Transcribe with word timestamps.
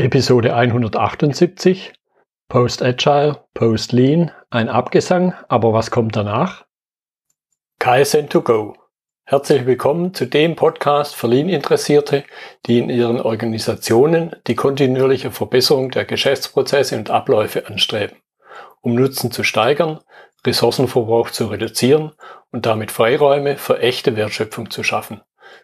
Episode 0.00 0.54
178 0.54 1.92
Post 2.48 2.84
Agile, 2.84 3.44
Post 3.52 3.90
Lean, 3.90 4.30
ein 4.48 4.68
Abgesang, 4.68 5.34
aber 5.48 5.72
was 5.72 5.90
kommt 5.90 6.14
danach? 6.14 6.66
KSN2Go. 7.80 8.74
Herzlich 9.24 9.66
willkommen 9.66 10.14
zu 10.14 10.26
dem 10.26 10.54
Podcast 10.54 11.16
für 11.16 11.26
Lean-Interessierte, 11.26 12.22
die 12.66 12.78
in 12.78 12.90
ihren 12.90 13.20
Organisationen 13.20 14.36
die 14.46 14.54
kontinuierliche 14.54 15.32
Verbesserung 15.32 15.90
der 15.90 16.04
Geschäftsprozesse 16.04 16.96
und 16.96 17.10
Abläufe 17.10 17.66
anstreben, 17.66 18.18
um 18.80 18.94
Nutzen 18.94 19.32
zu 19.32 19.42
steigern, 19.42 19.98
Ressourcenverbrauch 20.46 21.30
zu 21.30 21.46
reduzieren 21.46 22.12
und 22.52 22.66
damit 22.66 22.92
Freiräume 22.92 23.56
für 23.56 23.80
echte 23.80 24.14
Wertschöpfung 24.14 24.70
zu 24.70 24.84
schaffen, 24.84 25.22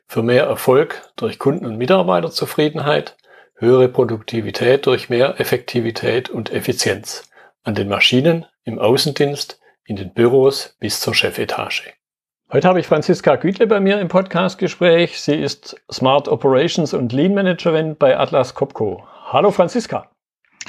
für 0.08 0.24
mehr 0.24 0.46
Erfolg 0.46 1.08
durch 1.14 1.38
Kunden- 1.38 1.66
und 1.66 1.78
Mitarbeiterzufriedenheit, 1.78 3.16
höhere 3.56 3.88
Produktivität 3.88 4.86
durch 4.86 5.08
mehr 5.08 5.40
Effektivität 5.40 6.28
und 6.28 6.52
Effizienz 6.52 7.30
an 7.62 7.74
den 7.74 7.88
Maschinen, 7.88 8.46
im 8.64 8.78
Außendienst, 8.78 9.60
in 9.86 9.96
den 9.96 10.12
Büros 10.12 10.76
bis 10.80 11.00
zur 11.00 11.14
Chefetage. 11.14 11.92
Heute 12.52 12.68
habe 12.68 12.80
ich 12.80 12.86
Franziska 12.86 13.36
Gütle 13.36 13.66
bei 13.66 13.80
mir 13.80 14.00
im 14.00 14.08
Podcastgespräch. 14.08 15.20
Sie 15.20 15.34
ist 15.34 15.80
Smart 15.90 16.28
Operations 16.28 16.94
und 16.94 17.12
Lean 17.12 17.34
Managerin 17.34 17.96
bei 17.96 18.18
Atlas 18.18 18.54
Copco. 18.54 19.04
Hallo 19.26 19.50
Franziska. 19.50 20.10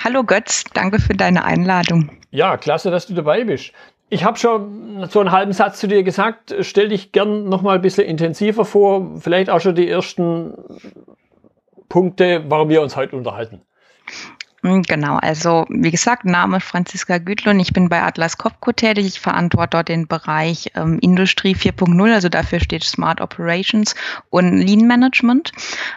Hallo 0.03 0.23
Götz, 0.23 0.63
danke 0.73 0.99
für 0.99 1.13
deine 1.13 1.43
Einladung. 1.43 2.11
Ja, 2.31 2.57
klasse, 2.57 2.91
dass 2.91 3.07
du 3.07 3.13
dabei 3.13 3.43
bist. 3.43 3.71
Ich 4.09 4.23
habe 4.23 4.37
schon 4.37 5.07
so 5.09 5.19
einen 5.19 5.31
halben 5.31 5.53
Satz 5.53 5.79
zu 5.79 5.87
dir 5.87 6.03
gesagt. 6.03 6.53
Stell 6.61 6.89
dich 6.89 7.11
gern 7.11 7.49
noch 7.49 7.61
mal 7.61 7.75
ein 7.75 7.81
bisschen 7.81 8.07
intensiver 8.07 8.65
vor, 8.65 9.19
vielleicht 9.19 9.49
auch 9.49 9.59
schon 9.59 9.75
die 9.75 9.89
ersten 9.89 10.53
Punkte, 11.95 12.43
warum 12.49 12.67
wir 12.67 12.81
uns 12.81 12.97
heute 12.97 13.15
unterhalten. 13.15 13.61
Hm, 14.65 14.81
genau, 14.81 15.17
also 15.17 15.67
wie 15.69 15.91
gesagt, 15.91 16.25
Name 16.25 16.59
Franziska 16.59 17.19
Gütlund. 17.19 17.61
Ich 17.61 17.71
bin 17.71 17.87
bei 17.87 18.01
Atlas 18.01 18.39
Copco 18.39 18.71
tätig. 18.71 19.05
Ich 19.05 19.19
verantworte 19.19 19.69
dort 19.77 19.89
den 19.89 20.07
Bereich 20.07 20.71
ähm, 20.73 20.97
Industrie 21.01 21.55
4.0, 21.55 22.11
also 22.11 22.29
dafür 22.29 22.59
steht 22.59 22.83
Smart 22.83 23.21
Operations 23.21 23.93
und 24.31 24.57
Lean 24.57 24.87
Management, 24.87 25.51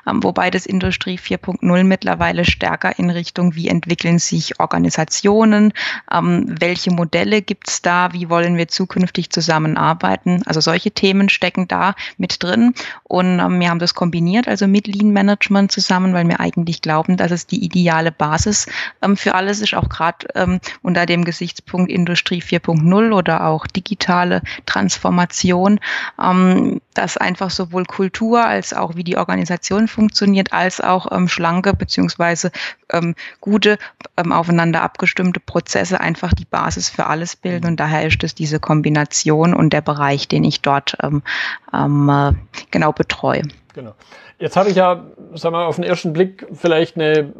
ähm, 0.06 0.22
wobei 0.22 0.50
das 0.50 0.66
Industrie 0.66 1.18
4.0 1.18 1.84
mittlerweile 1.84 2.44
stärker 2.44 2.98
in 2.98 3.08
Richtung, 3.08 3.54
wie 3.54 3.68
entwickeln 3.68 4.18
sich 4.18 4.60
Organisationen, 4.60 5.72
ähm, 6.12 6.44
welche 6.60 6.90
Modelle 6.90 7.40
gibt 7.40 7.70
es 7.70 7.80
da, 7.80 8.12
wie 8.12 8.28
wollen 8.28 8.58
wir 8.58 8.68
zukünftig 8.68 9.30
zusammenarbeiten. 9.30 10.42
Also 10.44 10.60
solche 10.60 10.90
Themen 10.90 11.30
stecken 11.30 11.68
da 11.68 11.94
mit 12.18 12.42
drin 12.42 12.74
und 13.04 13.38
ähm, 13.38 13.60
wir 13.60 13.70
haben 13.70 13.78
das 13.78 13.94
kombiniert, 13.94 14.46
also 14.46 14.66
mit 14.66 14.86
Lean 14.86 15.10
Management 15.10 15.72
zusammen, 15.72 16.12
weil 16.12 16.28
wir 16.28 16.40
eigentlich 16.40 16.82
glauben, 16.82 17.16
dass 17.16 17.30
es 17.30 17.46
die 17.46 17.64
ideale 17.64 18.12
Basis 18.12 18.57
Basis 18.58 18.66
ähm, 19.02 19.16
für 19.16 19.34
alles 19.34 19.60
ist, 19.60 19.74
auch 19.74 19.88
gerade 19.88 20.26
ähm, 20.34 20.60
unter 20.82 21.06
dem 21.06 21.24
Gesichtspunkt 21.24 21.90
Industrie 21.90 22.42
4.0 22.42 23.12
oder 23.12 23.46
auch 23.46 23.66
digitale 23.66 24.42
Transformation, 24.66 25.80
ähm, 26.22 26.80
dass 26.94 27.16
einfach 27.16 27.50
sowohl 27.50 27.84
Kultur 27.84 28.44
als 28.44 28.72
auch 28.72 28.96
wie 28.96 29.04
die 29.04 29.16
Organisation 29.16 29.88
funktioniert, 29.88 30.52
als 30.52 30.80
auch 30.80 31.10
ähm, 31.12 31.28
schlanke 31.28 31.74
beziehungsweise 31.74 32.50
ähm, 32.92 33.14
gute, 33.40 33.78
ähm, 34.16 34.32
aufeinander 34.32 34.82
abgestimmte 34.82 35.40
Prozesse 35.40 36.00
einfach 36.00 36.32
die 36.32 36.46
Basis 36.46 36.88
für 36.88 37.06
alles 37.06 37.36
bilden. 37.36 37.66
Und 37.66 37.80
daher 37.80 38.06
ist 38.06 38.22
es 38.24 38.34
diese 38.34 38.60
Kombination 38.60 39.54
und 39.54 39.72
der 39.72 39.82
Bereich, 39.82 40.28
den 40.28 40.44
ich 40.44 40.62
dort 40.62 40.96
äh, 41.02 42.32
genau 42.70 42.92
betreue. 42.92 43.42
Genau. 43.78 43.94
Jetzt 44.40 44.56
habe 44.56 44.70
ich 44.70 44.74
ja, 44.74 45.04
sagen 45.34 45.54
wir, 45.54 45.68
auf 45.68 45.76
den 45.76 45.84
ersten 45.84 46.12
Blick 46.12 46.44
vielleicht 46.52 46.96
eine 46.96 47.32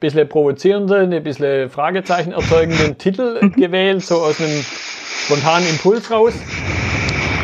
bisschen 0.00 0.28
provozierende, 0.28 0.98
eine 0.98 1.20
bisschen 1.20 1.70
Fragezeichen 1.70 2.32
erzeugenden 2.32 2.98
Titel 2.98 3.52
gewählt, 3.54 4.02
so 4.02 4.16
aus 4.16 4.40
einem 4.40 4.64
spontanen 5.24 5.68
Impuls 5.68 6.10
raus. 6.10 6.34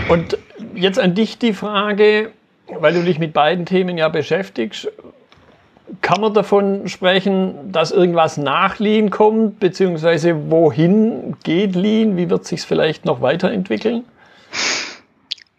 Und 0.08 0.36
jetzt 0.74 0.98
an 0.98 1.14
dich 1.14 1.38
die 1.38 1.52
Frage, 1.52 2.32
weil 2.66 2.92
du 2.92 3.04
dich 3.04 3.20
mit 3.20 3.32
beiden 3.32 3.66
Themen 3.66 3.96
ja 3.96 4.08
beschäftigst, 4.08 4.90
kann 6.00 6.20
man 6.20 6.34
davon 6.34 6.88
sprechen, 6.88 7.70
dass 7.70 7.92
irgendwas 7.92 8.36
nach 8.36 8.80
Lean 8.80 9.10
kommt, 9.10 9.60
beziehungsweise 9.60 10.50
wohin 10.50 11.36
geht 11.44 11.76
Lean? 11.76 12.16
Wie 12.16 12.28
wird 12.28 12.46
sich 12.46 12.58
es 12.58 12.64
vielleicht 12.64 13.04
noch 13.04 13.22
weiterentwickeln? 13.22 14.04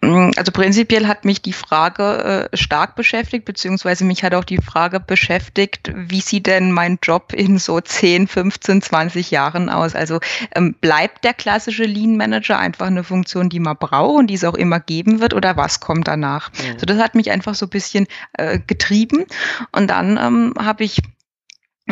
Mm, 0.02 0.32
also 0.36 0.52
prinzipiell 0.52 1.08
hat 1.08 1.26
mich 1.26 1.42
die 1.42 1.54
Frage 1.54 2.50
äh, 2.52 2.58
stark 2.58 2.96
beschäftigt, 2.96 3.46
beziehungsweise 3.46 4.04
mich 4.04 4.24
hat 4.24 4.34
auch 4.34 4.44
die 4.44 4.58
Frage 4.58 5.00
beschäftigt, 5.00 5.92
wie 5.96 6.22
sieht 6.22 6.48
denn 6.48 6.72
mein 6.72 6.98
Job 7.02 7.34
in 7.34 7.60
so 7.60 7.80
10, 7.80 8.28
15, 8.28 8.82
20 8.82 9.32
Jahren 9.32 9.70
aus? 9.70 9.94
Also 9.96 10.20
ähm, 10.56 10.74
bleibt 10.82 11.24
der 11.24 11.34
klassische 11.34 11.84
Lean 11.84 12.18
Manager 12.18 12.58
einfach 12.58 12.88
eine 12.88 13.04
Funktion, 13.04 13.50
die 13.50 13.60
man 13.60 13.78
braucht 13.78 14.20
und 14.20 14.28
die 14.28 14.36
es 14.36 14.44
auch 14.44 14.56
immer 14.56 14.80
geben 14.80 15.20
wird 15.20 15.36
oder 15.36 15.56
was 15.56 15.80
kommt 15.80 16.08
danach? 16.08 16.52
Mhm. 16.54 16.74
Also 16.74 16.86
das 16.88 16.98
hat 16.98 17.14
mich 17.14 17.30
einfach 17.30 17.54
so 17.54 17.68
ein 17.68 17.70
bisschen 17.70 18.08
äh, 18.34 18.60
getrieben 18.66 19.26
und 19.72 19.88
dann 19.88 20.18
ähm, 20.18 20.54
habe 20.58 20.84
ich 20.84 21.02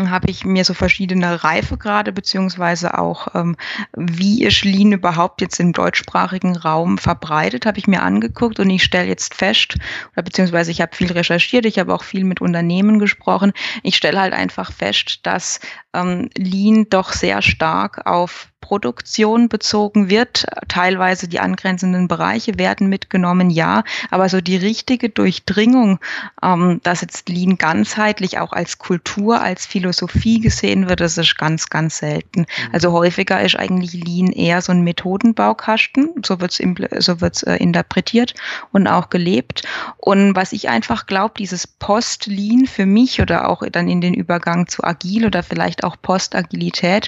habe 0.08 0.30
ich 0.30 0.46
mir 0.46 0.64
so 0.66 0.74
verschiedene 0.74 1.44
Reifegrade 1.44 2.12
beziehungsweise 2.12 2.98
auch 2.98 3.36
ähm, 3.36 3.56
wie 3.96 4.44
ist 4.44 4.64
Lean 4.64 4.92
überhaupt 4.92 5.42
jetzt 5.42 5.60
im 5.60 5.74
deutschsprachigen 5.74 6.56
Raum 6.56 6.98
verbreitet, 6.98 7.66
habe 7.66 7.80
ich 7.80 7.88
mir 7.88 8.04
angeguckt 8.04 8.60
und 8.60 8.70
ich 8.70 8.84
stelle 8.84 9.08
jetzt 9.08 9.36
fest, 9.36 9.76
oder 10.14 10.24
beziehungsweise 10.24 10.72
ich 10.72 10.82
habe 10.82 10.96
viel 10.96 11.12
recherchiert, 11.12 11.66
ich 11.66 11.80
habe 11.80 11.94
auch 11.94 12.04
viel 12.04 12.24
mit 12.24 12.42
Unternehmen 12.42 13.00
gesprochen, 13.00 13.52
ich 13.84 13.96
stelle 13.96 14.22
halt 14.22 14.34
einfach 14.34 14.72
fest, 14.72 15.22
dass 15.24 15.60
ähm, 15.94 16.30
Lean 16.38 16.88
doch 16.90 17.12
sehr 17.12 17.42
stark 17.42 18.06
auf 18.06 18.50
Produktion 18.70 19.50
bezogen 19.50 20.12
wird. 20.12 20.46
Teilweise 20.68 21.28
die 21.28 21.40
angrenzenden 21.40 22.08
Bereiche 22.08 22.60
werden 22.60 22.88
mitgenommen, 22.88 23.50
ja, 23.50 23.84
aber 24.12 24.30
so 24.30 24.42
die 24.42 24.58
richtige 24.58 25.10
Durchdringung, 25.10 26.00
ähm, 26.44 26.80
dass 26.84 27.02
jetzt 27.02 27.30
Lean 27.30 27.58
ganzheitlich 27.58 28.38
auch 28.38 28.54
als 28.54 28.78
Kultur, 28.78 29.42
als 29.42 29.66
Philosophie 29.66 30.40
gesehen 30.40 30.88
wird, 30.88 31.00
das 31.00 31.18
ist 31.18 31.36
ganz, 31.36 31.72
ganz 31.72 31.98
selten. 31.98 32.42
Mhm. 32.42 32.46
Also 32.72 32.92
häufiger 32.92 33.42
ist 33.42 33.58
eigentlich 33.58 33.94
Lean 33.94 34.28
eher 34.28 34.62
so 34.62 34.72
ein 34.72 34.84
Methodenbaukasten, 34.84 36.22
so 36.24 36.40
wird 36.40 36.52
es 36.52 37.04
so 37.04 37.22
wird's, 37.22 37.42
äh, 37.42 37.56
interpretiert 37.56 38.36
und 38.72 38.86
auch 38.86 39.10
gelebt. 39.10 39.64
Und 39.98 40.36
was 40.36 40.52
ich 40.52 40.70
einfach 40.70 41.08
glaube, 41.08 41.34
dieses 41.40 41.66
Post-Lean 41.66 42.68
für 42.68 42.86
mich 42.86 43.20
oder 43.20 43.50
auch 43.50 43.64
dann 43.72 43.90
in 43.90 44.00
den 44.00 44.14
Übergang 44.14 44.68
zu 44.68 44.84
Agil 44.84 45.26
oder 45.26 45.42
vielleicht 45.42 45.84
auch 45.84 45.96
Post-Agilität, 46.00 47.08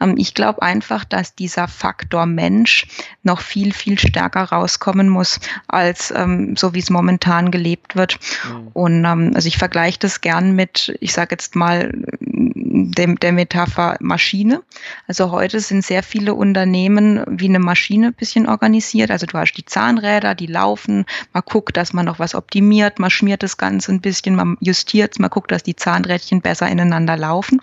ähm, 0.00 0.16
ich 0.18 0.34
glaube 0.34 0.62
einfach, 0.62 0.95
einfach, 0.96 1.04
dass 1.04 1.34
dieser 1.34 1.68
Faktor 1.68 2.26
Mensch 2.26 2.86
noch 3.22 3.40
viel, 3.40 3.72
viel 3.72 3.98
stärker 3.98 4.44
rauskommen 4.44 5.08
muss, 5.08 5.38
als 5.68 6.12
ähm, 6.16 6.56
so 6.56 6.72
wie 6.74 6.78
es 6.78 6.90
momentan 6.90 7.50
gelebt 7.50 7.96
wird. 7.96 8.18
Mhm. 8.48 8.68
Und 8.72 9.04
ähm, 9.04 9.32
also 9.34 9.48
ich 9.48 9.58
vergleiche 9.58 9.98
das 9.98 10.20
gern 10.20 10.52
mit, 10.52 10.96
ich 11.00 11.12
sage 11.12 11.32
jetzt 11.32 11.54
mal, 11.54 11.92
dem, 12.18 13.18
der 13.18 13.32
Metapher 13.32 13.96
Maschine. 14.00 14.62
Also 15.06 15.30
heute 15.30 15.60
sind 15.60 15.84
sehr 15.84 16.02
viele 16.02 16.34
Unternehmen 16.34 17.24
wie 17.28 17.48
eine 17.48 17.58
Maschine 17.58 18.08
ein 18.08 18.14
bisschen 18.14 18.48
organisiert. 18.48 19.10
Also 19.10 19.26
du 19.26 19.36
hast 19.36 19.54
die 19.54 19.64
Zahnräder, 19.64 20.34
die 20.34 20.46
laufen, 20.46 21.04
man 21.32 21.42
guckt, 21.44 21.76
dass 21.76 21.92
man 21.92 22.06
noch 22.06 22.18
was 22.18 22.34
optimiert, 22.34 22.98
man 22.98 23.10
schmiert 23.10 23.42
das 23.42 23.56
Ganze 23.56 23.92
ein 23.92 24.00
bisschen, 24.00 24.34
man 24.34 24.56
justiert 24.60 25.18
man 25.18 25.30
guckt, 25.30 25.50
dass 25.50 25.62
die 25.62 25.76
Zahnrädchen 25.76 26.40
besser 26.40 26.68
ineinander 26.68 27.16
laufen. 27.16 27.60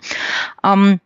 Ähm, 0.62 1.00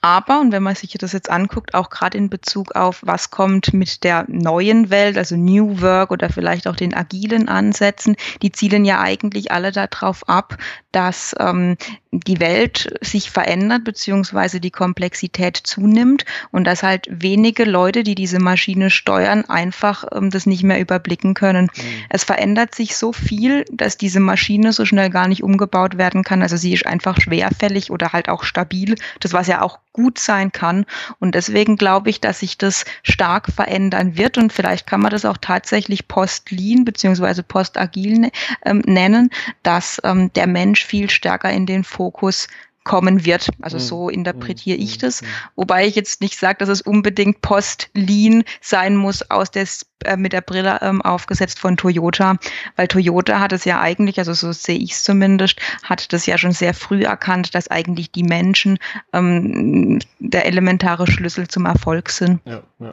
aber, 0.00 0.40
und 0.40 0.52
wenn 0.52 0.62
man 0.62 0.74
sich 0.74 0.92
das 0.98 1.12
jetzt 1.12 1.30
anguckt, 1.30 1.74
auch 1.74 1.90
gerade 1.90 2.18
in 2.18 2.30
Bezug 2.30 2.74
auf, 2.74 3.00
was 3.04 3.30
kommt 3.30 3.72
mit 3.72 4.04
der 4.04 4.24
neuen 4.28 4.90
Welt, 4.90 5.16
also 5.18 5.36
New 5.36 5.80
Work 5.80 6.10
oder 6.10 6.30
vielleicht 6.30 6.66
auch 6.66 6.76
den 6.76 6.94
agilen 6.94 7.48
Ansätzen, 7.48 8.16
die 8.42 8.52
zielen 8.52 8.84
ja 8.84 9.00
eigentlich 9.00 9.52
alle 9.52 9.72
darauf 9.72 10.28
ab, 10.28 10.58
dass 10.92 11.34
ähm, 11.40 11.76
die 12.12 12.38
Welt 12.38 12.96
sich 13.00 13.30
verändert 13.30 13.82
beziehungsweise 13.82 14.60
die 14.60 14.70
Komplexität 14.70 15.56
zunimmt 15.56 16.24
und 16.52 16.64
dass 16.64 16.84
halt 16.84 17.08
wenige 17.10 17.64
Leute, 17.64 18.04
die 18.04 18.14
diese 18.14 18.38
Maschine 18.38 18.90
steuern, 18.90 19.44
einfach 19.46 20.04
ähm, 20.12 20.30
das 20.30 20.46
nicht 20.46 20.62
mehr 20.62 20.80
überblicken 20.80 21.34
können. 21.34 21.70
Mhm. 21.76 21.82
Es 22.10 22.22
verändert 22.22 22.74
sich 22.74 22.96
so 22.96 23.12
viel, 23.12 23.64
dass 23.72 23.96
diese 23.96 24.20
Maschine 24.20 24.72
so 24.72 24.84
schnell 24.84 25.10
gar 25.10 25.26
nicht 25.26 25.42
umgebaut 25.42 25.98
werden 25.98 26.22
kann. 26.22 26.42
Also 26.42 26.56
sie 26.56 26.72
ist 26.72 26.86
einfach 26.86 27.20
schwerfällig 27.20 27.90
oder 27.90 28.12
halt 28.12 28.28
auch 28.28 28.44
stabil. 28.44 28.94
Das 29.18 29.32
was 29.32 29.48
ja 29.48 29.53
auch 29.62 29.78
gut 29.92 30.18
sein 30.18 30.52
kann. 30.52 30.86
Und 31.20 31.34
deswegen 31.34 31.76
glaube 31.76 32.10
ich, 32.10 32.20
dass 32.20 32.40
sich 32.40 32.58
das 32.58 32.84
stark 33.02 33.50
verändern 33.52 34.16
wird. 34.16 34.38
Und 34.38 34.52
vielleicht 34.52 34.86
kann 34.86 35.00
man 35.00 35.10
das 35.10 35.24
auch 35.24 35.38
tatsächlich 35.38 36.08
Post-Lean 36.08 36.84
beziehungsweise 36.84 37.42
Post-Agil 37.42 38.30
ähm, 38.64 38.82
nennen, 38.86 39.30
dass 39.62 40.00
ähm, 40.04 40.32
der 40.34 40.46
Mensch 40.46 40.84
viel 40.84 41.10
stärker 41.10 41.50
in 41.50 41.66
den 41.66 41.84
Fokus 41.84 42.48
kommen 42.84 43.24
wird. 43.24 43.48
Also 43.62 43.78
so 43.78 44.08
interpretiere 44.10 44.76
ich 44.76 44.98
das. 44.98 45.22
Wobei 45.56 45.86
ich 45.86 45.96
jetzt 45.96 46.20
nicht 46.20 46.38
sage, 46.38 46.58
dass 46.58 46.68
es 46.68 46.82
unbedingt 46.82 47.40
Post-Lean 47.40 48.44
sein 48.60 48.96
muss, 48.96 49.28
aus 49.30 49.50
der, 49.50 49.66
äh, 50.04 50.16
mit 50.16 50.34
der 50.34 50.42
Brille 50.42 50.78
ähm, 50.82 51.00
aufgesetzt 51.00 51.58
von 51.58 51.78
Toyota, 51.78 52.36
weil 52.76 52.86
Toyota 52.86 53.40
hat 53.40 53.52
es 53.52 53.64
ja 53.64 53.80
eigentlich, 53.80 54.18
also 54.18 54.34
so 54.34 54.52
sehe 54.52 54.78
ich 54.78 54.92
es 54.92 55.02
zumindest, 55.02 55.60
hat 55.82 56.12
das 56.12 56.26
ja 56.26 56.36
schon 56.36 56.52
sehr 56.52 56.74
früh 56.74 57.04
erkannt, 57.04 57.54
dass 57.54 57.70
eigentlich 57.70 58.12
die 58.12 58.22
Menschen 58.22 58.78
ähm, 59.14 59.98
der 60.18 60.44
elementare 60.44 61.06
Schlüssel 61.06 61.48
zum 61.48 61.64
Erfolg 61.64 62.10
sind. 62.10 62.40
Ja, 62.44 62.62
ja. 62.80 62.92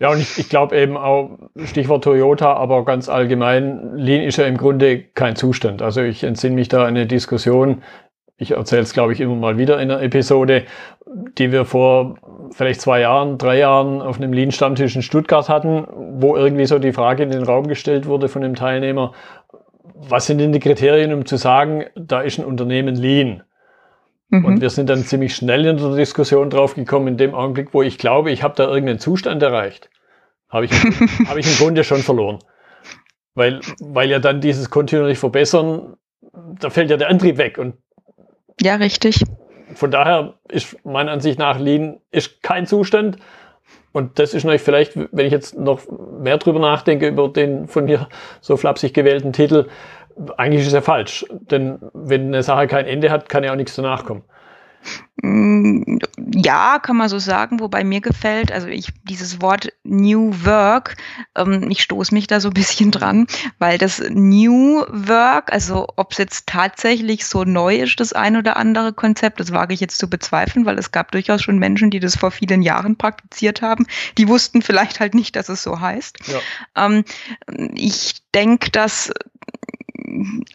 ja 0.00 0.10
und 0.10 0.20
ich, 0.20 0.38
ich 0.38 0.48
glaube 0.50 0.76
eben 0.76 0.98
auch, 0.98 1.38
Stichwort 1.64 2.04
Toyota, 2.04 2.52
aber 2.52 2.84
ganz 2.84 3.08
allgemein, 3.08 3.96
Lean 3.96 4.22
ist 4.22 4.36
ja 4.36 4.44
im 4.44 4.58
Grunde 4.58 5.00
kein 5.00 5.34
Zustand. 5.34 5.80
Also 5.80 6.02
ich 6.02 6.24
entsinne 6.24 6.56
mich 6.56 6.68
da 6.68 6.84
eine 6.84 7.06
Diskussion, 7.06 7.82
ich 8.40 8.52
erzähle 8.52 8.82
es, 8.82 8.94
glaube 8.94 9.12
ich, 9.12 9.20
immer 9.20 9.34
mal 9.34 9.58
wieder 9.58 9.80
in 9.80 9.90
einer 9.90 10.02
Episode, 10.02 10.64
die 11.36 11.52
wir 11.52 11.66
vor 11.66 12.16
vielleicht 12.52 12.80
zwei 12.80 13.00
Jahren, 13.00 13.36
drei 13.36 13.58
Jahren 13.58 14.00
auf 14.00 14.16
einem 14.16 14.32
Lean-Stammtisch 14.32 14.96
in 14.96 15.02
Stuttgart 15.02 15.48
hatten, 15.48 15.86
wo 16.20 16.36
irgendwie 16.36 16.64
so 16.64 16.78
die 16.78 16.92
Frage 16.92 17.22
in 17.22 17.30
den 17.30 17.42
Raum 17.42 17.68
gestellt 17.68 18.06
wurde 18.06 18.28
von 18.28 18.40
dem 18.40 18.54
Teilnehmer, 18.54 19.12
was 19.94 20.26
sind 20.26 20.38
denn 20.38 20.52
die 20.52 20.60
Kriterien, 20.60 21.12
um 21.12 21.26
zu 21.26 21.36
sagen, 21.36 21.84
da 21.94 22.22
ist 22.22 22.38
ein 22.38 22.46
Unternehmen 22.46 22.96
Lean? 22.96 23.42
Mhm. 24.30 24.44
Und 24.46 24.60
wir 24.62 24.70
sind 24.70 24.88
dann 24.88 25.04
ziemlich 25.04 25.36
schnell 25.36 25.66
in 25.66 25.76
der 25.76 25.94
Diskussion 25.94 26.48
draufgekommen, 26.48 27.08
in 27.08 27.16
dem 27.18 27.34
Augenblick, 27.34 27.74
wo 27.74 27.82
ich 27.82 27.98
glaube, 27.98 28.30
ich 28.30 28.42
habe 28.42 28.54
da 28.56 28.64
irgendeinen 28.64 29.00
Zustand 29.00 29.42
erreicht, 29.42 29.90
habe 30.48 30.64
ich, 30.64 30.72
hab 31.28 31.36
ich 31.36 31.46
im 31.46 31.58
Grunde 31.58 31.84
schon 31.84 32.00
verloren. 32.00 32.38
Weil, 33.34 33.60
weil 33.80 34.08
ja 34.08 34.18
dann 34.18 34.40
dieses 34.40 34.70
kontinuierlich 34.70 35.18
verbessern, 35.18 35.96
da 36.58 36.70
fällt 36.70 36.90
ja 36.90 36.96
der 36.96 37.10
Antrieb 37.10 37.36
weg 37.36 37.58
und 37.58 37.74
ja, 38.62 38.76
richtig. 38.76 39.24
Von 39.74 39.90
daher 39.90 40.34
ist 40.48 40.84
meiner 40.84 41.12
Ansicht 41.12 41.38
nach 41.38 41.58
Lean 41.58 42.00
ist 42.10 42.42
kein 42.42 42.66
Zustand. 42.66 43.18
Und 43.92 44.18
das 44.18 44.34
ist 44.34 44.44
natürlich 44.44 44.62
vielleicht, 44.62 44.96
wenn 44.96 45.26
ich 45.26 45.32
jetzt 45.32 45.58
noch 45.58 45.80
mehr 46.20 46.38
drüber 46.38 46.60
nachdenke, 46.60 47.08
über 47.08 47.28
den 47.28 47.66
von 47.66 47.84
mir 47.84 48.08
so 48.40 48.56
flapsig 48.56 48.94
gewählten 48.94 49.32
Titel, 49.32 49.68
eigentlich 50.36 50.66
ist 50.66 50.72
er 50.72 50.82
falsch. 50.82 51.26
Denn 51.30 51.78
wenn 51.92 52.26
eine 52.28 52.42
Sache 52.42 52.66
kein 52.66 52.86
Ende 52.86 53.10
hat, 53.10 53.28
kann 53.28 53.42
ja 53.42 53.52
auch 53.52 53.56
nichts 53.56 53.74
danach 53.74 54.04
kommen. 54.04 54.22
Mm, 55.22 55.98
ja, 56.34 56.78
kann 56.78 56.96
man 56.96 57.10
so 57.10 57.18
sagen, 57.18 57.60
wobei 57.60 57.84
mir 57.84 58.00
gefällt, 58.00 58.50
also 58.52 58.68
ich 58.68 58.88
dieses 59.02 59.42
Wort 59.42 59.70
New 59.84 60.32
Work, 60.44 60.96
ähm, 61.36 61.70
ich 61.70 61.82
stoße 61.82 62.14
mich 62.14 62.26
da 62.26 62.40
so 62.40 62.48
ein 62.48 62.54
bisschen 62.54 62.90
dran, 62.90 63.26
weil 63.58 63.76
das 63.76 64.02
New 64.08 64.82
Work, 64.88 65.52
also 65.52 65.86
ob 65.96 66.12
es 66.12 66.18
jetzt 66.18 66.46
tatsächlich 66.46 67.26
so 67.26 67.44
neu 67.44 67.76
ist, 67.76 68.00
das 68.00 68.14
ein 68.14 68.36
oder 68.36 68.56
andere 68.56 68.94
Konzept, 68.94 69.40
das 69.40 69.52
wage 69.52 69.74
ich 69.74 69.80
jetzt 69.80 69.98
zu 69.98 70.08
bezweifeln, 70.08 70.64
weil 70.64 70.78
es 70.78 70.90
gab 70.90 71.12
durchaus 71.12 71.42
schon 71.42 71.58
Menschen, 71.58 71.90
die 71.90 72.00
das 72.00 72.16
vor 72.16 72.30
vielen 72.30 72.62
Jahren 72.62 72.96
praktiziert 72.96 73.60
haben, 73.60 73.86
die 74.16 74.28
wussten 74.28 74.62
vielleicht 74.62 75.00
halt 75.00 75.14
nicht, 75.14 75.36
dass 75.36 75.50
es 75.50 75.62
so 75.62 75.80
heißt. 75.80 76.18
Ja. 76.28 76.86
Ähm, 76.86 77.04
ich 77.74 78.22
denke, 78.34 78.70
dass 78.70 79.12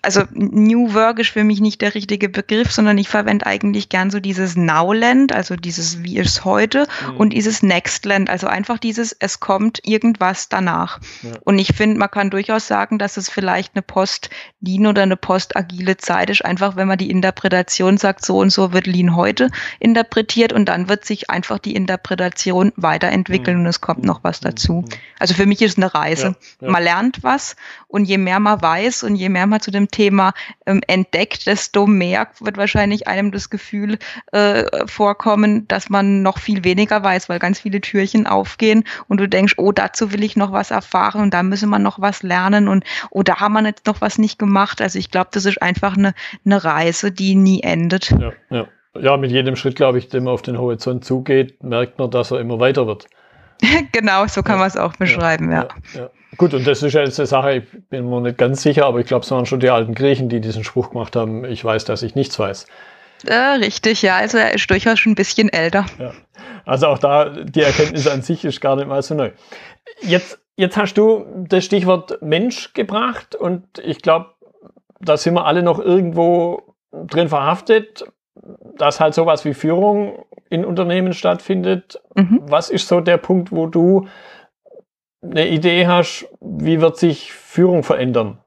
also 0.01 0.23
New 0.33 0.93
Work 0.93 1.19
ist 1.19 1.29
für 1.29 1.43
mich 1.43 1.61
nicht 1.61 1.81
der 1.81 1.95
richtige 1.95 2.29
Begriff, 2.29 2.71
sondern 2.71 2.97
ich 2.97 3.09
verwende 3.09 3.45
eigentlich 3.45 3.89
gern 3.89 4.11
so 4.11 4.19
dieses 4.19 4.55
Nowland, 4.55 5.33
also 5.33 5.55
dieses 5.55 6.03
Wie 6.03 6.17
ist 6.17 6.45
heute 6.45 6.87
mhm. 7.11 7.17
und 7.17 7.33
dieses 7.33 7.63
Nextland, 7.63 8.29
also 8.29 8.47
einfach 8.47 8.77
dieses 8.77 9.15
Es 9.17 9.39
kommt 9.39 9.79
irgendwas 9.83 10.49
danach. 10.49 10.99
Ja. 11.21 11.31
Und 11.41 11.59
ich 11.59 11.75
finde, 11.75 11.97
man 11.97 12.11
kann 12.11 12.29
durchaus 12.29 12.67
sagen, 12.67 12.99
dass 12.99 13.17
es 13.17 13.29
vielleicht 13.29 13.75
eine 13.75 13.81
Post-Lean 13.81 14.87
oder 14.87 15.03
eine 15.03 15.17
Post-agile 15.17 15.97
Zeit 15.97 16.29
ist, 16.29 16.43
einfach 16.43 16.75
wenn 16.75 16.87
man 16.87 16.97
die 16.97 17.09
Interpretation 17.09 17.97
sagt, 17.97 18.25
so 18.25 18.37
und 18.37 18.49
so 18.49 18.73
wird 18.73 18.87
Lean 18.87 19.15
heute 19.15 19.49
interpretiert 19.79 20.53
und 20.53 20.65
dann 20.65 20.89
wird 20.89 21.05
sich 21.05 21.29
einfach 21.29 21.59
die 21.59 21.75
Interpretation 21.75 22.73
weiterentwickeln 22.75 23.57
mhm. 23.57 23.63
und 23.63 23.69
es 23.69 23.81
kommt 23.81 24.03
noch 24.03 24.23
was 24.23 24.39
dazu. 24.39 24.83
Mhm. 24.85 24.89
Also 25.19 25.33
für 25.33 25.45
mich 25.45 25.61
ist 25.61 25.71
es 25.71 25.77
eine 25.77 25.93
Reise. 25.93 26.35
Ja, 26.59 26.67
ja. 26.67 26.71
Man 26.71 26.83
lernt 26.83 27.23
was 27.23 27.55
und 27.87 28.05
je 28.05 28.17
mehr 28.17 28.39
man 28.39 28.61
weiß 28.61 29.03
und 29.03 29.15
je 29.15 29.29
mehr 29.29 29.44
man 29.49 29.61
zu 29.61 29.71
dem 29.71 29.89
Thema 29.89 30.33
ähm, 30.65 30.81
entdeckt, 30.87 31.47
desto 31.47 31.87
mehr 31.87 32.27
wird 32.39 32.57
wahrscheinlich 32.57 33.07
einem 33.07 33.31
das 33.31 33.49
Gefühl 33.49 33.97
äh, 34.31 34.63
vorkommen, 34.87 35.67
dass 35.67 35.89
man 35.89 36.21
noch 36.21 36.39
viel 36.39 36.63
weniger 36.63 37.03
weiß, 37.03 37.29
weil 37.29 37.39
ganz 37.39 37.59
viele 37.59 37.81
Türchen 37.81 38.27
aufgehen 38.27 38.83
und 39.07 39.19
du 39.19 39.27
denkst, 39.27 39.55
oh, 39.57 39.71
dazu 39.71 40.11
will 40.11 40.23
ich 40.23 40.35
noch 40.35 40.51
was 40.51 40.71
erfahren 40.71 41.21
und 41.21 41.33
da 41.33 41.43
müssen 41.43 41.69
wir 41.69 41.79
noch 41.79 41.99
was 41.99 42.23
lernen 42.23 42.67
und 42.67 42.83
oh, 43.11 43.23
da 43.23 43.39
haben 43.39 43.53
wir 43.53 43.63
jetzt 43.63 43.85
noch 43.87 44.01
was 44.01 44.17
nicht 44.17 44.39
gemacht. 44.39 44.81
Also 44.81 44.99
ich 44.99 45.11
glaube, 45.11 45.29
das 45.31 45.45
ist 45.45 45.61
einfach 45.61 45.97
eine, 45.97 46.13
eine 46.45 46.63
Reise, 46.63 47.11
die 47.11 47.35
nie 47.35 47.61
endet. 47.61 48.11
Ja, 48.11 48.33
ja. 48.49 48.67
ja, 48.99 49.17
mit 49.17 49.31
jedem 49.31 49.55
Schritt, 49.55 49.75
glaube 49.75 49.97
ich, 49.97 50.09
dem 50.09 50.27
auf 50.27 50.41
den 50.41 50.57
Horizont 50.57 51.05
zugeht, 51.05 51.63
merkt 51.63 51.99
man, 51.99 52.11
dass 52.11 52.31
er 52.31 52.39
immer 52.39 52.59
weiter 52.59 52.87
wird. 52.87 53.07
genau, 53.91 54.27
so 54.27 54.43
kann 54.43 54.55
ja, 54.55 54.59
man 54.59 54.67
es 54.67 54.77
auch 54.77 54.95
beschreiben, 54.95 55.51
ja. 55.51 55.67
ja. 55.93 56.01
ja. 56.01 56.09
Gut, 56.37 56.53
und 56.53 56.67
das 56.67 56.83
ist 56.83 56.93
ja 56.93 57.01
jetzt 57.01 57.19
eine 57.19 57.27
Sache, 57.27 57.53
ich 57.53 57.63
bin 57.89 58.09
mir 58.09 58.21
nicht 58.21 58.37
ganz 58.37 58.61
sicher, 58.61 58.85
aber 58.85 58.99
ich 58.99 59.07
glaube, 59.07 59.23
es 59.23 59.31
waren 59.31 59.45
schon 59.45 59.59
die 59.59 59.69
alten 59.69 59.93
Griechen, 59.93 60.27
die 60.27 60.41
diesen 60.41 60.63
Spruch 60.63 60.91
gemacht 60.91 61.15
haben, 61.15 61.45
ich 61.45 61.63
weiß, 61.63 61.85
dass 61.85 62.03
ich 62.03 62.15
nichts 62.15 62.37
weiß. 62.37 62.65
Äh, 63.25 63.33
richtig, 63.33 64.01
ja, 64.01 64.17
also 64.17 64.37
er 64.37 64.53
ist 64.53 64.69
durchaus 64.69 64.99
schon 64.99 65.13
ein 65.13 65.15
bisschen 65.15 65.49
älter. 65.49 65.85
Ja. 65.97 66.11
Also 66.65 66.87
auch 66.87 66.99
da, 66.99 67.29
die 67.29 67.61
Erkenntnis 67.61 68.07
an 68.07 68.21
sich 68.21 68.43
ist 68.43 68.59
gar 68.59 68.75
nicht 68.75 68.87
mal 68.87 69.01
so 69.01 69.15
neu. 69.15 69.31
Jetzt, 70.01 70.39
jetzt 70.57 70.77
hast 70.77 70.95
du 70.95 71.25
das 71.47 71.63
Stichwort 71.63 72.21
Mensch 72.21 72.73
gebracht 72.73 73.35
und 73.35 73.79
ich 73.79 74.01
glaube, 74.01 74.31
da 74.99 75.17
sind 75.17 75.35
wir 75.35 75.45
alle 75.45 75.63
noch 75.63 75.79
irgendwo 75.79 76.75
drin 76.91 77.29
verhaftet, 77.29 78.05
dass 78.77 78.99
halt 78.99 79.13
sowas 79.13 79.45
wie 79.45 79.53
Führung 79.53 80.25
in 80.49 80.65
Unternehmen 80.65 81.13
stattfindet. 81.13 82.01
Mhm. 82.15 82.41
Was 82.43 82.69
ist 82.69 82.87
so 82.87 82.99
der 82.99 83.17
Punkt, 83.17 83.51
wo 83.51 83.67
du 83.67 84.07
eine 85.21 85.47
Idee 85.47 85.87
hast, 85.87 86.27
wie 86.41 86.81
wird 86.81 86.97
sich 86.97 87.31
Führung 87.33 87.83
verändern 87.83 88.39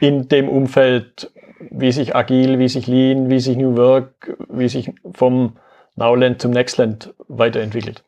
in 0.00 0.28
dem 0.28 0.48
Umfeld, 0.48 1.32
wie 1.70 1.92
sich 1.92 2.16
agil, 2.16 2.58
wie 2.58 2.68
sich 2.68 2.86
lean, 2.86 3.30
wie 3.30 3.40
sich 3.40 3.56
New 3.56 3.76
Work, 3.76 4.36
wie 4.48 4.68
sich 4.68 4.92
vom 5.12 5.56
Nowland 5.96 6.40
zum 6.40 6.52
Nextland 6.52 7.14
weiterentwickelt? 7.28 8.04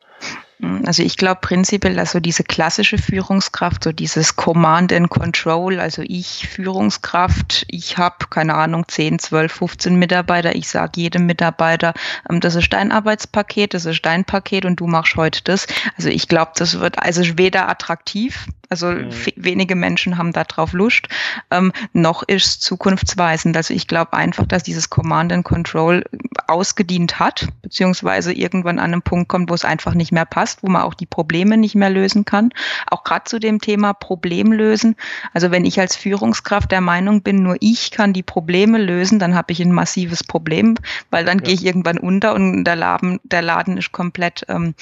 Also 0.85 1.03
ich 1.03 1.17
glaube 1.17 1.39
prinzipiell, 1.41 1.99
also 1.99 2.19
diese 2.19 2.43
klassische 2.43 2.97
Führungskraft, 2.97 3.83
so 3.83 3.91
dieses 3.91 4.35
Command 4.35 4.91
and 4.91 5.09
Control, 5.09 5.79
also 5.79 6.01
ich 6.03 6.47
Führungskraft, 6.47 7.65
ich 7.67 7.99
habe, 7.99 8.25
keine 8.31 8.55
Ahnung, 8.55 8.85
10, 8.87 9.19
12, 9.19 9.51
15 9.51 9.99
Mitarbeiter, 9.99 10.55
ich 10.55 10.67
sage 10.67 10.93
jedem 11.01 11.27
Mitarbeiter, 11.27 11.93
ähm, 12.27 12.39
das 12.39 12.55
ist 12.55 12.73
dein 12.73 12.91
Arbeitspaket, 12.91 13.75
das 13.75 13.85
ist 13.85 14.03
dein 14.03 14.25
Paket 14.25 14.65
und 14.65 14.79
du 14.79 14.87
machst 14.87 15.15
heute 15.15 15.43
das. 15.43 15.67
Also 15.95 16.09
ich 16.09 16.27
glaube, 16.27 16.53
das 16.55 16.79
wird 16.79 16.97
also 16.97 17.21
weder 17.37 17.69
attraktiv, 17.69 18.47
also 18.69 18.87
mhm. 18.87 19.09
wenige 19.35 19.75
Menschen 19.75 20.17
haben 20.17 20.33
da 20.33 20.43
drauf 20.43 20.73
Lust, 20.73 21.07
ähm, 21.51 21.71
noch 21.93 22.23
ist 22.23 22.61
zukunftsweisend. 22.61 23.55
Also 23.55 23.73
ich 23.73 23.87
glaube 23.87 24.13
einfach, 24.13 24.45
dass 24.45 24.63
dieses 24.63 24.89
Command 24.89 25.31
and 25.31 25.45
Control 25.45 26.03
ausgedient 26.47 27.19
hat, 27.19 27.47
beziehungsweise 27.61 28.33
irgendwann 28.33 28.79
an 28.79 28.93
einem 28.93 29.01
Punkt 29.01 29.29
kommt, 29.29 29.49
wo 29.49 29.53
es 29.53 29.65
einfach 29.65 29.93
nicht 29.93 30.11
mehr 30.11 30.25
passt, 30.25 30.63
wo 30.63 30.67
man 30.67 30.81
auch 30.81 30.93
die 30.93 31.05
Probleme 31.05 31.57
nicht 31.57 31.75
mehr 31.75 31.89
lösen 31.89 32.25
kann. 32.25 32.51
Auch 32.89 33.03
gerade 33.03 33.25
zu 33.25 33.39
dem 33.39 33.59
Thema 33.59 33.93
Problem 33.93 34.51
lösen. 34.51 34.95
Also 35.33 35.51
wenn 35.51 35.65
ich 35.65 35.79
als 35.79 35.95
Führungskraft 35.95 36.71
der 36.71 36.81
Meinung 36.81 37.21
bin, 37.21 37.43
nur 37.43 37.57
ich 37.59 37.91
kann 37.91 38.13
die 38.13 38.23
Probleme 38.23 38.77
lösen, 38.77 39.19
dann 39.19 39.35
habe 39.35 39.51
ich 39.53 39.61
ein 39.61 39.71
massives 39.71 40.23
Problem, 40.23 40.75
weil 41.09 41.25
dann 41.25 41.39
ja. 41.39 41.45
gehe 41.45 41.53
ich 41.53 41.65
irgendwann 41.65 41.97
unter 41.97 42.33
und 42.33 42.63
der 42.63 42.75
Laden, 42.75 43.19
der 43.23 43.41
Laden 43.41 43.77
ist 43.77 43.91
komplett 43.91 44.45
ähm, 44.49 44.75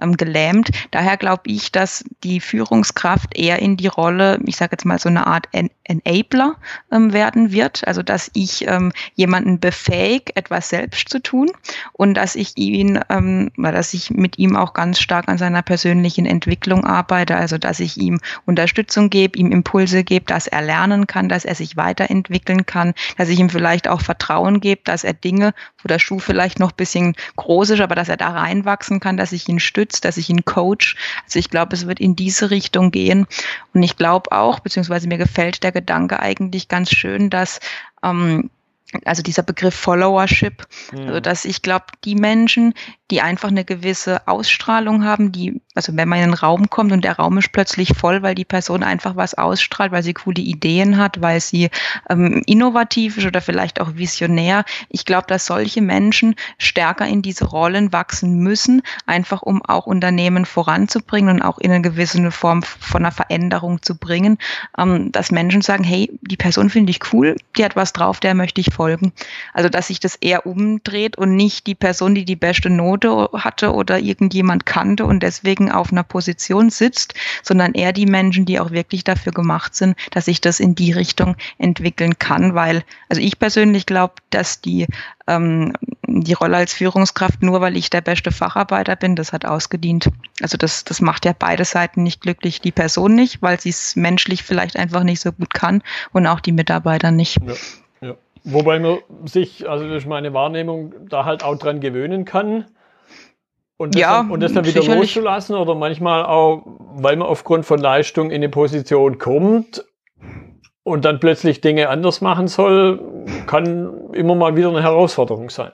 ähm, 0.00 0.16
gelähmt. 0.16 0.70
Daher 0.90 1.16
glaube 1.16 1.42
ich, 1.46 1.72
dass 1.72 2.04
die 2.22 2.40
Führungskraft 2.40 3.29
eher 3.36 3.60
in 3.60 3.76
die 3.76 3.86
Rolle, 3.86 4.38
ich 4.46 4.56
sage 4.56 4.72
jetzt 4.72 4.84
mal 4.84 4.98
so 4.98 5.08
eine 5.08 5.26
Art 5.26 5.48
en 5.52 5.70
Enabler 5.84 6.54
ähm, 6.92 7.12
werden 7.12 7.50
wird. 7.50 7.86
Also 7.86 8.02
dass 8.02 8.30
ich 8.34 8.66
ähm, 8.68 8.92
jemanden 9.14 9.58
befähige, 9.58 10.36
etwas 10.36 10.68
selbst 10.68 11.08
zu 11.08 11.20
tun 11.20 11.50
und 11.92 12.14
dass 12.14 12.36
ich 12.36 12.56
ihn, 12.56 13.00
ähm, 13.08 13.50
dass 13.56 13.92
ich 13.92 14.10
mit 14.10 14.38
ihm 14.38 14.56
auch 14.56 14.72
ganz 14.72 15.00
stark 15.00 15.28
an 15.28 15.38
seiner 15.38 15.62
persönlichen 15.62 16.26
Entwicklung 16.26 16.84
arbeite, 16.84 17.36
also 17.36 17.58
dass 17.58 17.80
ich 17.80 17.96
ihm 17.96 18.20
Unterstützung 18.46 19.10
gebe, 19.10 19.38
ihm 19.38 19.50
Impulse 19.50 20.04
gebe, 20.04 20.26
dass 20.26 20.46
er 20.46 20.62
lernen 20.62 21.06
kann, 21.06 21.28
dass 21.28 21.44
er 21.44 21.56
sich 21.56 21.76
weiterentwickeln 21.76 22.66
kann, 22.66 22.94
dass 23.18 23.28
ich 23.28 23.40
ihm 23.40 23.50
vielleicht 23.50 23.88
auch 23.88 24.00
Vertrauen 24.00 24.60
gebe, 24.60 24.82
dass 24.84 25.02
er 25.02 25.14
Dinge, 25.14 25.54
wo 25.82 25.88
der 25.88 25.98
Schuh 25.98 26.20
vielleicht 26.20 26.60
noch 26.60 26.70
ein 26.70 26.76
bisschen 26.76 27.16
groß 27.36 27.70
ist, 27.70 27.80
aber 27.80 27.94
dass 27.94 28.08
er 28.08 28.16
da 28.16 28.30
reinwachsen 28.30 29.00
kann, 29.00 29.16
dass 29.16 29.32
ich 29.32 29.48
ihn 29.48 29.60
stütze, 29.60 30.00
dass 30.00 30.16
ich 30.16 30.30
ihn 30.30 30.44
coach. 30.44 30.96
Also 31.24 31.38
ich 31.38 31.50
glaube, 31.50 31.74
es 31.74 31.86
wird 31.86 32.00
in 32.00 32.16
diese 32.16 32.50
Richtung 32.50 32.90
gehen. 32.90 33.19
Und 33.74 33.82
ich 33.82 33.96
glaube 33.96 34.32
auch, 34.32 34.60
beziehungsweise 34.60 35.08
mir 35.08 35.18
gefällt 35.18 35.62
der 35.62 35.72
Gedanke 35.72 36.20
eigentlich 36.20 36.68
ganz 36.68 36.90
schön, 36.90 37.30
dass 37.30 37.60
ähm, 38.02 38.50
also 39.04 39.22
dieser 39.22 39.42
Begriff 39.42 39.74
Followership, 39.74 40.66
mhm. 40.92 41.06
also 41.06 41.20
dass 41.20 41.44
ich 41.44 41.62
glaube, 41.62 41.86
die 42.04 42.16
Menschen, 42.16 42.74
die 43.10 43.20
einfach 43.20 43.48
eine 43.48 43.64
gewisse 43.64 44.26
Ausstrahlung 44.28 45.04
haben, 45.04 45.32
die, 45.32 45.60
also 45.74 45.96
wenn 45.96 46.08
man 46.08 46.18
in 46.18 46.24
einen 46.24 46.34
Raum 46.34 46.70
kommt 46.70 46.92
und 46.92 47.04
der 47.04 47.16
Raum 47.16 47.38
ist 47.38 47.52
plötzlich 47.52 47.96
voll, 47.96 48.22
weil 48.22 48.34
die 48.34 48.44
Person 48.44 48.82
einfach 48.82 49.16
was 49.16 49.34
ausstrahlt, 49.34 49.92
weil 49.92 50.02
sie 50.02 50.14
coole 50.14 50.40
Ideen 50.40 50.96
hat, 50.96 51.20
weil 51.20 51.40
sie 51.40 51.70
ähm, 52.08 52.42
innovativ 52.46 53.18
ist 53.18 53.26
oder 53.26 53.40
vielleicht 53.40 53.80
auch 53.80 53.96
visionär. 53.96 54.64
Ich 54.88 55.04
glaube, 55.04 55.26
dass 55.26 55.46
solche 55.46 55.82
Menschen 55.82 56.36
stärker 56.58 57.06
in 57.06 57.22
diese 57.22 57.46
Rollen 57.46 57.92
wachsen 57.92 58.38
müssen, 58.38 58.82
einfach 59.06 59.42
um 59.42 59.64
auch 59.64 59.86
Unternehmen 59.86 60.44
voranzubringen 60.44 61.36
und 61.36 61.42
auch 61.42 61.58
in 61.58 61.70
eine 61.70 61.82
gewisse 61.82 62.30
Form 62.30 62.62
von 62.62 63.02
einer 63.02 63.12
Veränderung 63.12 63.82
zu 63.82 63.96
bringen, 63.96 64.38
ähm, 64.78 65.10
dass 65.12 65.30
Menschen 65.30 65.62
sagen, 65.62 65.84
hey, 65.84 66.10
die 66.22 66.36
Person 66.36 66.70
finde 66.70 66.90
ich 66.90 67.12
cool, 67.12 67.36
die 67.56 67.64
hat 67.64 67.76
was 67.76 67.92
drauf, 67.92 68.20
der 68.20 68.34
möchte 68.34 68.60
ich 68.60 68.72
folgen. 68.80 69.12
Also 69.52 69.68
dass 69.68 69.88
sich 69.88 70.00
das 70.00 70.16
eher 70.16 70.46
umdreht 70.46 71.18
und 71.18 71.36
nicht 71.36 71.66
die 71.66 71.74
Person, 71.74 72.14
die 72.14 72.24
die 72.24 72.34
beste 72.34 72.70
Note 72.70 73.28
hatte 73.34 73.74
oder 73.74 73.98
irgendjemand 73.98 74.64
kannte 74.64 75.04
und 75.04 75.22
deswegen 75.22 75.70
auf 75.70 75.92
einer 75.92 76.02
Position 76.02 76.70
sitzt, 76.70 77.12
sondern 77.42 77.74
eher 77.74 77.92
die 77.92 78.06
Menschen, 78.06 78.46
die 78.46 78.58
auch 78.58 78.70
wirklich 78.70 79.04
dafür 79.04 79.32
gemacht 79.32 79.74
sind, 79.74 79.98
dass 80.12 80.24
sich 80.24 80.40
das 80.40 80.60
in 80.60 80.74
die 80.74 80.92
Richtung 80.92 81.36
entwickeln 81.58 82.18
kann. 82.18 82.54
Weil, 82.54 82.82
also 83.10 83.20
ich 83.20 83.38
persönlich 83.38 83.84
glaube, 83.84 84.14
dass 84.30 84.62
die 84.62 84.86
ähm, 85.26 85.74
die 86.06 86.32
Rolle 86.32 86.56
als 86.56 86.72
Führungskraft 86.72 87.42
nur, 87.42 87.60
weil 87.60 87.76
ich 87.76 87.90
der 87.90 88.00
beste 88.00 88.32
Facharbeiter 88.32 88.96
bin, 88.96 89.14
das 89.14 89.32
hat 89.32 89.44
ausgedient. 89.44 90.08
Also 90.40 90.56
das, 90.56 90.84
das 90.84 91.00
macht 91.00 91.24
ja 91.24 91.34
beide 91.38 91.64
Seiten 91.64 92.02
nicht 92.02 92.22
glücklich. 92.22 92.60
Die 92.60 92.72
Person 92.72 93.14
nicht, 93.14 93.42
weil 93.42 93.60
sie 93.60 93.68
es 93.68 93.94
menschlich 93.94 94.42
vielleicht 94.42 94.76
einfach 94.76 95.04
nicht 95.04 95.20
so 95.20 95.32
gut 95.32 95.54
kann 95.54 95.82
und 96.12 96.26
auch 96.26 96.40
die 96.40 96.52
Mitarbeiter 96.52 97.10
nicht. 97.10 97.38
Ja. 97.46 97.54
Wobei 98.44 98.78
man 98.78 98.98
sich, 99.24 99.68
also 99.68 99.86
durch 99.86 100.06
meine 100.06 100.32
Wahrnehmung, 100.32 100.94
da 101.08 101.24
halt 101.24 101.44
auch 101.44 101.56
dran 101.56 101.80
gewöhnen 101.80 102.24
kann. 102.24 102.66
Und 103.76 103.94
das, 103.94 104.00
ja, 104.00 104.18
dann, 104.18 104.30
und 104.30 104.40
das 104.40 104.52
dann 104.52 104.64
wieder 104.66 104.82
sicherlich. 104.82 105.14
loszulassen 105.14 105.56
oder 105.56 105.74
manchmal 105.74 106.24
auch, 106.24 106.62
weil 106.94 107.16
man 107.16 107.26
aufgrund 107.26 107.64
von 107.66 107.78
Leistung 107.78 108.30
in 108.30 108.36
eine 108.36 108.48
Position 108.48 109.18
kommt 109.18 109.84
und 110.82 111.04
dann 111.04 111.20
plötzlich 111.20 111.60
Dinge 111.60 111.88
anders 111.88 112.20
machen 112.20 112.48
soll, 112.48 113.00
kann 113.46 114.10
immer 114.12 114.34
mal 114.34 114.56
wieder 114.56 114.68
eine 114.68 114.82
Herausforderung 114.82 115.50
sein. 115.50 115.72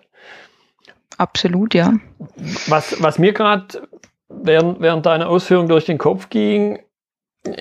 Absolut, 1.19 1.75
ja. 1.75 1.95
Was, 2.69 3.03
was 3.03 3.19
mir 3.19 3.33
gerade 3.33 3.89
während, 4.29 4.81
während 4.81 5.07
deiner 5.07 5.29
Ausführung 5.29 5.69
durch 5.69 5.85
den 5.85 5.99
Kopf 5.99 6.29
ging, 6.29 6.81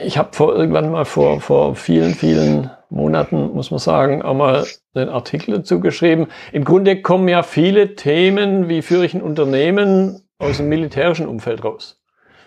ich 0.03 0.17
habe 0.17 0.29
vor 0.33 0.55
irgendwann 0.55 0.91
mal 0.91 1.05
vor, 1.05 1.41
vor 1.41 1.75
vielen, 1.75 2.13
vielen 2.15 2.71
Monaten, 2.89 3.51
muss 3.53 3.71
man 3.71 3.79
sagen, 3.79 4.21
einmal 4.21 4.65
einen 4.93 5.09
Artikel 5.09 5.55
dazu 5.55 5.79
geschrieben. 5.79 6.27
Im 6.51 6.63
Grunde 6.63 7.01
kommen 7.01 7.27
ja 7.27 7.43
viele 7.43 7.95
Themen, 7.95 8.69
wie 8.69 8.81
führe 8.81 9.05
ich 9.05 9.13
ein 9.13 9.21
Unternehmen 9.21 10.21
aus 10.37 10.57
dem 10.57 10.69
militärischen 10.69 11.27
Umfeld 11.27 11.63
raus. 11.63 12.01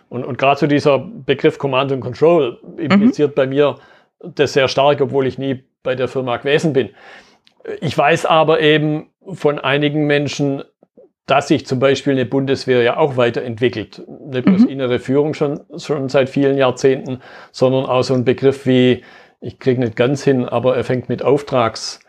Und, 0.08 0.24
und 0.24 0.38
gerade 0.38 0.58
so 0.58 0.66
dieser 0.66 0.98
Begriff 0.98 1.58
Command 1.58 1.92
and 1.92 2.00
Control 2.00 2.58
impliziert 2.78 3.32
mhm. 3.32 3.34
bei 3.34 3.46
mir 3.46 3.76
das 4.20 4.52
sehr 4.52 4.68
stark, 4.68 5.00
obwohl 5.00 5.26
ich 5.26 5.38
nie 5.38 5.64
bei 5.82 5.94
der 5.94 6.08
Firma 6.08 6.36
gewesen 6.38 6.72
bin. 6.72 6.90
Ich 7.80 7.96
weiß 7.96 8.26
aber 8.26 8.60
eben 8.60 9.10
von 9.32 9.58
einigen 9.58 10.06
Menschen, 10.06 10.62
dass 11.26 11.48
sich 11.48 11.66
zum 11.66 11.78
Beispiel 11.78 12.14
eine 12.14 12.24
Bundeswehr 12.24 12.82
ja 12.82 12.96
auch 12.96 13.18
weiterentwickelt. 13.18 14.02
Nicht 14.30 14.46
bloß 14.46 14.62
mhm. 14.62 14.68
innere 14.68 14.98
Führung 14.98 15.34
schon, 15.34 15.60
schon 15.76 16.08
seit 16.08 16.30
vielen 16.30 16.56
Jahrzehnten, 16.56 17.20
sondern 17.52 17.84
auch 17.84 18.02
so 18.02 18.14
ein 18.14 18.24
Begriff 18.24 18.64
wie, 18.64 19.02
ich 19.40 19.58
kriege 19.58 19.80
nicht 19.80 19.96
ganz 19.96 20.24
hin, 20.24 20.44
aber 20.44 20.76
er 20.76 20.84
fängt 20.84 21.08
mit 21.08 21.22
Auftrags 21.22 22.00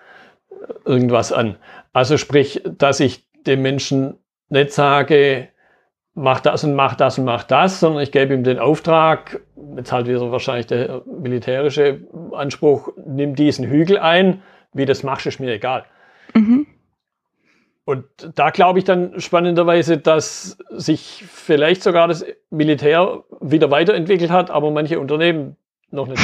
irgendwas 0.85 1.31
an. 1.31 1.57
Also 1.93 2.17
sprich, 2.17 2.63
dass 2.65 2.99
ich 2.99 3.27
dem 3.45 3.61
Menschen 3.61 4.17
nicht 4.49 4.73
sage, 4.73 5.49
mach 6.13 6.39
das 6.39 6.63
und 6.63 6.75
mach 6.75 6.95
das 6.95 7.17
und 7.17 7.25
mach 7.25 7.43
das, 7.43 7.79
sondern 7.79 8.03
ich 8.03 8.11
gebe 8.11 8.33
ihm 8.33 8.43
den 8.43 8.59
Auftrag, 8.59 9.41
jetzt 9.75 9.91
halt 9.91 10.07
wieder 10.07 10.31
wahrscheinlich 10.31 10.67
der 10.67 11.03
militärische 11.05 12.01
Anspruch, 12.33 12.89
nimm 13.05 13.35
diesen 13.35 13.65
Hügel 13.65 13.97
ein, 13.97 14.41
wie 14.73 14.85
das 14.85 15.03
machst, 15.03 15.25
ist 15.25 15.39
mir 15.39 15.53
egal. 15.53 15.85
Mhm. 16.33 16.67
Und 17.85 18.05
da 18.35 18.51
glaube 18.51 18.77
ich 18.77 18.85
dann 18.85 19.19
spannenderweise, 19.19 19.97
dass 19.97 20.59
sich 20.69 21.23
vielleicht 21.27 21.81
sogar 21.81 22.07
das 22.07 22.23
Militär 22.51 23.23
wieder 23.41 23.71
weiterentwickelt 23.71 24.29
hat, 24.29 24.51
aber 24.51 24.69
manche 24.69 24.99
Unternehmen 24.99 25.55
noch 25.91 26.07
nicht 26.07 26.21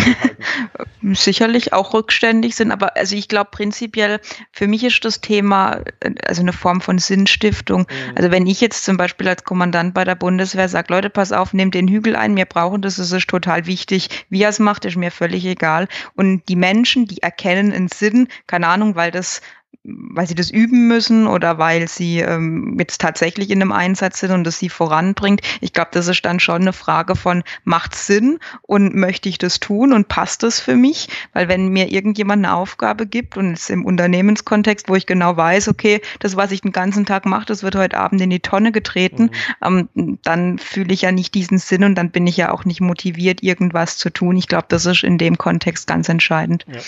Sicherlich 1.14 1.74
auch 1.74 1.94
rückständig 1.94 2.56
sind, 2.56 2.72
aber 2.72 2.96
also 2.96 3.16
ich 3.16 3.28
glaube 3.28 3.50
prinzipiell, 3.52 4.20
für 4.52 4.68
mich 4.68 4.84
ist 4.84 5.06
das 5.06 5.22
Thema 5.22 5.82
äh, 6.00 6.14
also 6.26 6.42
eine 6.42 6.54
Form 6.54 6.82
von 6.82 6.98
Sinnstiftung. 6.98 7.82
Mhm. 7.82 8.16
Also 8.16 8.32
wenn 8.32 8.48
ich 8.48 8.62
jetzt 8.62 8.84
zum 8.86 8.98
Beispiel 8.98 9.28
als 9.28 9.44
Kommandant 9.44 9.94
bei 9.94 10.04
der 10.04 10.16
Bundeswehr 10.16 10.70
sage, 10.70 10.94
Leute, 10.94 11.10
pass 11.10 11.32
auf, 11.32 11.54
nehmt 11.54 11.74
den 11.74 11.88
Hügel 11.88 12.16
ein, 12.16 12.36
wir 12.36 12.46
brauchen 12.46 12.82
das, 12.82 12.96
das 12.98 13.12
ist 13.12 13.28
total 13.28 13.66
wichtig. 13.66 14.26
Wie 14.30 14.42
er 14.42 14.50
es 14.50 14.60
macht, 14.60 14.86
ist 14.86 14.98
mir 14.98 15.12
völlig 15.12 15.46
egal. 15.46 15.88
Und 16.16 16.48
die 16.50 16.56
Menschen, 16.56 17.06
die 17.06 17.22
erkennen 17.22 17.72
einen 17.72 17.88
Sinn, 17.88 18.28
keine 18.48 18.68
Ahnung, 18.68 18.96
weil 18.96 19.12
das 19.12 19.42
weil 19.84 20.28
sie 20.28 20.36
das 20.36 20.50
üben 20.50 20.88
müssen 20.88 21.28
oder 21.28 21.58
weil 21.58 21.88
sie 21.88 22.20
ähm, 22.20 22.78
jetzt 22.80 23.02
tatsächlich 23.02 23.50
in 23.50 23.62
einem 23.62 23.72
Einsatz 23.72 24.20
sind 24.20 24.32
und 24.32 24.44
das 24.44 24.60
sie 24.60 24.70
voranbringt. 24.70 25.42
Ich 25.62 25.74
glaube, 25.74 25.90
das 25.94 26.08
ist 26.08 26.26
dann 26.26 26.40
schon 26.40 26.62
eine 26.62 26.74
Frage 26.74 27.16
von, 27.16 27.44
macht 27.64 27.96
Sinn 27.96 28.40
und 28.62 28.96
möchte 28.96 29.30
ich 29.30 29.38
das 29.38 29.60
tun 29.60 29.94
und 29.94 30.08
passt 30.08 30.44
das 30.44 30.60
für 30.60 30.76
mich? 30.76 31.08
Weil 31.34 31.48
wenn 31.48 31.70
mir 31.70 31.92
irgendjemand 31.92 32.46
eine 32.46 32.56
Aufgabe 32.56 33.06
gibt 33.06 33.38
und 33.38 33.54
es 33.54 33.70
im 33.70 33.86
Unternehmenskontext, 33.86 34.90
wo 34.90 34.96
ich 34.96 35.06
genau 35.06 35.38
weiß, 35.38 35.68
okay, 35.68 36.02
das, 36.20 36.36
was 36.36 36.52
ich 36.52 36.62
den 36.62 36.72
ganzen 36.72 37.06
Tag 37.06 37.26
mache, 37.26 37.46
das 37.46 37.64
wird 37.64 37.76
heute 37.76 37.98
Abend 37.98 38.22
in 38.22 38.30
die 38.30 38.40
Tonne 38.40 38.72
getreten, 38.72 39.32
mhm. 39.62 39.90
ähm, 39.96 40.20
dann 40.24 40.58
fühle 40.58 40.94
ich 40.94 41.02
ja 41.02 41.12
nicht 41.12 41.34
diesen 41.34 41.58
Sinn 41.58 41.84
und 41.84 41.96
dann 41.96 42.12
bin 42.12 42.28
ich 42.28 42.38
ja 42.38 42.52
auch 42.52 42.66
nicht 42.66 42.82
motiviert, 42.82 43.44
irgendwas 43.44 43.98
zu 43.98 44.10
tun. 44.10 44.38
Ich 44.38 44.48
glaube, 44.48 44.66
das 44.70 44.86
ist 44.86 45.04
in 45.04 45.18
dem 45.18 45.38
Kontext 45.38 45.88
ganz 45.88 46.10
entscheidend. 46.10 46.66
Ja, 46.68 46.76
ja. 46.76 46.82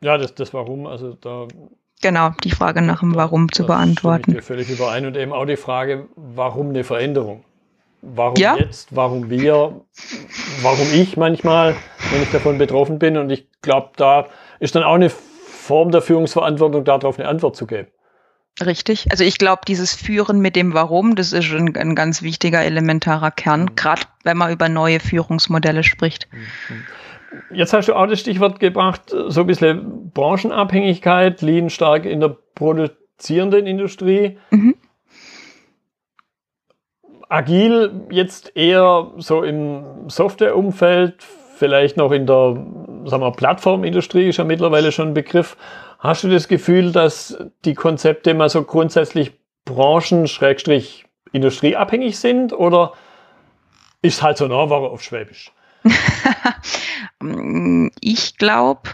ja 0.00 0.18
das, 0.18 0.34
das 0.34 0.54
Warum, 0.54 0.86
also 0.86 1.14
da 1.14 1.48
Genau, 2.02 2.30
die 2.44 2.50
Frage 2.50 2.80
nach 2.80 3.00
dem 3.00 3.14
Warum 3.14 3.48
das 3.48 3.56
zu 3.56 3.66
beantworten. 3.66 4.36
Ich 4.36 4.44
völlig 4.44 4.70
überein 4.70 5.06
und 5.06 5.16
eben 5.16 5.32
auch 5.32 5.44
die 5.44 5.56
Frage, 5.56 6.08
warum 6.16 6.70
eine 6.70 6.84
Veränderung? 6.84 7.44
Warum 8.02 8.36
ja? 8.36 8.56
jetzt? 8.56 8.88
Warum 8.94 9.28
wir? 9.28 9.82
Warum 10.62 10.86
ich 10.94 11.18
manchmal, 11.18 11.76
wenn 12.10 12.22
ich 12.22 12.30
davon 12.30 12.56
betroffen 12.56 12.98
bin? 12.98 13.18
Und 13.18 13.30
ich 13.30 13.46
glaube, 13.60 13.90
da 13.96 14.28
ist 14.58 14.74
dann 14.74 14.82
auch 14.82 14.94
eine 14.94 15.10
Form 15.10 15.90
der 15.90 16.00
Führungsverantwortung, 16.00 16.84
darauf 16.84 17.18
eine 17.18 17.28
Antwort 17.28 17.56
zu 17.56 17.66
geben. 17.66 17.88
Richtig. 18.64 19.10
Also 19.10 19.24
ich 19.24 19.38
glaube, 19.38 19.62
dieses 19.66 19.94
Führen 19.94 20.40
mit 20.40 20.56
dem 20.56 20.74
Warum, 20.74 21.14
das 21.14 21.32
ist 21.32 21.50
ein, 21.52 21.76
ein 21.76 21.94
ganz 21.94 22.22
wichtiger, 22.22 22.62
elementarer 22.62 23.30
Kern, 23.30 23.62
mhm. 23.62 23.76
gerade 23.76 24.02
wenn 24.24 24.36
man 24.36 24.52
über 24.52 24.68
neue 24.68 25.00
Führungsmodelle 25.00 25.84
spricht. 25.84 26.28
Mhm. 26.32 26.82
Jetzt 27.52 27.72
hast 27.72 27.88
du 27.88 27.94
auch 27.94 28.06
das 28.06 28.20
Stichwort 28.20 28.60
gebracht, 28.60 29.14
so 29.28 29.42
ein 29.42 29.46
bisschen 29.46 30.10
Branchenabhängigkeit, 30.12 31.42
Lean 31.42 31.70
stark 31.70 32.04
in 32.04 32.20
der 32.20 32.36
produzierenden 32.54 33.66
Industrie. 33.66 34.38
Mhm. 34.50 34.76
Agil 37.28 38.06
jetzt 38.10 38.56
eher 38.56 39.12
so 39.18 39.44
im 39.44 40.08
Softwareumfeld, 40.08 41.22
vielleicht 41.56 41.96
noch 41.96 42.10
in 42.10 42.26
der 42.26 42.56
sagen 43.04 43.22
wir, 43.22 43.30
Plattformindustrie 43.32 44.28
ist 44.28 44.36
ja 44.38 44.44
mittlerweile 44.44 44.92
schon 44.92 45.08
ein 45.08 45.14
Begriff. 45.14 45.56
Hast 45.98 46.22
du 46.24 46.28
das 46.28 46.48
Gefühl, 46.48 46.92
dass 46.92 47.38
die 47.64 47.74
Konzepte 47.74 48.34
mal 48.34 48.48
so 48.48 48.62
grundsätzlich 48.64 49.32
branchen-industrieabhängig 49.64 52.18
sind 52.18 52.52
oder 52.52 52.92
ist 54.02 54.22
halt 54.22 54.36
so 54.38 54.46
eine 54.46 54.54
Ware 54.54 54.88
auf 54.90 55.02
Schwäbisch? 55.02 55.52
ich 58.00 58.36
glaube, 58.36 58.90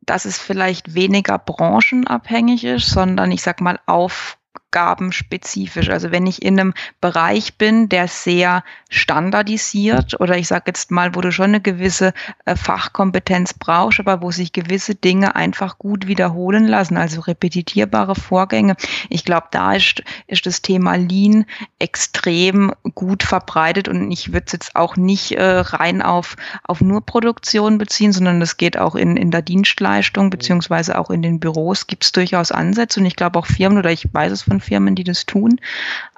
dass 0.00 0.24
es 0.24 0.38
vielleicht 0.38 0.94
weniger 0.94 1.38
branchenabhängig 1.38 2.64
ist, 2.64 2.90
sondern 2.90 3.30
ich 3.30 3.42
sag 3.42 3.60
mal 3.60 3.78
auf 3.86 4.38
aufgabenspezifisch. 4.72 5.90
Also 5.90 6.10
wenn 6.10 6.26
ich 6.26 6.42
in 6.42 6.58
einem 6.58 6.74
Bereich 7.00 7.58
bin, 7.58 7.88
der 7.88 8.08
sehr 8.08 8.64
standardisiert 8.88 10.18
oder 10.20 10.36
ich 10.36 10.48
sage 10.48 10.64
jetzt 10.68 10.90
mal, 10.90 11.14
wo 11.14 11.20
du 11.20 11.30
schon 11.30 11.46
eine 11.46 11.60
gewisse 11.60 12.12
äh, 12.44 12.56
Fachkompetenz 12.56 13.54
brauchst, 13.54 14.00
aber 14.00 14.22
wo 14.22 14.30
sich 14.30 14.52
gewisse 14.52 14.94
Dinge 14.94 15.36
einfach 15.36 15.78
gut 15.78 16.06
wiederholen 16.06 16.66
lassen, 16.66 16.96
also 16.96 17.20
repetitierbare 17.20 18.14
Vorgänge. 18.14 18.76
Ich 19.08 19.24
glaube, 19.24 19.48
da 19.50 19.74
ist, 19.74 20.02
ist 20.26 20.46
das 20.46 20.62
Thema 20.62 20.96
Lean 20.96 21.44
extrem 21.78 22.72
gut 22.94 23.22
verbreitet 23.22 23.88
und 23.88 24.10
ich 24.10 24.32
würde 24.32 24.44
es 24.46 24.52
jetzt 24.52 24.76
auch 24.76 24.96
nicht 24.96 25.32
äh, 25.32 25.42
rein 25.42 26.02
auf, 26.02 26.36
auf 26.64 26.80
nur 26.80 27.04
Produktion 27.04 27.78
beziehen, 27.78 28.12
sondern 28.12 28.40
das 28.40 28.56
geht 28.56 28.78
auch 28.78 28.94
in, 28.94 29.16
in 29.16 29.30
der 29.30 29.42
Dienstleistung 29.42 30.30
beziehungsweise 30.30 30.98
auch 30.98 31.10
in 31.10 31.22
den 31.22 31.40
Büros 31.40 31.86
gibt 31.86 32.04
es 32.04 32.12
durchaus 32.12 32.52
Ansätze 32.52 33.00
und 33.00 33.06
ich 33.06 33.16
glaube 33.16 33.38
auch 33.38 33.46
Firmen 33.46 33.78
oder 33.78 33.90
ich 33.90 34.06
weiß 34.12 34.32
es 34.32 34.42
von 34.42 34.61
Firmen, 34.62 34.94
die 34.94 35.04
das 35.04 35.26
tun. 35.26 35.60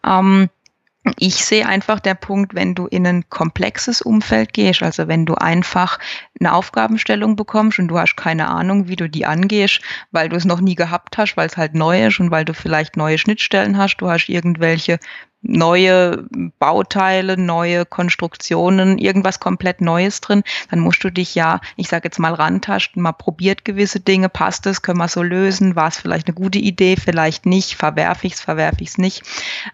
Ähm, 0.06 0.48
ich 1.18 1.44
sehe 1.44 1.66
einfach 1.66 2.00
der 2.00 2.14
Punkt, 2.14 2.54
wenn 2.54 2.74
du 2.74 2.86
in 2.86 3.06
ein 3.06 3.28
komplexes 3.28 4.00
Umfeld 4.00 4.54
gehst, 4.54 4.82
also 4.82 5.06
wenn 5.06 5.26
du 5.26 5.34
einfach 5.34 5.98
eine 6.40 6.54
Aufgabenstellung 6.54 7.36
bekommst 7.36 7.78
und 7.78 7.88
du 7.88 7.98
hast 7.98 8.16
keine 8.16 8.48
Ahnung, 8.48 8.88
wie 8.88 8.96
du 8.96 9.08
die 9.08 9.26
angehst, 9.26 9.82
weil 10.12 10.30
du 10.30 10.36
es 10.36 10.46
noch 10.46 10.62
nie 10.62 10.74
gehabt 10.74 11.18
hast, 11.18 11.36
weil 11.36 11.46
es 11.46 11.58
halt 11.58 11.74
neu 11.74 12.06
ist 12.06 12.20
und 12.20 12.30
weil 12.30 12.46
du 12.46 12.54
vielleicht 12.54 12.96
neue 12.96 13.18
Schnittstellen 13.18 13.76
hast, 13.76 13.98
du 13.98 14.08
hast 14.08 14.28
irgendwelche 14.28 14.98
neue 15.44 16.24
Bauteile, 16.58 17.36
neue 17.36 17.84
Konstruktionen, 17.84 18.98
irgendwas 18.98 19.38
komplett 19.40 19.80
Neues 19.80 20.20
drin, 20.20 20.42
dann 20.70 20.80
musst 20.80 21.04
du 21.04 21.10
dich 21.10 21.34
ja, 21.34 21.60
ich 21.76 21.88
sage 21.88 22.04
jetzt 22.06 22.18
mal 22.18 22.32
rantasten, 22.34 23.02
mal 23.02 23.12
probiert 23.12 23.64
gewisse 23.64 24.00
Dinge, 24.00 24.28
passt 24.28 24.66
es, 24.66 24.82
können 24.82 24.98
wir 24.98 25.08
so 25.08 25.22
lösen, 25.22 25.76
war 25.76 25.88
es 25.88 25.98
vielleicht 25.98 26.26
eine 26.26 26.34
gute 26.34 26.58
Idee, 26.58 26.96
vielleicht 26.96 27.46
nicht, 27.46 27.76
verwerfe 27.76 28.26
ich 28.26 28.34
es, 28.34 28.40
verwerfe 28.40 28.78
ich 28.80 28.88
es 28.88 28.98
nicht, 28.98 29.22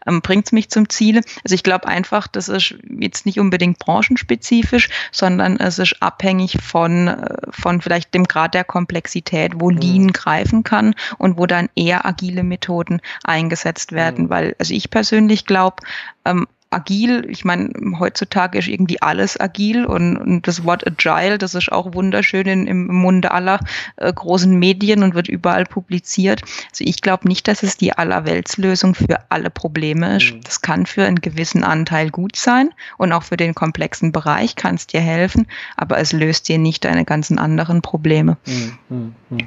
ähm, 0.06 0.20
bringt 0.20 0.46
es 0.46 0.52
mich 0.52 0.70
zum 0.70 0.88
Ziel. 0.88 1.22
Also 1.44 1.54
ich 1.54 1.62
glaube 1.62 1.86
einfach, 1.86 2.26
das 2.26 2.48
ist 2.48 2.74
jetzt 2.98 3.24
nicht 3.24 3.38
unbedingt 3.38 3.78
branchenspezifisch, 3.78 4.90
sondern 5.12 5.56
es 5.58 5.78
ist 5.78 6.02
abhängig 6.02 6.58
von, 6.60 7.08
äh, 7.08 7.36
von 7.50 7.80
vielleicht 7.80 8.12
dem 8.12 8.24
Grad 8.24 8.54
der 8.54 8.64
Komplexität, 8.64 9.52
wo 9.54 9.70
mhm. 9.70 9.78
Lean 9.78 10.12
greifen 10.12 10.64
kann 10.64 10.94
und 11.18 11.38
wo 11.38 11.46
dann 11.46 11.68
eher 11.76 12.04
agile 12.04 12.42
Methoden 12.42 13.00
eingesetzt 13.22 13.92
werden, 13.92 14.24
mhm. 14.24 14.30
weil 14.30 14.56
also 14.58 14.74
ich 14.74 14.90
persönlich 14.90 15.46
glaube, 15.46 15.59
glaube, 15.60 15.76
ähm, 16.24 16.46
agil, 16.70 17.26
ich 17.28 17.44
meine, 17.44 17.68
heutzutage 17.98 18.58
ist 18.58 18.68
irgendwie 18.68 19.02
alles 19.02 19.38
agil 19.38 19.84
und, 19.84 20.16
und, 20.16 20.46
das 20.46 20.64
Wort 20.64 20.86
agile, 20.86 21.36
das 21.36 21.56
ist 21.56 21.72
auch 21.72 21.94
wunderschön 21.94 22.46
in, 22.46 22.66
im 22.68 22.86
Munde 22.86 23.32
aller 23.32 23.58
äh, 23.96 24.12
großen 24.12 24.56
Medien 24.56 25.02
und 25.02 25.14
wird 25.14 25.28
überall 25.28 25.64
publiziert. 25.64 26.42
Also 26.70 26.84
ich 26.86 27.02
glaube 27.02 27.26
nicht, 27.26 27.48
dass 27.48 27.64
es 27.64 27.76
die 27.76 27.92
Allerweltslösung 27.92 28.94
für 28.94 29.18
alle 29.30 29.50
Probleme 29.50 30.16
ist. 30.16 30.32
Mhm. 30.32 30.40
Das 30.42 30.62
kann 30.62 30.86
für 30.86 31.04
einen 31.04 31.20
gewissen 31.20 31.64
Anteil 31.64 32.10
gut 32.10 32.36
sein 32.36 32.70
und 32.98 33.12
auch 33.12 33.24
für 33.24 33.36
den 33.36 33.54
komplexen 33.54 34.12
Bereich 34.12 34.54
kann 34.54 34.76
es 34.76 34.86
dir 34.86 35.00
helfen, 35.00 35.48
aber 35.76 35.98
es 35.98 36.12
löst 36.12 36.48
dir 36.48 36.58
nicht 36.58 36.84
deine 36.84 37.04
ganzen 37.04 37.40
anderen 37.40 37.82
Probleme. 37.82 38.36
Mhm. 38.46 39.14
Mhm. 39.28 39.38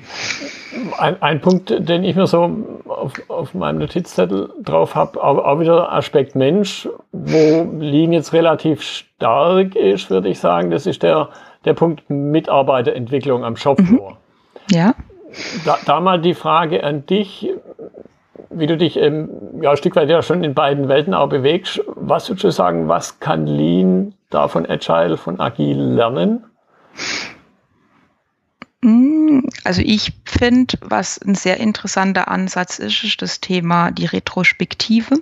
Ein, 0.98 1.22
ein, 1.22 1.42
Punkt, 1.42 1.70
den 1.70 2.04
ich 2.04 2.16
mir 2.16 2.28
so 2.28 2.82
auf, 3.04 3.14
auf 3.28 3.54
meinem 3.54 3.80
Notizzettel 3.80 4.50
drauf 4.62 4.96
habe, 4.96 5.22
auch, 5.22 5.38
auch 5.38 5.60
wieder 5.60 5.92
Aspekt 5.92 6.36
Mensch, 6.36 6.88
wo 7.12 7.68
Lean 7.80 8.14
jetzt 8.14 8.34
relativ 8.34 8.82
stark 8.82 9.76
ist, 9.76 10.10
würde 10.10 10.30
ich 10.30 10.40
sagen, 10.40 10.72
das 10.72 10.86
ist 10.86 11.04
der, 11.04 11.30
der 11.66 11.74
Punkt 11.74 12.10
Mitarbeiterentwicklung 12.10 13.44
am 13.44 13.56
Shopfloor. 13.56 14.12
Mhm. 14.12 14.76
Ja. 14.76 14.96
Da, 15.66 15.78
da 15.86 16.00
mal 16.00 16.22
die 16.22 16.34
Frage 16.34 16.84
an 16.84 17.06
dich, 17.06 17.50
wie 18.50 18.68
du 18.68 18.78
dich 18.78 18.98
ähm, 18.98 19.30
ja, 19.62 19.72
ein 19.72 19.78
Stück 19.78 19.96
weit 19.96 20.10
ja 20.10 20.22
schon 20.22 20.44
in 20.44 20.54
beiden 20.54 20.88
Welten 20.88 21.14
auch 21.14 21.30
bewegst. 21.30 21.82
Was 21.88 22.30
würdest 22.30 22.44
du 22.44 22.52
sagen, 22.52 22.88
was 22.88 23.20
kann 23.20 23.48
Lean 23.48 24.14
da 24.30 24.48
von 24.48 24.70
Agile, 24.70 25.18
von 25.18 25.40
Agil 25.40 25.78
lernen? 25.78 26.46
Also 29.64 29.82
ich 29.82 30.14
finde, 30.26 30.78
was 30.82 31.18
ein 31.20 31.36
sehr 31.36 31.58
interessanter 31.58 32.28
Ansatz 32.28 32.80
ist, 32.80 33.04
ist 33.04 33.22
das 33.22 33.40
Thema 33.40 33.92
die 33.92 34.06
Retrospektive. 34.06 35.20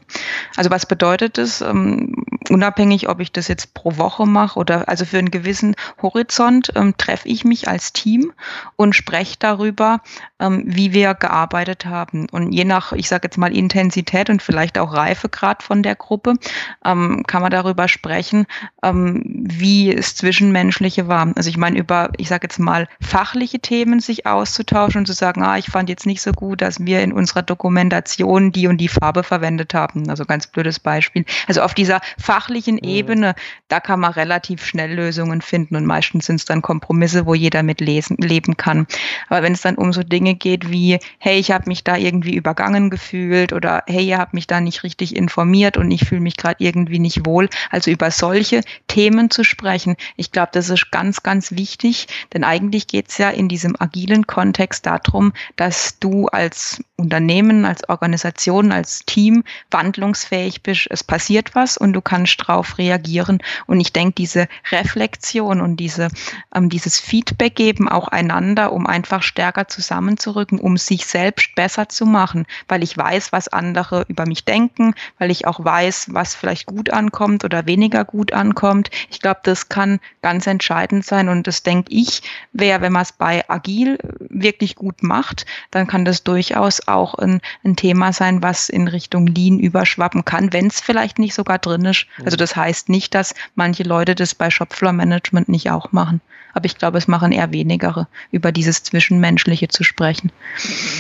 Also 0.55 0.71
was 0.71 0.86
bedeutet 0.86 1.38
das? 1.38 1.62
Ähm, 1.62 2.25
unabhängig, 2.50 3.07
ob 3.07 3.19
ich 3.19 3.31
das 3.31 3.48
jetzt 3.48 3.74
pro 3.74 3.98
Woche 3.98 4.25
mache 4.25 4.57
oder 4.57 4.89
also 4.89 5.05
für 5.05 5.19
einen 5.19 5.31
gewissen 5.31 5.75
Horizont 6.01 6.71
ähm, 6.75 6.95
treffe 6.98 7.27
ich 7.27 7.43
mich 7.43 7.67
als 7.67 7.93
Team 7.93 8.33
und 8.75 8.95
spreche 8.95 9.36
darüber, 9.38 10.01
ähm, 10.39 10.63
wie 10.65 10.93
wir 10.93 11.13
gearbeitet 11.13 11.86
haben. 11.86 12.27
Und 12.31 12.51
je 12.51 12.65
nach, 12.65 12.93
ich 12.93 13.07
sage 13.07 13.27
jetzt 13.27 13.38
mal 13.38 13.55
Intensität 13.55 14.29
und 14.29 14.41
vielleicht 14.41 14.79
auch 14.79 14.93
Reifegrad 14.93 15.62
von 15.62 15.83
der 15.83 15.95
Gruppe, 15.95 16.36
kann 16.83 17.41
man 17.41 17.51
darüber 17.51 17.88
sprechen, 17.88 18.45
wie 18.81 19.93
es 19.93 20.15
zwischenmenschliche 20.15 21.07
war. 21.07 21.31
Also 21.36 21.50
ich 21.50 21.57
meine 21.57 21.77
über, 21.77 22.10
ich 22.17 22.27
sage 22.27 22.45
jetzt 22.45 22.60
mal 22.60 22.88
fachlich 23.00 23.51
solche 23.51 23.60
Themen 23.60 24.00
sich 24.00 24.25
auszutauschen 24.33 25.00
und 25.00 25.05
zu 25.05 25.13
sagen, 25.13 25.43
ah, 25.43 25.57
ich 25.57 25.67
fand 25.67 25.89
jetzt 25.89 26.05
nicht 26.05 26.21
so 26.21 26.31
gut, 26.31 26.61
dass 26.61 26.79
wir 26.79 27.01
in 27.01 27.13
unserer 27.13 27.41
Dokumentation 27.41 28.51
die 28.51 28.67
und 28.67 28.77
die 28.77 28.88
Farbe 28.88 29.23
verwendet 29.23 29.73
haben. 29.73 30.09
Also 30.09 30.25
ganz 30.25 30.47
blödes 30.47 30.79
Beispiel. 30.79 31.25
Also 31.47 31.61
auf 31.61 31.73
dieser 31.73 32.01
fachlichen 32.19 32.75
mhm. 32.75 32.89
Ebene, 32.89 33.35
da 33.67 33.79
kann 33.79 34.00
man 34.00 34.13
relativ 34.13 34.65
schnell 34.65 34.93
Lösungen 34.93 35.41
finden 35.41 35.75
und 35.75 35.85
meistens 35.85 36.25
sind 36.25 36.38
es 36.38 36.45
dann 36.45 36.61
Kompromisse, 36.61 37.25
wo 37.25 37.33
jeder 37.33 37.63
mit 37.63 37.81
lesen, 37.81 38.17
leben 38.17 38.57
kann. 38.57 38.88
Aber 39.29 39.43
wenn 39.43 39.53
es 39.53 39.61
dann 39.61 39.75
um 39.75 39.93
so 39.93 40.03
Dinge 40.03 40.35
geht 40.35 40.71
wie, 40.71 41.00
hey, 41.19 41.39
ich 41.39 41.51
habe 41.51 41.67
mich 41.67 41.83
da 41.83 41.97
irgendwie 41.97 42.35
übergangen 42.35 42.89
gefühlt 42.89 43.53
oder 43.53 43.83
hey, 43.88 44.05
ihr 44.05 44.17
habt 44.17 44.33
mich 44.33 44.47
da 44.47 44.61
nicht 44.61 44.83
richtig 44.83 45.15
informiert 45.15 45.77
und 45.77 45.89
ich 45.91 46.05
fühle 46.05 46.21
mich 46.21 46.38
gerade 46.38 46.63
irgendwie 46.63 47.00
nicht 47.00 47.25
wohl, 47.25 47.50
also 47.69 47.91
über 47.91 48.11
solche 48.11 48.61
Themen 48.88 49.29
zu 49.29 49.43
sprechen, 49.43 49.95
ich 50.15 50.31
glaube, 50.31 50.50
das 50.53 50.69
ist 50.69 50.91
ganz, 50.91 51.23
ganz 51.23 51.51
wichtig, 51.51 52.07
denn 52.33 52.43
eigentlich 52.43 52.88
geht 52.88 53.09
es 53.09 53.17
ja 53.17 53.29
in 53.29 53.47
diesem 53.47 53.75
agilen 53.79 54.20
Kontext 54.27 54.85
darum, 54.85 55.33
dass 55.55 55.99
du 55.99 56.27
als 56.27 56.81
Unternehmen, 57.01 57.65
als 57.65 57.87
Organisation, 57.89 58.71
als 58.71 58.99
Team 59.05 59.43
wandlungsfähig 59.71 60.61
bist. 60.63 60.87
Es 60.89 61.03
passiert 61.03 61.55
was 61.55 61.77
und 61.77 61.93
du 61.93 62.01
kannst 62.01 62.39
darauf 62.41 62.77
reagieren. 62.77 63.39
Und 63.65 63.79
ich 63.79 63.91
denke, 63.91 64.13
diese 64.13 64.48
Reflexion 64.72 65.61
und 65.61 65.77
diese, 65.77 66.09
ähm, 66.55 66.69
dieses 66.69 67.00
Feedback 67.00 67.55
geben 67.55 67.89
auch 67.89 68.07
einander, 68.07 68.72
um 68.72 68.87
einfach 68.87 69.24
stärker 69.24 69.67
zusammenzurücken, 69.67 70.59
um 70.59 70.77
sich 70.77 71.05
selbst 71.05 71.55
besser 71.55 71.89
zu 71.89 72.05
machen, 72.05 72.46
weil 72.67 72.83
ich 72.83 72.96
weiß, 72.96 73.31
was 73.31 73.48
andere 73.48 74.05
über 74.07 74.25
mich 74.25 74.46
denken, 74.46 74.93
weil 75.17 75.31
ich 75.31 75.48
auch 75.48 75.63
weiß, 75.63 76.07
was 76.11 76.35
vielleicht 76.35 76.67
gut 76.67 76.91
ankommt 76.91 77.43
oder 77.43 77.65
weniger 77.65 78.05
gut 78.05 78.31
ankommt. 78.33 78.91
Ich 79.09 79.19
glaube, 79.19 79.39
das 79.43 79.69
kann 79.69 80.00
ganz 80.22 80.46
entscheidend 80.46 81.05
sein 81.05 81.29
und 81.29 81.48
das 81.48 81.63
denke 81.63 81.91
ich, 81.91 82.22
wäre, 82.53 82.81
wenn 82.81 82.93
man 82.93 83.01
es 83.01 83.11
bei 83.11 83.48
agil 83.50 83.98
wirklich 84.19 84.75
gut 84.75 85.03
macht, 85.03 85.45
dann 85.71 85.87
kann 85.87 86.05
das 86.05 86.24
durchaus 86.24 86.87
auch 86.87 87.15
ein, 87.15 87.41
ein 87.63 87.75
Thema 87.75 88.13
sein, 88.13 88.41
was 88.41 88.69
in 88.69 88.87
Richtung 88.87 89.27
Lean 89.27 89.59
überschwappen 89.59 90.25
kann, 90.25 90.53
wenn 90.53 90.67
es 90.67 90.79
vielleicht 90.79 91.19
nicht 91.19 91.33
sogar 91.33 91.59
drin 91.59 91.85
ist. 91.85 92.07
Also 92.24 92.37
das 92.37 92.55
heißt 92.55 92.89
nicht, 92.89 93.13
dass 93.15 93.33
manche 93.55 93.83
Leute 93.83 94.15
das 94.15 94.35
bei 94.35 94.50
Shopfloor 94.50 94.93
Management 94.93 95.50
nicht 95.50 95.69
auch 95.71 95.91
machen. 95.91 96.21
Aber 96.53 96.65
ich 96.65 96.77
glaube, 96.77 96.97
es 96.97 97.07
machen 97.07 97.31
eher 97.31 97.51
wenigere, 97.51 98.07
über 98.31 98.51
dieses 98.51 98.83
Zwischenmenschliche 98.83 99.69
zu 99.69 99.83
sprechen. 99.83 100.31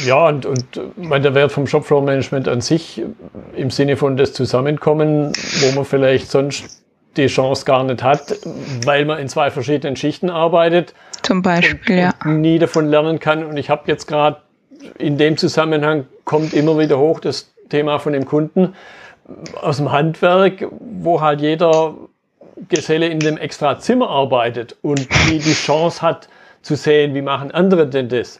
Ja, 0.05 0.27
und, 0.27 0.45
und 0.45 0.65
der 0.97 1.33
Wert 1.35 1.51
vom 1.51 1.67
Shopfloor 1.67 2.03
Management 2.03 2.47
an 2.47 2.61
sich 2.61 3.01
im 3.55 3.69
Sinne 3.69 3.97
von 3.97 4.17
das 4.17 4.33
Zusammenkommen, 4.33 5.33
wo 5.59 5.75
man 5.75 5.85
vielleicht 5.85 6.31
sonst 6.31 6.80
die 7.17 7.27
Chance 7.27 7.65
gar 7.65 7.83
nicht 7.83 8.03
hat, 8.03 8.37
weil 8.85 9.05
man 9.05 9.19
in 9.19 9.27
zwei 9.27 9.51
verschiedenen 9.51 9.95
Schichten 9.95 10.29
arbeitet. 10.29 10.93
Zum 11.21 11.41
Beispiel, 11.41 11.97
ja. 11.97 12.13
Nie 12.25 12.59
davon 12.59 12.87
lernen 12.87 13.19
kann. 13.19 13.45
Und 13.45 13.57
ich 13.57 13.69
habe 13.69 13.83
jetzt 13.87 14.07
gerade 14.07 14.37
in 14.97 15.17
dem 15.17 15.37
Zusammenhang 15.37 16.07
kommt 16.25 16.53
immer 16.53 16.77
wieder 16.79 16.97
hoch 16.97 17.19
das 17.19 17.53
Thema 17.69 17.99
von 17.99 18.13
dem 18.13 18.25
Kunden 18.25 18.73
aus 19.61 19.77
dem 19.77 19.91
Handwerk, 19.91 20.65
wo 20.79 21.21
halt 21.21 21.41
jeder 21.41 21.95
Geselle 22.69 23.07
in 23.07 23.19
dem 23.19 23.37
extra 23.37 23.79
Zimmer 23.79 24.09
arbeitet 24.09 24.75
und 24.81 25.07
die 25.27 25.39
die 25.39 25.53
Chance 25.53 26.01
hat 26.01 26.27
zu 26.61 26.75
sehen, 26.75 27.13
wie 27.15 27.21
machen 27.21 27.51
andere 27.51 27.87
denn 27.87 28.09
das. 28.09 28.39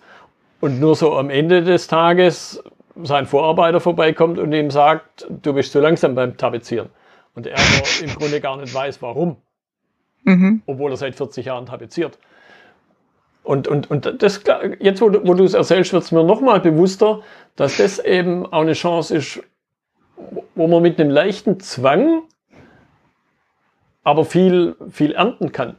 Und 0.60 0.80
nur 0.80 0.96
so 0.96 1.16
am 1.16 1.30
Ende 1.30 1.64
des 1.64 1.88
Tages 1.88 2.64
sein 3.04 3.26
Vorarbeiter 3.26 3.80
vorbeikommt 3.80 4.38
und 4.38 4.54
ihm 4.54 4.70
sagt, 4.70 5.26
du 5.30 5.54
bist 5.54 5.72
zu 5.72 5.80
langsam 5.80 6.14
beim 6.14 6.38
Tapezieren. 6.38 6.90
Und 7.34 7.48
er 7.48 7.58
aber 7.58 8.04
im 8.04 8.14
Grunde 8.16 8.42
gar 8.42 8.58
nicht 8.58 8.74
weiß, 8.74 9.02
warum. 9.02 9.38
Mhm. 10.24 10.62
Obwohl 10.66 10.92
er 10.92 10.98
seit 10.98 11.16
40 11.16 11.46
Jahren 11.46 11.66
tapeziert. 11.66 12.20
Und, 13.44 13.68
und, 13.68 13.90
und 13.90 14.22
das, 14.22 14.44
jetzt, 14.80 15.02
wo 15.02 15.10
du, 15.10 15.26
wo 15.26 15.34
du 15.34 15.44
es 15.44 15.54
erzählst, 15.54 15.94
wird 15.94 16.04
es 16.04 16.12
mir 16.12 16.24
nochmal 16.24 16.60
bewusster, 16.60 17.22
dass 17.56 17.78
das 17.78 17.98
eben 18.00 18.46
auch 18.46 18.62
eine 18.62 18.74
Chance 18.74 19.16
ist, 19.16 19.44
wo 20.54 20.68
man 20.68 20.82
mit 20.84 21.00
einem 21.00 21.10
leichten 21.10 21.60
Zwang 21.60 22.24
aber 24.04 24.26
viel, 24.26 24.76
viel 24.92 25.14
ernten 25.14 25.52
kann 25.52 25.78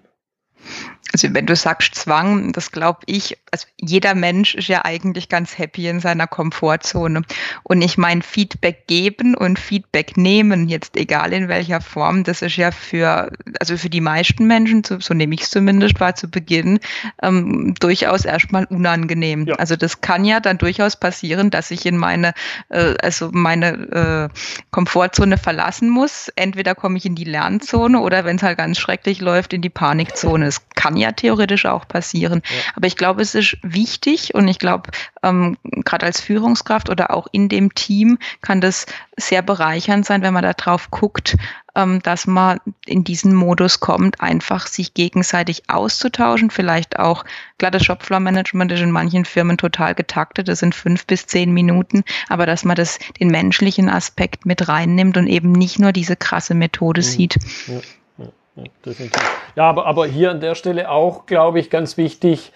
also 1.13 1.29
wenn 1.35 1.47
du 1.47 1.55
sagst 1.55 1.95
Zwang, 1.95 2.53
das 2.53 2.73
glaube 2.73 3.01
ich, 3.07 3.39
also 3.51 3.67
jeder 3.77 4.15
Mensch 4.15 4.55
ist 4.55 4.69
ja 4.69 4.85
eigentlich 4.85 5.29
ganz 5.29 5.59
happy 5.59 5.89
in 5.89 6.01
seiner 6.01 6.27
Komfortzone. 6.27 7.23
Und 7.65 7.83
ich 7.83 7.99
meine, 7.99 8.23
Feedback 8.23 8.87
geben 8.87 9.35
und 9.35 9.59
Feedback 9.59 10.17
nehmen, 10.17 10.69
jetzt 10.69 10.97
egal 10.97 11.33
in 11.33 11.49
welcher 11.49 11.81
Form, 11.81 12.25
das 12.25 12.43
ist 12.43 12.57
ja 12.57 12.71
für, 12.71 13.31
also 13.61 13.77
für 13.77 13.91
die 13.91 14.01
meisten 14.01 14.47
Menschen, 14.47 14.85
so, 14.85 15.01
so 15.01 15.13
nehme 15.13 15.35
ich 15.35 15.43
es 15.43 15.51
zumindest, 15.51 16.01
war 16.01 16.15
zu 16.15 16.31
Beginn 16.31 16.81
ähm, 17.23 17.75
durchaus 17.79 18.25
erstmal 18.25 18.65
unangenehm. 18.65 19.47
Ja. 19.47 19.57
Also 19.57 19.77
das 19.77 20.01
kann 20.01 20.25
ja 20.25 20.41
dann 20.41 20.59
durchaus 20.59 20.97
passieren, 20.97 21.51
dass 21.51 21.71
ich 21.71 21.85
in 21.85 21.99
meine, 21.99 22.33
äh, 22.71 22.95
also 23.03 23.31
meine 23.33 24.31
äh, 24.31 24.39
Komfortzone 24.71 25.37
verlassen 25.37 25.91
muss. 25.91 26.29
Entweder 26.37 26.75
komme 26.75 26.97
ich 26.97 27.05
in 27.05 27.15
die 27.15 27.25
Lernzone 27.25 28.01
oder 28.01 28.25
wenn 28.25 28.37
es 28.37 28.43
halt 28.43 28.59
ganz 28.59 28.79
schrecklich 28.79 29.21
läuft, 29.21 29.53
in 29.53 29.61
die 29.61 29.71
Panikzone. 29.71 30.47
Es 30.47 30.63
kann 30.75 30.97
ja 30.97 31.02
ja 31.03 31.13
theoretisch 31.13 31.67
auch 31.67 31.87
passieren. 31.87 32.43
Ja. 32.45 32.73
Aber 32.77 32.87
ich 32.87 32.97
glaube, 32.97 33.23
es 33.23 33.35
ist 33.35 33.59
wichtig 33.63 34.35
und 34.35 34.49
ich 34.49 34.59
glaube, 34.59 34.91
ähm, 35.23 35.57
gerade 35.63 36.07
als 36.07 36.21
Führungskraft 36.21 36.91
oder 36.91 37.13
auch 37.13 37.27
in 37.33 37.49
dem 37.49 37.75
Team 37.75 38.19
kann 38.41 38.61
das 38.61 38.87
sehr 39.17 39.43
bereichernd 39.43 40.07
sein, 40.07 40.23
wenn 40.23 40.33
man 40.33 40.43
da 40.43 40.55
drauf 40.55 40.91
guckt, 40.91 41.37
ähm, 41.75 42.01
dass 42.03 42.27
man 42.27 42.61
in 42.87 43.05
diesen 43.05 43.35
Modus 43.35 43.81
kommt, 43.81 44.21
einfach 44.21 44.67
sich 44.67 44.95
gegenseitig 44.95 45.69
auszutauschen, 45.69 46.51
vielleicht 46.51 46.99
auch, 46.99 47.25
klar, 47.59 47.71
das 47.71 47.85
Shopfloor-Management 47.85 48.73
ist 48.73 48.81
in 48.81 48.91
manchen 48.91 49.25
Firmen 49.25 49.57
total 49.57 49.95
getaktet, 49.95 50.49
das 50.49 50.59
sind 50.59 50.75
fünf 50.75 51.07
bis 51.07 51.27
zehn 51.27 51.53
Minuten, 51.53 52.05
aber 52.29 52.47
dass 52.47 52.65
man 52.65 52.77
das, 52.77 52.99
den 53.21 53.29
menschlichen 53.29 53.89
Aspekt 53.89 54.45
mit 54.47 54.69
reinnimmt 54.69 55.17
und 55.17 55.27
eben 55.27 55.53
nicht 55.53 55.79
nur 55.79 55.93
diese 55.93 56.17
krasse 56.17 56.55
Methode 56.55 57.01
mhm. 57.01 57.07
sieht. 57.07 57.39
Ja, 57.67 57.75
ja, 58.19 58.33
ja, 58.57 58.65
definitiv. 58.85 59.23
Ja, 59.55 59.69
aber, 59.69 59.87
aber 59.87 60.07
hier 60.07 60.31
an 60.31 60.41
der 60.41 60.55
Stelle 60.55 60.91
auch, 60.91 61.27
glaube 61.27 61.61
ich, 61.61 61.71
ganz 61.71 61.97
wichtig, 61.97 62.53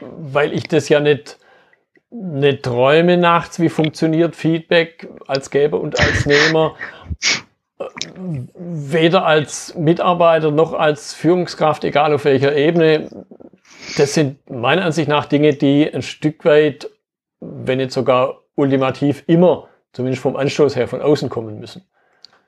weil 0.00 0.52
ich 0.52 0.64
das 0.64 0.88
ja 0.88 1.00
nicht 1.00 1.38
nicht 2.10 2.62
träume 2.62 3.18
nachts, 3.18 3.60
wie 3.60 3.68
funktioniert 3.68 4.34
Feedback 4.34 5.08
als 5.26 5.50
Geber 5.50 5.80
und 5.80 6.00
als 6.00 6.24
Nehmer 6.24 6.74
weder 8.56 9.24
als 9.24 9.74
Mitarbeiter 9.76 10.50
noch 10.50 10.72
als 10.72 11.14
Führungskraft, 11.14 11.84
egal 11.84 12.12
auf 12.12 12.24
welcher 12.24 12.56
Ebene, 12.56 13.08
das 13.96 14.14
sind 14.14 14.50
meiner 14.50 14.84
Ansicht 14.84 15.08
nach 15.08 15.26
Dinge, 15.26 15.54
die 15.54 15.92
ein 15.92 16.02
Stück 16.02 16.44
weit, 16.44 16.90
wenn 17.40 17.78
nicht 17.78 17.92
sogar 17.92 18.40
ultimativ 18.56 19.22
immer, 19.26 19.68
zumindest 19.92 20.22
vom 20.22 20.36
Anstoß 20.36 20.74
her, 20.74 20.88
von 20.88 21.00
außen 21.00 21.28
kommen 21.28 21.60
müssen. 21.60 21.82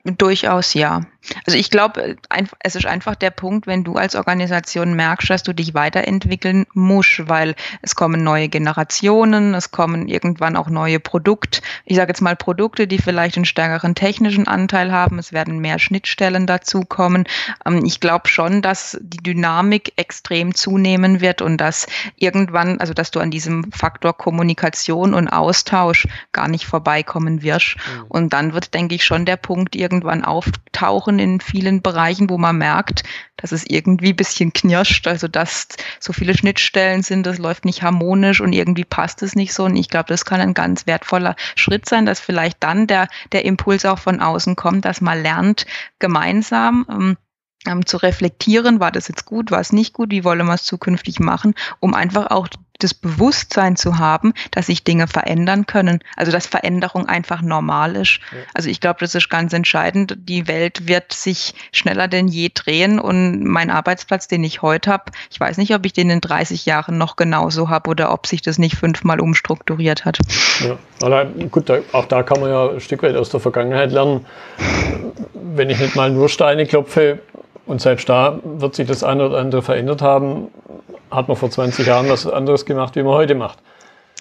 Durchaus 0.04 0.72
ja. 0.72 1.02
Also 1.44 1.58
ich 1.58 1.70
glaube, 1.70 2.16
es 2.60 2.74
ist 2.74 2.86
einfach 2.86 3.14
der 3.14 3.30
Punkt, 3.30 3.66
wenn 3.66 3.84
du 3.84 3.96
als 3.96 4.16
Organisation 4.16 4.94
merkst, 4.94 5.28
dass 5.28 5.42
du 5.42 5.52
dich 5.52 5.74
weiterentwickeln 5.74 6.64
musst, 6.72 7.28
weil 7.28 7.54
es 7.82 7.94
kommen 7.94 8.24
neue 8.24 8.48
Generationen, 8.48 9.54
es 9.54 9.70
kommen 9.70 10.08
irgendwann 10.08 10.56
auch 10.56 10.70
neue 10.70 10.98
Produkte. 10.98 11.60
Ich 11.84 11.96
sage 11.96 12.08
jetzt 12.10 12.22
mal 12.22 12.34
Produkte, 12.34 12.86
die 12.86 12.96
vielleicht 12.96 13.36
einen 13.36 13.44
stärkeren 13.44 13.94
technischen 13.94 14.48
Anteil 14.48 14.90
haben. 14.90 15.18
Es 15.18 15.34
werden 15.34 15.58
mehr 15.58 15.78
Schnittstellen 15.78 16.46
dazukommen. 16.46 17.24
Ähm, 17.66 17.84
ich 17.84 18.00
glaube 18.00 18.28
schon, 18.28 18.62
dass 18.62 18.96
die 19.02 19.22
Dynamik 19.22 19.92
extrem 19.96 20.54
zunehmen 20.54 21.20
wird 21.20 21.42
und 21.42 21.58
dass 21.58 21.86
irgendwann, 22.16 22.80
also 22.80 22.94
dass 22.94 23.10
du 23.10 23.20
an 23.20 23.30
diesem 23.30 23.70
Faktor 23.72 24.16
Kommunikation 24.16 25.12
und 25.12 25.28
Austausch 25.28 26.08
gar 26.32 26.48
nicht 26.48 26.64
vorbeikommen 26.64 27.42
wirst. 27.42 27.76
Mhm. 27.76 28.04
Und 28.08 28.32
dann 28.32 28.54
wird, 28.54 28.72
denke 28.72 28.94
ich, 28.94 29.04
schon 29.04 29.26
der 29.26 29.36
Punkt 29.36 29.76
irgendwann 29.76 29.89
auftauchen 30.24 31.18
in 31.18 31.40
vielen 31.40 31.82
Bereichen, 31.82 32.30
wo 32.30 32.38
man 32.38 32.56
merkt, 32.58 33.02
dass 33.36 33.52
es 33.52 33.64
irgendwie 33.68 34.10
ein 34.10 34.16
bisschen 34.16 34.52
knirscht, 34.52 35.06
also 35.06 35.28
dass 35.28 35.68
so 35.98 36.12
viele 36.12 36.36
Schnittstellen 36.36 37.02
sind, 37.02 37.26
das 37.26 37.38
läuft 37.38 37.64
nicht 37.64 37.82
harmonisch 37.82 38.40
und 38.40 38.52
irgendwie 38.52 38.84
passt 38.84 39.22
es 39.22 39.34
nicht 39.34 39.52
so. 39.52 39.64
Und 39.64 39.76
ich 39.76 39.88
glaube, 39.88 40.08
das 40.08 40.24
kann 40.24 40.40
ein 40.40 40.54
ganz 40.54 40.86
wertvoller 40.86 41.36
Schritt 41.56 41.88
sein, 41.88 42.06
dass 42.06 42.20
vielleicht 42.20 42.62
dann 42.62 42.86
der, 42.86 43.08
der 43.32 43.44
Impuls 43.44 43.84
auch 43.84 43.98
von 43.98 44.20
außen 44.20 44.56
kommt, 44.56 44.84
dass 44.84 45.00
man 45.00 45.22
lernt, 45.22 45.66
gemeinsam 45.98 46.86
ähm, 46.90 47.16
ähm, 47.66 47.84
zu 47.84 47.98
reflektieren, 47.98 48.80
war 48.80 48.90
das 48.90 49.08
jetzt 49.08 49.26
gut, 49.26 49.50
war 49.50 49.60
es 49.60 49.72
nicht 49.72 49.92
gut, 49.92 50.10
wie 50.10 50.24
wollen 50.24 50.46
wir 50.46 50.54
es 50.54 50.64
zukünftig 50.64 51.20
machen, 51.20 51.54
um 51.78 51.94
einfach 51.94 52.30
auch 52.30 52.48
das 52.82 52.94
Bewusstsein 52.94 53.76
zu 53.76 53.98
haben, 53.98 54.32
dass 54.50 54.66
sich 54.66 54.84
Dinge 54.84 55.06
verändern 55.06 55.66
können. 55.66 56.00
Also 56.16 56.32
dass 56.32 56.46
Veränderung 56.46 57.06
einfach 57.06 57.42
normal 57.42 57.96
ist. 57.96 58.20
Ja. 58.32 58.38
Also 58.54 58.68
ich 58.68 58.80
glaube, 58.80 59.00
das 59.00 59.14
ist 59.14 59.30
ganz 59.30 59.52
entscheidend. 59.52 60.16
Die 60.18 60.48
Welt 60.48 60.88
wird 60.88 61.12
sich 61.12 61.54
schneller 61.72 62.08
denn 62.08 62.28
je 62.28 62.50
drehen 62.52 62.98
und 62.98 63.44
mein 63.44 63.70
Arbeitsplatz, 63.70 64.28
den 64.28 64.44
ich 64.44 64.62
heute 64.62 64.90
habe, 64.90 65.04
ich 65.30 65.38
weiß 65.38 65.56
nicht, 65.58 65.74
ob 65.74 65.86
ich 65.86 65.92
den 65.92 66.10
in 66.10 66.20
30 66.20 66.66
Jahren 66.66 66.98
noch 66.98 67.16
genauso 67.16 67.68
habe 67.68 67.90
oder 67.90 68.12
ob 68.12 68.26
sich 68.26 68.42
das 68.42 68.58
nicht 68.58 68.76
fünfmal 68.76 69.20
umstrukturiert 69.20 70.04
hat. 70.04 70.18
Ja, 70.60 70.76
aber 71.00 71.24
gut, 71.24 71.70
auch 71.92 72.06
da 72.06 72.22
kann 72.22 72.40
man 72.40 72.50
ja 72.50 72.70
ein 72.70 72.80
Stück 72.80 73.02
weit 73.02 73.16
aus 73.16 73.30
der 73.30 73.40
Vergangenheit 73.40 73.92
lernen. 73.92 74.26
Wenn 75.34 75.70
ich 75.70 75.78
nicht 75.78 75.96
mal 75.96 76.10
nur 76.10 76.28
Steine 76.28 76.66
klopfe, 76.66 77.20
und 77.70 77.80
seit 77.80 78.06
da 78.08 78.40
wird 78.42 78.74
sich 78.74 78.88
das 78.88 79.04
eine 79.04 79.26
oder 79.26 79.38
andere 79.38 79.62
verändert 79.62 80.02
haben. 80.02 80.48
Hat 81.10 81.28
man 81.28 81.36
vor 81.36 81.50
20 81.50 81.86
Jahren 81.86 82.08
was 82.08 82.26
anderes 82.26 82.64
gemacht, 82.64 82.96
wie 82.96 83.02
man 83.02 83.14
heute 83.14 83.34
macht. 83.34 83.58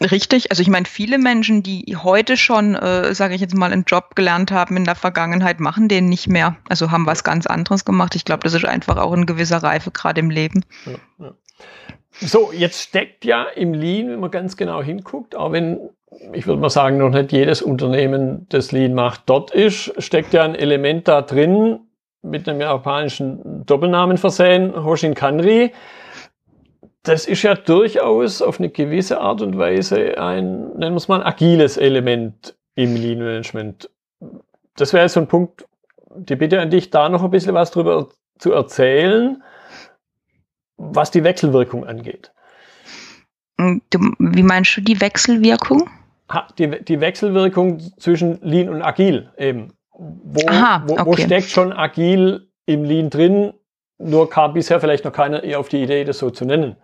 Richtig, 0.02 0.50
also 0.50 0.62
ich 0.62 0.70
meine, 0.70 0.86
viele 0.86 1.18
Menschen, 1.18 1.62
die 1.62 1.98
heute 2.02 2.38
schon, 2.38 2.74
äh, 2.76 3.14
sage 3.14 3.36
ich 3.36 3.42
jetzt 3.42 3.56
mal, 3.56 3.72
einen 3.72 3.84
Job 3.84 4.16
gelernt 4.16 4.52
haben 4.52 4.78
in 4.78 4.86
der 4.86 4.96
Vergangenheit, 4.96 5.60
machen 5.60 5.90
den 5.90 6.08
nicht 6.08 6.30
mehr. 6.30 6.56
Also 6.70 6.90
haben 6.90 7.06
was 7.06 7.26
ganz 7.26 7.46
anderes 7.48 7.84
gemacht. 7.84 8.16
Ich 8.16 8.24
glaube, 8.24 8.44
das 8.44 8.54
ist 8.54 8.66
einfach 8.66 8.98
auch 8.98 9.12
ein 9.12 9.26
gewisser 9.26 9.62
Reife 9.62 9.92
gerade 9.92 10.22
im 10.22 10.30
Leben. 10.30 10.64
Ja, 10.86 11.26
ja. 11.26 11.34
So, 12.22 12.52
jetzt 12.54 12.82
steckt 12.82 13.26
ja 13.26 13.44
im 13.44 13.74
Lean, 13.74 14.10
wenn 14.10 14.20
man 14.20 14.32
ganz 14.32 14.58
genau 14.58 14.82
hinguckt, 14.82 15.36
auch 15.36 15.52
wenn 15.52 15.90
ich 16.34 16.48
würde 16.48 16.62
mal 16.62 16.70
sagen, 16.70 16.98
noch 16.98 17.10
nicht 17.10 17.32
jedes 17.32 17.62
Unternehmen, 17.62 18.48
das 18.50 18.72
Lean 18.72 18.94
macht, 18.94 19.24
dort 19.28 19.52
ist, 19.52 19.94
steckt 20.02 20.34
ja 20.34 20.44
ein 20.44 20.56
Element 20.56 21.08
da 21.08 21.22
drin, 21.22 21.80
mit 22.22 22.50
einem 22.50 22.62
japanischen 22.62 23.66
Doppelnamen 23.66 24.18
versehen, 24.18 24.84
Hoshin 24.84 25.14
Kanri. 25.14 25.72
Das 27.04 27.26
ist 27.26 27.44
ja 27.44 27.56
durchaus 27.56 28.42
auf 28.42 28.60
eine 28.60 28.70
gewisse 28.70 29.22
Art 29.22 29.42
und 29.42 29.58
Weise 29.58 30.18
ein, 30.18 30.74
nennen 30.78 30.94
wir 30.94 30.98
es 30.98 31.08
mal, 31.08 31.22
ein 31.22 31.28
agiles 31.28 31.78
Element 31.78 32.56
im 32.76 32.96
Lean 32.96 33.20
Management. 33.20 33.90
Das 34.76 34.94
wäre 34.94 35.08
so 35.08 35.22
ein 35.22 35.28
Punkt, 35.28 35.66
die 36.14 36.36
Bitte 36.36 36.60
an 36.60 36.70
dich, 36.70 36.90
da 36.90 37.08
noch 37.08 37.24
ein 37.24 37.32
bisschen 37.32 37.54
was 37.54 37.72
drüber 37.72 38.10
zu 38.38 38.52
erzählen, 38.52 39.42
was 40.78 41.12
die 41.12 41.24
Wechselwirkung 41.24 41.86
angeht. 41.86 42.32
Du, 43.58 44.00
wie 44.20 44.44
meinst 44.44 44.76
du 44.78 44.82
die 44.82 45.00
Wechselwirkung? 45.00 45.90
Ha, 46.32 46.48
die, 46.58 46.84
die 46.84 47.00
Wechselwirkung 47.00 47.80
zwischen 47.98 48.40
Lean 48.42 48.70
und 48.70 48.82
Agil 48.82 49.32
eben. 49.38 49.74
Wo, 49.92 50.48
Aha, 50.48 50.84
wo, 50.88 50.98
wo 51.06 51.18
steckt 51.18 51.50
schon 51.50 51.74
agil 51.74 52.48
im 52.66 52.86
Lean 52.86 53.10
drin? 53.10 53.54
Nur 53.98 54.30
kam 54.30 54.54
bisher 54.54 54.80
vielleicht 54.80 55.04
noch 55.04 55.12
keiner 55.12 55.42
auf 55.60 55.68
die 55.68 55.84
Idee, 55.84 56.06
das 56.06 56.20
so 56.20 56.30
zu 56.30 56.46
nennen 56.46 56.78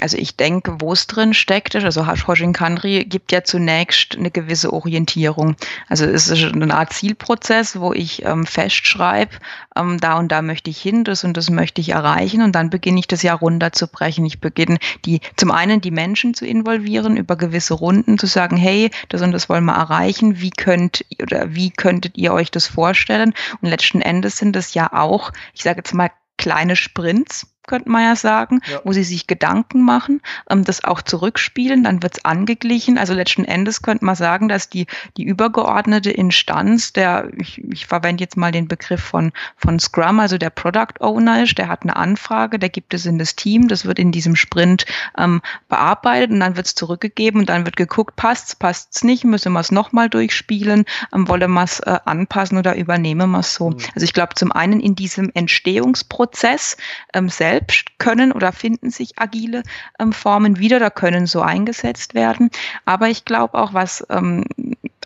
also 0.00 0.16
ich 0.16 0.36
denke, 0.36 0.76
wo 0.80 0.92
es 0.92 1.06
drin 1.06 1.34
steckt, 1.34 1.76
also 1.76 2.06
Hoshin 2.06 2.52
Kanri 2.52 3.04
gibt 3.04 3.32
ja 3.32 3.44
zunächst 3.44 4.16
eine 4.16 4.30
gewisse 4.30 4.72
Orientierung. 4.72 5.56
Also 5.88 6.06
es 6.06 6.28
ist 6.28 6.44
eine 6.44 6.74
Art 6.74 6.92
Zielprozess, 6.92 7.78
wo 7.78 7.92
ich 7.92 8.24
ähm, 8.24 8.46
festschreibe, 8.46 9.36
ähm, 9.76 9.98
da 10.00 10.18
und 10.18 10.32
da 10.32 10.42
möchte 10.42 10.70
ich 10.70 10.80
hin, 10.80 11.04
das 11.04 11.24
und 11.24 11.36
das 11.36 11.50
möchte 11.50 11.80
ich 11.80 11.90
erreichen 11.90 12.42
und 12.42 12.52
dann 12.52 12.70
beginne 12.70 12.98
ich 12.98 13.06
das 13.06 13.22
ja 13.22 13.34
runterzubrechen. 13.34 14.24
Ich 14.24 14.40
beginne 14.40 14.78
die, 15.04 15.20
zum 15.36 15.50
einen 15.50 15.80
die 15.80 15.90
Menschen 15.90 16.34
zu 16.34 16.46
involvieren, 16.46 17.16
über 17.16 17.36
gewisse 17.36 17.74
Runden 17.74 18.18
zu 18.18 18.26
sagen, 18.26 18.56
hey, 18.56 18.90
das 19.08 19.22
und 19.22 19.32
das 19.32 19.48
wollen 19.48 19.64
wir 19.64 19.74
erreichen, 19.74 20.40
wie 20.40 20.50
könnt 20.50 21.04
oder 21.22 21.54
wie 21.54 21.70
könntet 21.70 22.16
ihr 22.16 22.32
euch 22.32 22.50
das 22.50 22.66
vorstellen? 22.66 23.34
Und 23.60 23.68
letzten 23.68 24.00
Endes 24.00 24.38
sind 24.38 24.56
es 24.56 24.74
ja 24.74 24.92
auch, 24.92 25.32
ich 25.54 25.62
sage 25.62 25.78
jetzt 25.78 25.94
mal, 25.94 26.10
kleine 26.38 26.76
Sprints, 26.76 27.46
könnte 27.66 27.90
man 27.90 28.02
ja 28.02 28.16
sagen, 28.16 28.60
ja. 28.70 28.80
wo 28.84 28.92
sie 28.92 29.04
sich 29.04 29.26
Gedanken 29.26 29.82
machen, 29.82 30.20
ähm, 30.50 30.64
das 30.64 30.84
auch 30.84 31.02
zurückspielen, 31.02 31.84
dann 31.84 32.02
wird 32.02 32.18
es 32.18 32.24
angeglichen. 32.24 32.98
Also 32.98 33.14
letzten 33.14 33.44
Endes 33.44 33.82
könnte 33.82 34.04
man 34.04 34.16
sagen, 34.16 34.48
dass 34.48 34.68
die, 34.68 34.86
die 35.16 35.24
übergeordnete 35.24 36.10
Instanz, 36.10 36.92
der, 36.92 37.30
ich, 37.36 37.62
ich 37.70 37.86
verwende 37.86 38.22
jetzt 38.22 38.36
mal 38.36 38.52
den 38.52 38.68
Begriff 38.68 39.02
von, 39.02 39.32
von 39.56 39.78
Scrum, 39.78 40.20
also 40.20 40.38
der 40.38 40.50
Product 40.50 41.00
Owner 41.00 41.42
ist, 41.42 41.58
der 41.58 41.68
hat 41.68 41.82
eine 41.82 41.96
Anfrage, 41.96 42.58
der 42.58 42.68
gibt 42.68 42.94
es 42.94 43.06
in 43.06 43.18
das 43.18 43.36
Team, 43.36 43.68
das 43.68 43.84
wird 43.84 43.98
in 43.98 44.12
diesem 44.12 44.36
Sprint 44.36 44.86
ähm, 45.18 45.42
bearbeitet 45.68 46.30
und 46.30 46.40
dann 46.40 46.56
wird 46.56 46.66
es 46.66 46.74
zurückgegeben 46.74 47.40
und 47.40 47.48
dann 47.48 47.64
wird 47.64 47.76
geguckt, 47.76 48.16
passt 48.16 48.48
es, 48.48 48.54
passt 48.56 48.96
es 48.96 49.04
nicht, 49.04 49.24
müssen 49.24 49.52
wir 49.52 49.60
es 49.60 49.72
nochmal 49.72 50.08
durchspielen, 50.08 50.84
ähm, 51.14 51.28
wollen 51.28 51.50
wir 51.50 51.62
es 51.62 51.80
äh, 51.80 51.98
anpassen 52.04 52.58
oder 52.58 52.76
übernehmen 52.76 53.30
wir 53.30 53.40
es 53.40 53.54
so. 53.54 53.70
Mhm. 53.70 53.78
Also 53.94 54.04
ich 54.04 54.12
glaube 54.12 54.34
zum 54.34 54.52
einen 54.52 54.80
in 54.80 54.94
diesem 54.94 55.30
Entstehungsprozess 55.34 56.76
ähm, 57.12 57.28
selbst, 57.28 57.55
selbst 57.56 57.98
können 57.98 58.32
oder 58.32 58.52
finden 58.52 58.90
sich 58.90 59.18
agile 59.18 59.62
ähm, 59.98 60.12
Formen 60.12 60.58
wieder, 60.58 60.78
da 60.78 60.90
können 60.90 61.26
so 61.26 61.40
eingesetzt 61.40 62.14
werden. 62.14 62.50
Aber 62.84 63.08
ich 63.08 63.24
glaube 63.24 63.54
auch, 63.54 63.72
was, 63.72 64.06
ähm, 64.10 64.44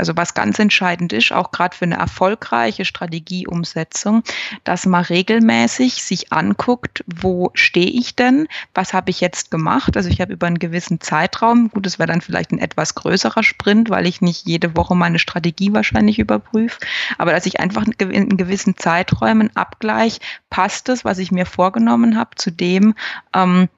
also 0.00 0.16
was 0.16 0.34
ganz 0.34 0.58
entscheidend 0.58 1.12
ist, 1.12 1.30
auch 1.30 1.50
gerade 1.52 1.76
für 1.76 1.84
eine 1.84 1.96
erfolgreiche 1.96 2.84
Strategieumsetzung, 2.84 4.24
dass 4.64 4.86
man 4.86 5.04
regelmäßig 5.04 6.02
sich 6.02 6.32
anguckt, 6.32 7.04
wo 7.06 7.50
stehe 7.54 7.90
ich 7.90 8.16
denn, 8.16 8.48
was 8.74 8.94
habe 8.94 9.10
ich 9.10 9.20
jetzt 9.20 9.50
gemacht. 9.50 9.96
Also 9.96 10.08
ich 10.08 10.20
habe 10.20 10.32
über 10.32 10.46
einen 10.46 10.58
gewissen 10.58 11.00
Zeitraum, 11.00 11.68
gut, 11.68 11.84
das 11.84 11.98
wäre 11.98 12.08
dann 12.08 12.22
vielleicht 12.22 12.50
ein 12.52 12.58
etwas 12.58 12.94
größerer 12.94 13.42
Sprint, 13.42 13.90
weil 13.90 14.06
ich 14.06 14.22
nicht 14.22 14.46
jede 14.46 14.74
Woche 14.74 14.96
meine 14.96 15.18
Strategie 15.18 15.72
wahrscheinlich 15.72 16.18
überprüfe, 16.18 16.78
aber 17.18 17.32
dass 17.32 17.46
ich 17.46 17.60
einfach 17.60 17.84
in 17.98 18.36
gewissen 18.36 18.76
Zeiträumen 18.76 19.54
Abgleich, 19.54 20.20
passt 20.48 20.88
es, 20.88 21.04
was 21.04 21.18
ich 21.18 21.30
mir 21.30 21.44
vorgenommen 21.44 22.16
habe, 22.16 22.30
zu 22.36 22.50
dem, 22.50 22.94
ähm, 23.34 23.68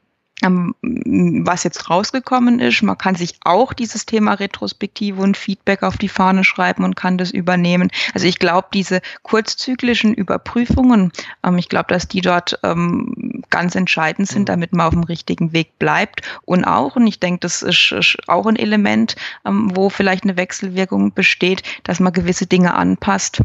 was 0.42 1.64
jetzt 1.64 1.88
rausgekommen 1.88 2.58
ist. 2.60 2.82
Man 2.82 2.98
kann 2.98 3.14
sich 3.14 3.36
auch 3.44 3.72
dieses 3.72 4.06
Thema 4.06 4.34
Retrospektive 4.34 5.20
und 5.20 5.36
Feedback 5.36 5.82
auf 5.82 5.96
die 5.96 6.08
Fahne 6.08 6.44
schreiben 6.44 6.84
und 6.84 6.96
kann 6.96 7.18
das 7.18 7.30
übernehmen. 7.30 7.90
Also 8.14 8.26
ich 8.26 8.38
glaube, 8.38 8.68
diese 8.72 9.00
kurzzyklischen 9.22 10.14
Überprüfungen, 10.14 11.12
ähm, 11.44 11.58
ich 11.58 11.68
glaube, 11.68 11.88
dass 11.88 12.08
die 12.08 12.20
dort 12.20 12.58
ähm, 12.62 13.42
ganz 13.50 13.74
entscheidend 13.74 14.28
sind, 14.28 14.42
mhm. 14.42 14.46
damit 14.46 14.72
man 14.72 14.86
auf 14.86 14.94
dem 14.94 15.04
richtigen 15.04 15.52
Weg 15.52 15.78
bleibt. 15.78 16.22
Und 16.44 16.64
auch, 16.64 16.96
und 16.96 17.06
ich 17.06 17.20
denke, 17.20 17.40
das 17.40 17.62
ist 17.62 18.16
auch 18.26 18.46
ein 18.46 18.56
Element, 18.56 19.16
wo 19.44 19.90
vielleicht 19.90 20.24
eine 20.24 20.36
Wechselwirkung 20.36 21.12
besteht, 21.12 21.62
dass 21.84 22.00
man 22.00 22.12
gewisse 22.12 22.46
Dinge 22.46 22.74
anpasst. 22.74 23.42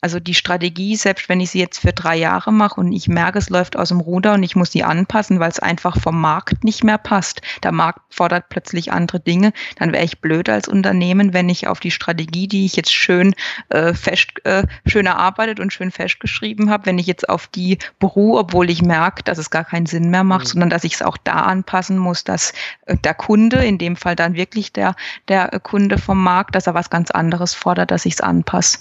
Also 0.00 0.20
die 0.20 0.34
Strategie, 0.34 0.94
selbst 0.94 1.28
wenn 1.28 1.40
ich 1.40 1.50
sie 1.50 1.58
jetzt 1.58 1.80
für 1.80 1.92
drei 1.92 2.14
Jahre 2.14 2.52
mache 2.52 2.80
und 2.80 2.92
ich 2.92 3.08
merke, 3.08 3.38
es 3.38 3.50
läuft 3.50 3.76
aus 3.76 3.88
dem 3.88 3.98
Ruder 3.98 4.34
und 4.34 4.44
ich 4.44 4.54
muss 4.54 4.70
sie 4.70 4.84
anpassen, 4.84 5.40
weil 5.40 5.50
es 5.50 5.58
einfach 5.58 6.00
vom 6.00 6.20
Markt 6.20 6.62
nicht 6.62 6.84
mehr 6.84 6.98
passt. 6.98 7.42
Der 7.64 7.72
Markt 7.72 8.14
fordert 8.14 8.48
plötzlich 8.48 8.92
andere 8.92 9.18
Dinge. 9.18 9.52
Dann 9.76 9.92
wäre 9.92 10.04
ich 10.04 10.20
blöd 10.20 10.48
als 10.50 10.68
Unternehmen, 10.68 11.32
wenn 11.32 11.48
ich 11.48 11.66
auf 11.66 11.80
die 11.80 11.90
Strategie, 11.90 12.46
die 12.46 12.64
ich 12.64 12.76
jetzt 12.76 12.94
schön 12.94 13.34
äh, 13.70 13.92
fest, 13.92 14.28
äh, 14.44 14.68
schön 14.86 15.06
erarbeitet 15.06 15.58
und 15.58 15.72
schön 15.72 15.90
festgeschrieben 15.90 16.70
habe, 16.70 16.86
wenn 16.86 16.98
ich 16.98 17.08
jetzt 17.08 17.28
auf 17.28 17.48
die 17.48 17.78
beruhe, 17.98 18.38
obwohl 18.38 18.70
ich 18.70 18.82
merke, 18.82 19.24
dass 19.24 19.38
es 19.38 19.50
gar 19.50 19.64
keinen 19.64 19.86
Sinn 19.86 20.10
mehr 20.10 20.22
macht, 20.22 20.44
mhm. 20.44 20.50
sondern 20.50 20.70
dass 20.70 20.84
ich 20.84 20.94
es 20.94 21.02
auch 21.02 21.16
da 21.16 21.40
anpassen 21.40 21.98
muss, 21.98 22.22
dass 22.22 22.52
äh, 22.86 22.96
der 22.96 23.14
Kunde, 23.14 23.64
in 23.64 23.78
dem 23.78 23.96
Fall 23.96 24.14
dann 24.14 24.36
wirklich 24.36 24.72
der, 24.72 24.94
der 25.26 25.58
Kunde 25.60 25.98
vom 25.98 26.22
Markt, 26.22 26.54
dass 26.54 26.68
er 26.68 26.74
was 26.74 26.88
ganz 26.88 27.10
anderes 27.10 27.52
fordert, 27.54 27.90
dass 27.90 28.06
ich 28.06 28.14
es 28.14 28.20
anpasse. 28.20 28.78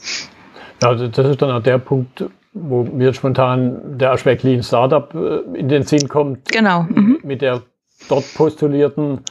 Ja, 0.82 0.90
also 0.90 1.08
das 1.08 1.28
ist 1.28 1.42
dann 1.42 1.52
auch 1.52 1.64
der 1.64 1.78
Punkt, 1.78 2.26
wo 2.54 2.84
mir 2.84 3.14
spontan 3.14 3.98
der 3.98 4.12
Aspekt 4.12 4.44
Lean 4.44 4.64
Startup 4.64 5.14
äh, 5.14 5.58
in 5.58 5.70
den 5.70 5.84
Sinn 5.84 6.08
kommt. 6.08 6.50
Genau. 6.52 6.84
Mhm. 6.84 7.20
Mit 7.24 7.42
der 7.42 7.62
dort 8.10 8.26
postulierten 8.36 9.22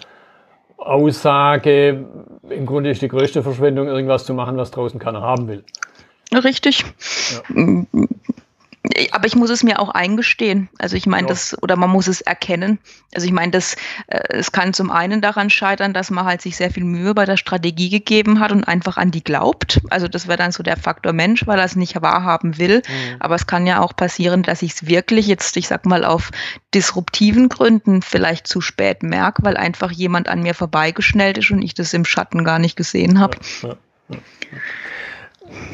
Aussage, 0.77 2.05
im 2.49 2.67
Grunde 2.67 2.91
ist 2.91 3.03
die 3.03 3.09
größte 3.09 3.43
Verschwendung, 3.43 3.89
irgendwas 3.89 4.25
zu 4.25 4.35
machen, 4.35 4.57
was 4.57 4.71
draußen 4.71 5.01
keiner 5.01 5.21
haben 5.21 5.49
will. 5.49 5.65
Richtig. 6.33 6.85
Ja 7.51 7.87
aber 9.13 9.27
ich 9.27 9.37
muss 9.37 9.51
es 9.51 9.63
mir 9.63 9.81
auch 9.81 9.89
eingestehen. 9.91 10.69
Also 10.79 10.97
ich 10.97 11.07
meine, 11.07 11.27
ja. 11.27 11.29
das, 11.29 11.61
oder 11.63 11.77
man 11.77 11.91
muss 11.91 12.07
es 12.07 12.21
erkennen. 12.21 12.79
Also 13.15 13.27
ich 13.27 13.33
meine, 13.33 13.53
das, 13.53 13.77
äh, 14.07 14.21
es 14.31 14.53
kann 14.53 14.75
zum 14.75 14.91
einen 14.91 15.21
daran 15.21 15.51
scheitern, 15.51 15.93
dass 15.93 16.11
man 16.11 16.25
halt 16.25 16.43
sich 16.43 16.57
sehr 16.57 16.71
viel 16.71 16.85
Mühe 16.85 17.15
bei 17.15 17.25
der 17.25 17.37
Strategie 17.37 17.89
gegeben 17.89 18.41
hat 18.41 18.53
und 18.53 18.65
einfach 18.65 18.97
an 18.97 19.11
die 19.11 19.25
glaubt. 19.25 19.81
Also 19.91 20.09
das 20.09 20.29
wäre 20.29 20.39
dann 20.39 20.53
so 20.53 20.63
der 20.63 20.77
Faktor 20.77 21.13
Mensch, 21.13 21.47
weil 21.47 21.59
er 21.59 21.65
es 21.65 21.77
nicht 21.77 22.01
wahrhaben 22.01 22.59
will. 22.59 22.83
Mhm. 22.87 23.17
Aber 23.19 23.35
es 23.35 23.47
kann 23.47 23.67
ja 23.67 23.81
auch 23.81 23.95
passieren, 23.97 24.43
dass 24.43 24.63
ich 24.63 24.73
es 24.73 24.87
wirklich 24.87 25.27
jetzt, 25.27 25.57
ich 25.57 25.69
sag 25.69 25.87
mal, 25.87 26.05
auf 26.05 26.31
disruptiven 26.75 27.49
Gründen 27.49 28.03
vielleicht 28.03 28.47
zu 28.47 28.61
spät 28.61 29.03
merke, 29.03 29.43
weil 29.45 29.57
einfach 29.57 29.91
jemand 29.91 30.29
an 30.29 30.43
mir 30.43 30.55
vorbeigeschnellt 30.55 31.39
ist 31.39 31.51
und 31.51 31.63
ich 31.63 31.75
das 31.75 31.93
im 31.95 32.05
Schatten 32.05 32.45
gar 32.45 32.59
nicht 32.59 32.77
gesehen 32.77 33.19
habe. 33.19 33.39
Ja, 33.63 33.77
ja, 34.11 34.19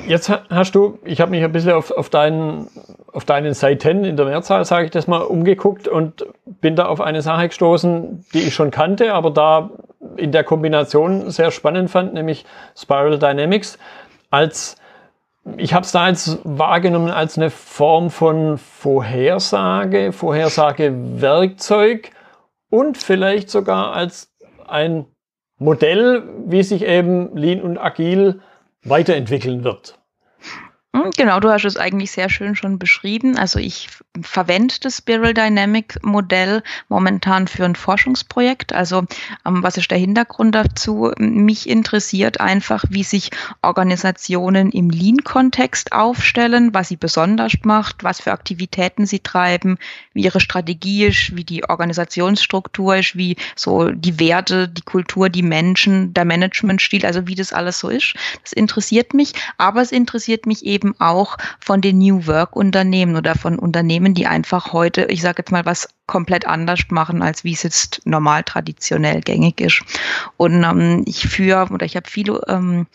Jetzt 0.06 0.30
hast 0.50 0.74
du, 0.74 0.98
ich 1.04 1.20
habe 1.20 1.30
mich 1.30 1.44
ein 1.44 1.52
bisschen 1.52 1.72
auf, 1.72 1.90
auf, 1.90 2.08
deinen, 2.10 2.68
auf 3.12 3.24
deinen 3.24 3.54
Seiten 3.54 4.04
in 4.04 4.16
der 4.16 4.26
Mehrzahl, 4.26 4.64
sage 4.64 4.86
ich 4.86 4.90
das 4.90 5.06
mal, 5.06 5.22
umgeguckt 5.22 5.88
und 5.88 6.26
bin 6.44 6.76
da 6.76 6.86
auf 6.86 7.00
eine 7.00 7.22
Sache 7.22 7.48
gestoßen, 7.48 8.24
die 8.34 8.40
ich 8.40 8.54
schon 8.54 8.70
kannte, 8.70 9.14
aber 9.14 9.30
da 9.30 9.70
in 10.16 10.32
der 10.32 10.44
Kombination 10.44 11.30
sehr 11.30 11.50
spannend 11.50 11.90
fand, 11.90 12.14
nämlich 12.14 12.44
Spiral 12.76 13.18
Dynamics. 13.18 13.78
Als 14.30 14.76
ich 15.56 15.74
habe 15.74 15.84
es 15.84 15.92
da 15.92 16.08
jetzt 16.08 16.38
wahrgenommen 16.44 17.10
als 17.10 17.36
eine 17.36 17.50
Form 17.50 18.10
von 18.10 18.58
Vorhersage, 18.58 20.12
Vorhersagewerkzeug 20.12 22.10
und 22.70 22.96
vielleicht 22.96 23.50
sogar 23.50 23.92
als 23.92 24.32
ein 24.68 25.06
Modell, 25.58 26.22
wie 26.46 26.62
sich 26.62 26.84
eben 26.84 27.36
Lean 27.36 27.60
und 27.60 27.78
Agil 27.78 28.40
weiterentwickeln 28.84 29.64
wird. 29.64 29.98
Hm, 30.94 31.10
genau, 31.16 31.40
du 31.40 31.50
hast 31.50 31.64
es 31.64 31.78
eigentlich 31.78 32.10
sehr 32.10 32.28
schön 32.28 32.54
schon 32.54 32.78
beschrieben. 32.78 33.38
Also 33.38 33.58
ich 33.58 33.88
verwende 34.20 34.74
das 34.82 34.98
Spiral 34.98 35.32
Dynamic 35.32 35.98
Modell 36.04 36.62
momentan 36.90 37.48
für 37.48 37.64
ein 37.64 37.76
Forschungsprojekt. 37.76 38.74
Also 38.74 39.04
ähm, 39.46 39.62
was 39.62 39.78
ist 39.78 39.90
der 39.90 39.96
Hintergrund 39.96 40.54
dazu? 40.54 41.10
Mich 41.18 41.66
interessiert 41.66 42.40
einfach, 42.40 42.84
wie 42.90 43.04
sich 43.04 43.30
Organisationen 43.62 44.70
im 44.70 44.90
Lean-Kontext 44.90 45.92
aufstellen, 45.92 46.74
was 46.74 46.88
sie 46.88 46.96
besonders 46.96 47.54
macht, 47.62 48.04
was 48.04 48.20
für 48.20 48.32
Aktivitäten 48.32 49.06
sie 49.06 49.20
treiben, 49.20 49.78
wie 50.12 50.24
ihre 50.24 50.40
Strategie 50.40 51.06
ist, 51.06 51.34
wie 51.34 51.44
die 51.44 51.64
Organisationsstruktur 51.66 52.96
ist, 52.96 53.16
wie 53.16 53.36
so 53.56 53.88
die 53.88 54.20
Werte, 54.20 54.68
die 54.68 54.82
Kultur, 54.82 55.30
die 55.30 55.42
Menschen, 55.42 56.12
der 56.12 56.26
Managementstil, 56.26 57.06
also 57.06 57.26
wie 57.26 57.34
das 57.34 57.54
alles 57.54 57.78
so 57.78 57.88
ist. 57.88 58.14
Das 58.42 58.52
interessiert 58.52 59.14
mich, 59.14 59.32
aber 59.56 59.80
es 59.80 59.90
interessiert 59.90 60.44
mich 60.44 60.66
eben 60.66 60.81
eben 60.82 60.94
auch 61.00 61.36
von 61.60 61.80
den 61.80 61.98
New 61.98 62.26
Work 62.26 62.56
Unternehmen 62.56 63.16
oder 63.16 63.34
von 63.34 63.58
Unternehmen, 63.58 64.14
die 64.14 64.26
einfach 64.26 64.72
heute, 64.72 65.04
ich 65.04 65.22
sage 65.22 65.36
jetzt 65.38 65.52
mal, 65.52 65.64
was 65.64 65.88
komplett 66.06 66.46
anders 66.46 66.80
machen, 66.90 67.22
als 67.22 67.44
wie 67.44 67.52
es 67.52 67.62
jetzt 67.62 68.02
normal 68.04 68.42
traditionell 68.42 69.20
gängig 69.20 69.60
ist. 69.60 69.82
Und 70.36 70.62
ähm, 70.64 71.04
ich 71.06 71.26
führe 71.28 71.68
oder 71.70 71.86
ich 71.86 71.96
habe 71.96 72.08
viele 72.08 72.40
ähm, 72.48 72.86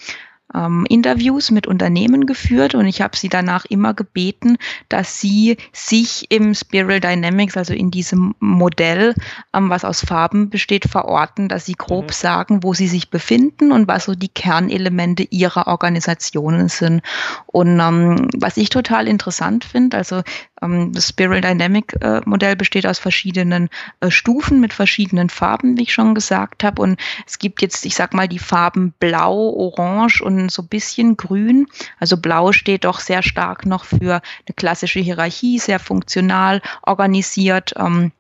ähm, 0.54 0.86
Interviews 0.90 1.52
mit 1.52 1.68
Unternehmen 1.68 2.26
geführt 2.26 2.76
und 2.76 2.86
ich 2.86 3.02
habe 3.02 3.18
sie 3.18 3.30
danach 3.30 3.66
immer 3.66 3.94
gebeten, 3.94 4.58
dass 4.90 5.20
sie 5.20 5.58
sich 5.74 6.28
im 6.30 6.54
Spiral 6.54 7.00
Dynamics, 7.00 7.58
also 7.58 7.74
in 7.74 7.92
diesem 7.92 8.36
Modell, 8.40 9.14
ähm, 9.54 9.70
was 9.70 9.84
aus 9.84 10.02
Farben 10.02 10.50
besteht, 10.50 10.86
verorten, 10.86 11.50
dass 11.50 11.66
sie 11.66 11.74
grob 11.74 12.08
mhm. 12.08 12.14
sagen, 12.14 12.64
wo 12.64 12.74
sie 12.74 12.88
sich 12.88 13.10
befinden 13.10 13.72
und 13.72 13.88
was 13.88 14.06
so 14.06 14.16
die 14.16 14.30
Kernelemente 14.30 15.24
ihrer 15.24 15.68
Organisationen 15.68 16.70
sind. 16.70 17.02
Und 17.48 17.80
ähm, 17.80 18.28
was 18.38 18.58
ich 18.58 18.70
total 18.70 19.08
interessant 19.08 19.66
finde, 19.66 19.98
also 19.98 20.22
das 20.62 21.10
Spiral 21.10 21.42
Dynamic 21.42 21.96
äh, 22.02 22.22
Modell 22.26 22.56
besteht 22.56 22.88
aus 22.88 23.00
verschiedenen 23.00 23.70
äh, 24.00 24.10
Stufen 24.10 24.60
mit 24.60 24.74
verschiedenen 24.74 25.30
Farben, 25.30 25.78
wie 25.78 25.84
ich 25.84 25.94
schon 25.94 26.16
gesagt 26.16 26.64
habe. 26.64 26.82
Und 26.82 27.00
es 27.26 27.38
gibt 27.40 27.62
jetzt, 27.62 27.86
ich 27.86 27.96
sag 27.96 28.14
mal, 28.14 28.28
die 28.28 28.40
Farben 28.40 28.94
Blau, 29.00 29.54
Orange 29.54 30.22
und 30.22 30.52
so 30.52 30.64
ein 30.64 30.68
bisschen 30.68 31.18
Grün. 31.18 31.68
Also 32.00 32.18
Blau 32.18 32.52
steht 32.52 32.86
doch 32.86 33.00
sehr 33.00 33.22
stark 33.24 33.66
noch 33.66 33.86
für 33.86 34.16
eine 34.16 34.56
klassische 34.56 35.00
Hierarchie, 35.00 35.60
sehr 35.60 35.80
funktional 35.80 36.62
organisiert. 36.82 37.74
Ähm, 37.78 38.12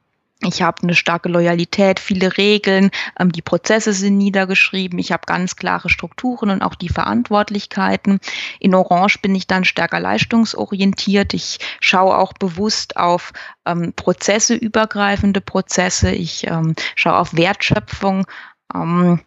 ich 0.43 0.61
habe 0.61 0.83
eine 0.83 0.93
starke 0.93 1.29
Loyalität, 1.29 1.99
viele 1.99 2.37
Regeln, 2.37 2.91
ähm, 3.19 3.31
die 3.31 3.41
Prozesse 3.41 3.93
sind 3.93 4.17
niedergeschrieben, 4.17 4.99
ich 4.99 5.11
habe 5.11 5.23
ganz 5.25 5.55
klare 5.55 5.89
Strukturen 5.89 6.51
und 6.51 6.61
auch 6.61 6.75
die 6.75 6.89
Verantwortlichkeiten. 6.89 8.19
In 8.59 8.75
Orange 8.75 9.19
bin 9.19 9.33
ich 9.33 9.47
dann 9.47 9.65
stärker 9.65 9.99
leistungsorientiert. 9.99 11.33
Ich 11.33 11.59
schaue 11.79 12.17
auch 12.17 12.33
bewusst 12.33 12.97
auf 12.97 13.33
ähm, 13.65 13.93
Prozesse, 13.95 14.53
übergreifende 14.53 15.41
Prozesse. 15.41 16.11
Ich 16.11 16.45
ähm, 16.45 16.75
schaue 16.95 17.17
auf 17.17 17.35
Wertschöpfung. 17.35 18.27
Ähm, 18.75 19.21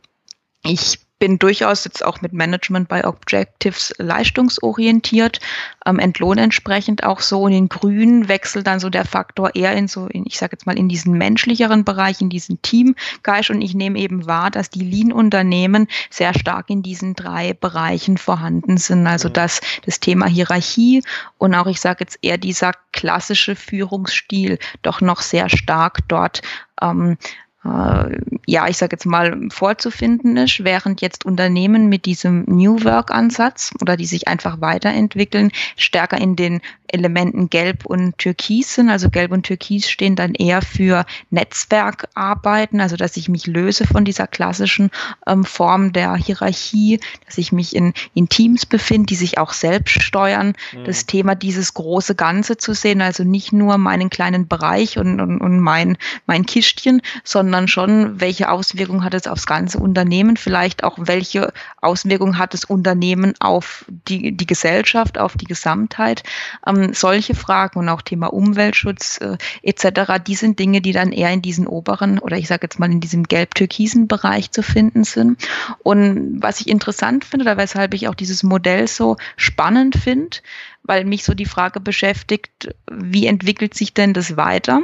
ich 0.62 1.00
bin 1.20 1.38
durchaus 1.38 1.84
jetzt 1.84 2.04
auch 2.04 2.22
mit 2.22 2.32
Management 2.32 2.88
bei 2.88 3.06
Objectives 3.06 3.92
leistungsorientiert, 3.98 5.38
ähm, 5.86 5.98
entlohn 5.98 6.38
entsprechend 6.38 7.04
auch 7.04 7.20
so. 7.20 7.42
Und 7.42 7.52
in 7.52 7.68
Grün 7.68 8.26
wechselt 8.26 8.66
dann 8.66 8.80
so 8.80 8.90
der 8.90 9.04
Faktor 9.04 9.54
eher 9.54 9.74
in 9.74 9.86
so, 9.86 10.06
in, 10.06 10.24
ich 10.26 10.38
sage 10.38 10.52
jetzt 10.54 10.66
mal, 10.66 10.78
in 10.78 10.88
diesen 10.88 11.16
menschlicheren 11.16 11.84
Bereich, 11.84 12.20
in 12.22 12.30
diesen 12.30 12.60
Teamgeist. 12.62 13.50
Und 13.50 13.60
ich 13.60 13.74
nehme 13.74 13.98
eben 13.98 14.26
wahr, 14.26 14.50
dass 14.50 14.70
die 14.70 14.84
Lean-Unternehmen 14.84 15.86
sehr 16.08 16.32
stark 16.34 16.70
in 16.70 16.82
diesen 16.82 17.14
drei 17.14 17.52
Bereichen 17.52 18.16
vorhanden 18.16 18.78
sind. 18.78 19.06
Also 19.06 19.28
mhm. 19.28 19.34
dass 19.34 19.60
das 19.84 20.00
Thema 20.00 20.26
Hierarchie 20.26 21.02
und 21.36 21.54
auch, 21.54 21.66
ich 21.66 21.80
sage 21.80 21.98
jetzt 22.00 22.18
eher 22.22 22.38
dieser 22.38 22.72
klassische 22.92 23.56
Führungsstil 23.56 24.58
doch 24.82 25.02
noch 25.02 25.20
sehr 25.20 25.50
stark 25.50 25.98
dort 26.08 26.40
ähm, 26.80 27.12
äh, 27.12 27.16
ja, 27.62 28.68
ich 28.68 28.78
sage 28.78 28.94
jetzt 28.94 29.04
mal, 29.04 29.38
vorzufinden 29.50 30.38
ist, 30.38 30.64
während 30.64 31.02
jetzt 31.02 31.26
Unternehmen 31.26 31.90
mit 31.90 32.06
diesem 32.06 32.44
New 32.46 32.82
Work-Ansatz 32.84 33.72
oder 33.82 33.98
die 33.98 34.06
sich 34.06 34.28
einfach 34.28 34.62
weiterentwickeln, 34.62 35.50
stärker 35.76 36.18
in 36.18 36.36
den 36.36 36.62
Elementen 36.88 37.50
Gelb 37.50 37.84
und 37.84 38.16
Türkis 38.16 38.74
sind. 38.74 38.88
Also 38.88 39.10
Gelb 39.10 39.30
und 39.30 39.44
Türkis 39.44 39.88
stehen 39.88 40.16
dann 40.16 40.34
eher 40.34 40.62
für 40.62 41.04
Netzwerkarbeiten, 41.30 42.80
also 42.80 42.96
dass 42.96 43.16
ich 43.18 43.28
mich 43.28 43.46
löse 43.46 43.86
von 43.86 44.04
dieser 44.06 44.26
klassischen 44.26 44.90
ähm, 45.26 45.44
Form 45.44 45.92
der 45.92 46.16
Hierarchie, 46.16 46.98
dass 47.26 47.36
ich 47.36 47.52
mich 47.52 47.76
in, 47.76 47.92
in 48.14 48.28
Teams 48.28 48.64
befinde, 48.64 49.06
die 49.06 49.16
sich 49.16 49.38
auch 49.38 49.52
selbst 49.52 50.02
steuern. 50.02 50.54
Mhm. 50.72 50.84
Das 50.84 51.04
Thema, 51.04 51.34
dieses 51.34 51.74
große 51.74 52.14
Ganze 52.14 52.56
zu 52.56 52.72
sehen, 52.72 53.02
also 53.02 53.22
nicht 53.22 53.52
nur 53.52 53.76
meinen 53.78 54.08
kleinen 54.08 54.48
Bereich 54.48 54.98
und, 54.98 55.20
und, 55.20 55.40
und 55.40 55.60
mein, 55.60 55.98
mein 56.26 56.46
Kistchen, 56.46 57.02
sondern 57.22 57.49
sondern 57.50 57.66
schon, 57.66 58.20
welche 58.20 58.48
Auswirkungen 58.48 59.02
hat 59.02 59.12
es 59.12 59.26
aufs 59.26 59.44
ganze 59.44 59.80
Unternehmen, 59.80 60.36
vielleicht 60.36 60.84
auch 60.84 60.96
welche 61.00 61.52
Auswirkungen 61.80 62.38
hat 62.38 62.54
das 62.54 62.64
Unternehmen 62.64 63.34
auf 63.40 63.84
die, 63.88 64.36
die 64.36 64.46
Gesellschaft, 64.46 65.18
auf 65.18 65.36
die 65.36 65.46
Gesamtheit. 65.46 66.22
Ähm, 66.64 66.94
solche 66.94 67.34
Fragen 67.34 67.80
und 67.80 67.88
auch 67.88 68.02
Thema 68.02 68.32
Umweltschutz 68.32 69.18
äh, 69.20 69.36
etc., 69.64 70.22
die 70.24 70.36
sind 70.36 70.60
Dinge, 70.60 70.80
die 70.80 70.92
dann 70.92 71.10
eher 71.10 71.32
in 71.32 71.42
diesen 71.42 71.66
oberen 71.66 72.20
oder 72.20 72.36
ich 72.36 72.46
sage 72.46 72.66
jetzt 72.66 72.78
mal 72.78 72.88
in 72.88 73.00
diesem 73.00 73.24
gelb-türkisen 73.24 74.06
Bereich 74.06 74.52
zu 74.52 74.62
finden 74.62 75.02
sind. 75.02 75.44
Und 75.82 76.40
was 76.40 76.60
ich 76.60 76.68
interessant 76.68 77.24
finde, 77.24 77.46
oder 77.46 77.56
weshalb 77.56 77.94
ich 77.94 78.06
auch 78.06 78.14
dieses 78.14 78.44
Modell 78.44 78.86
so 78.86 79.16
spannend 79.36 79.96
finde, 79.96 80.36
weil 80.84 81.04
mich 81.04 81.24
so 81.24 81.34
die 81.34 81.46
Frage 81.46 81.80
beschäftigt, 81.80 82.76
wie 82.88 83.26
entwickelt 83.26 83.74
sich 83.74 83.92
denn 83.92 84.12
das 84.12 84.36
weiter? 84.36 84.82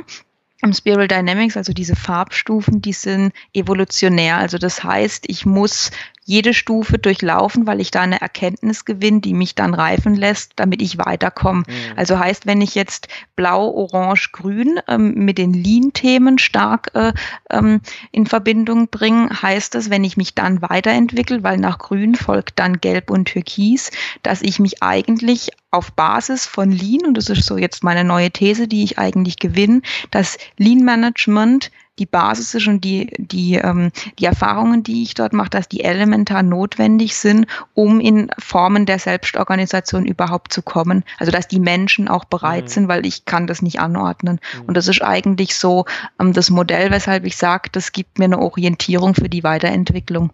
Im 0.62 0.72
Spiral 0.72 1.08
Dynamics, 1.08 1.56
also 1.56 1.72
diese 1.72 1.96
Farbstufen, 1.96 2.80
die 2.80 2.94
sind 2.94 3.32
evolutionär. 3.52 4.38
Also 4.38 4.58
das 4.58 4.82
heißt, 4.82 5.24
ich 5.28 5.44
muss 5.44 5.90
jede 6.26 6.52
Stufe 6.52 6.98
durchlaufen, 6.98 7.66
weil 7.66 7.80
ich 7.80 7.92
da 7.92 8.02
eine 8.02 8.20
Erkenntnis 8.20 8.84
gewinne, 8.84 9.20
die 9.20 9.32
mich 9.32 9.54
dann 9.54 9.74
reifen 9.74 10.16
lässt, 10.16 10.52
damit 10.56 10.82
ich 10.82 10.98
weiterkomme. 10.98 11.60
Mhm. 11.60 11.72
Also 11.94 12.18
heißt, 12.18 12.46
wenn 12.46 12.60
ich 12.60 12.74
jetzt 12.74 13.06
blau, 13.36 13.70
orange, 13.70 14.32
grün 14.32 14.80
ähm, 14.88 15.14
mit 15.14 15.38
den 15.38 15.52
Lean-Themen 15.52 16.38
stark 16.38 16.90
äh, 16.94 17.12
ähm, 17.50 17.80
in 18.10 18.26
Verbindung 18.26 18.88
bringe, 18.88 19.30
heißt 19.40 19.76
das, 19.76 19.88
wenn 19.88 20.02
ich 20.02 20.16
mich 20.16 20.34
dann 20.34 20.62
weiterentwickle, 20.62 21.44
weil 21.44 21.58
nach 21.58 21.78
grün 21.78 22.16
folgt 22.16 22.58
dann 22.58 22.80
gelb 22.80 23.08
und 23.08 23.26
türkis, 23.26 23.92
dass 24.24 24.42
ich 24.42 24.58
mich 24.58 24.82
eigentlich 24.82 25.50
auf 25.70 25.92
Basis 25.92 26.46
von 26.46 26.72
Lean, 26.72 27.06
und 27.06 27.16
das 27.16 27.28
ist 27.28 27.46
so 27.46 27.56
jetzt 27.56 27.84
meine 27.84 28.02
neue 28.02 28.32
These, 28.32 28.66
die 28.66 28.82
ich 28.82 28.98
eigentlich 28.98 29.36
gewinne, 29.38 29.82
dass 30.10 30.38
Lean 30.56 30.84
Management 30.84 31.70
die 31.98 32.06
Basis 32.06 32.54
ist 32.54 32.68
und 32.68 32.82
die, 32.82 33.12
die, 33.18 33.54
ähm, 33.54 33.90
die 34.18 34.26
Erfahrungen, 34.26 34.82
die 34.82 35.02
ich 35.02 35.14
dort 35.14 35.32
mache, 35.32 35.50
dass 35.50 35.68
die 35.68 35.82
elementar 35.82 36.42
notwendig 36.42 37.16
sind, 37.16 37.46
um 37.74 38.00
in 38.00 38.30
Formen 38.38 38.86
der 38.86 38.98
Selbstorganisation 38.98 40.04
überhaupt 40.04 40.52
zu 40.52 40.62
kommen. 40.62 41.04
Also 41.18 41.32
dass 41.32 41.48
die 41.48 41.60
Menschen 41.60 42.08
auch 42.08 42.24
bereit 42.24 42.64
mhm. 42.64 42.68
sind, 42.68 42.88
weil 42.88 43.06
ich 43.06 43.24
kann 43.24 43.46
das 43.46 43.62
nicht 43.62 43.80
anordnen. 43.80 44.40
Mhm. 44.54 44.66
Und 44.66 44.76
das 44.76 44.88
ist 44.88 45.02
eigentlich 45.02 45.56
so 45.56 45.86
ähm, 46.20 46.32
das 46.32 46.50
Modell, 46.50 46.90
weshalb 46.90 47.24
ich 47.24 47.36
sage, 47.36 47.70
das 47.72 47.92
gibt 47.92 48.18
mir 48.18 48.26
eine 48.26 48.40
Orientierung 48.40 49.14
für 49.14 49.28
die 49.28 49.44
Weiterentwicklung. 49.44 50.30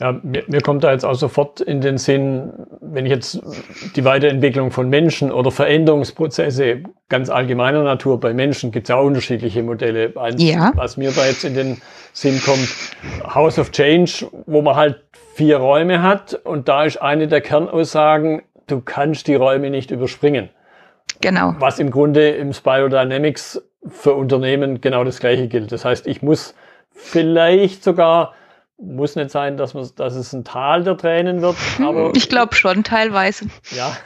Ja, 0.00 0.18
mir, 0.22 0.42
mir 0.48 0.60
kommt 0.60 0.84
da 0.84 0.92
jetzt 0.92 1.04
auch 1.04 1.14
sofort 1.14 1.60
in 1.60 1.80
den 1.80 1.96
Sinn, 1.96 2.52
wenn 2.80 3.06
ich 3.06 3.12
jetzt 3.12 3.40
die 3.96 4.04
Weiterentwicklung 4.04 4.70
von 4.70 4.88
Menschen 4.88 5.32
oder 5.32 5.50
Veränderungsprozesse 5.50 6.82
ganz 7.08 7.30
allgemeiner 7.30 7.82
Natur 7.82 8.18
bei 8.20 8.34
Menschen 8.34 8.70
gibt 8.70 8.86
es 8.86 8.88
ja 8.88 8.96
auch 8.96 9.04
unterschiedliche 9.04 9.62
Modelle. 9.62 10.12
Eins, 10.16 10.42
ja. 10.42 10.72
was 10.74 10.96
mir 10.96 11.10
da 11.12 11.24
jetzt 11.26 11.44
in 11.44 11.54
den 11.54 11.80
Sinn 12.12 12.40
kommt, 12.44 12.68
House 13.34 13.58
of 13.58 13.70
Change, 13.70 14.26
wo 14.46 14.62
man 14.62 14.76
halt 14.76 15.02
vier 15.34 15.58
Räume 15.58 16.02
hat 16.02 16.34
und 16.34 16.68
da 16.68 16.84
ist 16.84 17.00
eine 17.00 17.28
der 17.28 17.40
Kernaussagen, 17.40 18.42
du 18.66 18.80
kannst 18.80 19.26
die 19.26 19.34
Räume 19.34 19.70
nicht 19.70 19.90
überspringen. 19.90 20.50
Genau. 21.20 21.54
Was 21.58 21.78
im 21.78 21.90
Grunde 21.90 22.30
im 22.30 22.52
Spirodynamics 22.52 23.62
für 23.88 24.14
Unternehmen 24.14 24.80
genau 24.80 25.04
das 25.04 25.20
gleiche 25.20 25.48
gilt. 25.48 25.72
Das 25.72 25.84
heißt, 25.84 26.06
ich 26.06 26.22
muss 26.22 26.54
vielleicht 26.90 27.82
sogar 27.82 28.34
muss 28.82 29.16
nicht 29.16 29.30
sein, 29.30 29.56
dass, 29.56 29.74
man, 29.74 29.88
dass 29.96 30.14
es 30.14 30.32
ein 30.32 30.44
Tal 30.44 30.84
der 30.84 30.96
Tränen 30.96 31.40
wird. 31.40 31.56
Aber 31.80 32.12
ich 32.14 32.28
glaube 32.28 32.54
schon, 32.54 32.84
teilweise. 32.84 33.46
Ja, 33.70 33.96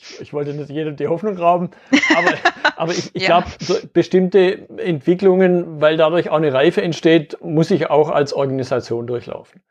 ich, 0.00 0.20
ich, 0.20 0.32
wollte 0.32 0.52
nicht 0.52 0.70
jedem 0.70 0.96
die 0.96 1.08
Hoffnung 1.08 1.36
rauben, 1.36 1.70
aber, 2.16 2.32
aber 2.76 2.92
ich, 2.92 3.14
ich 3.14 3.28
ja. 3.28 3.40
glaube, 3.40 3.86
bestimmte 3.92 4.68
Entwicklungen, 4.78 5.80
weil 5.80 5.96
dadurch 5.96 6.30
auch 6.30 6.36
eine 6.36 6.52
Reife 6.52 6.82
entsteht, 6.82 7.38
muss 7.40 7.70
ich 7.70 7.88
auch 7.88 8.10
als 8.10 8.32
Organisation 8.32 9.06
durchlaufen. 9.06 9.62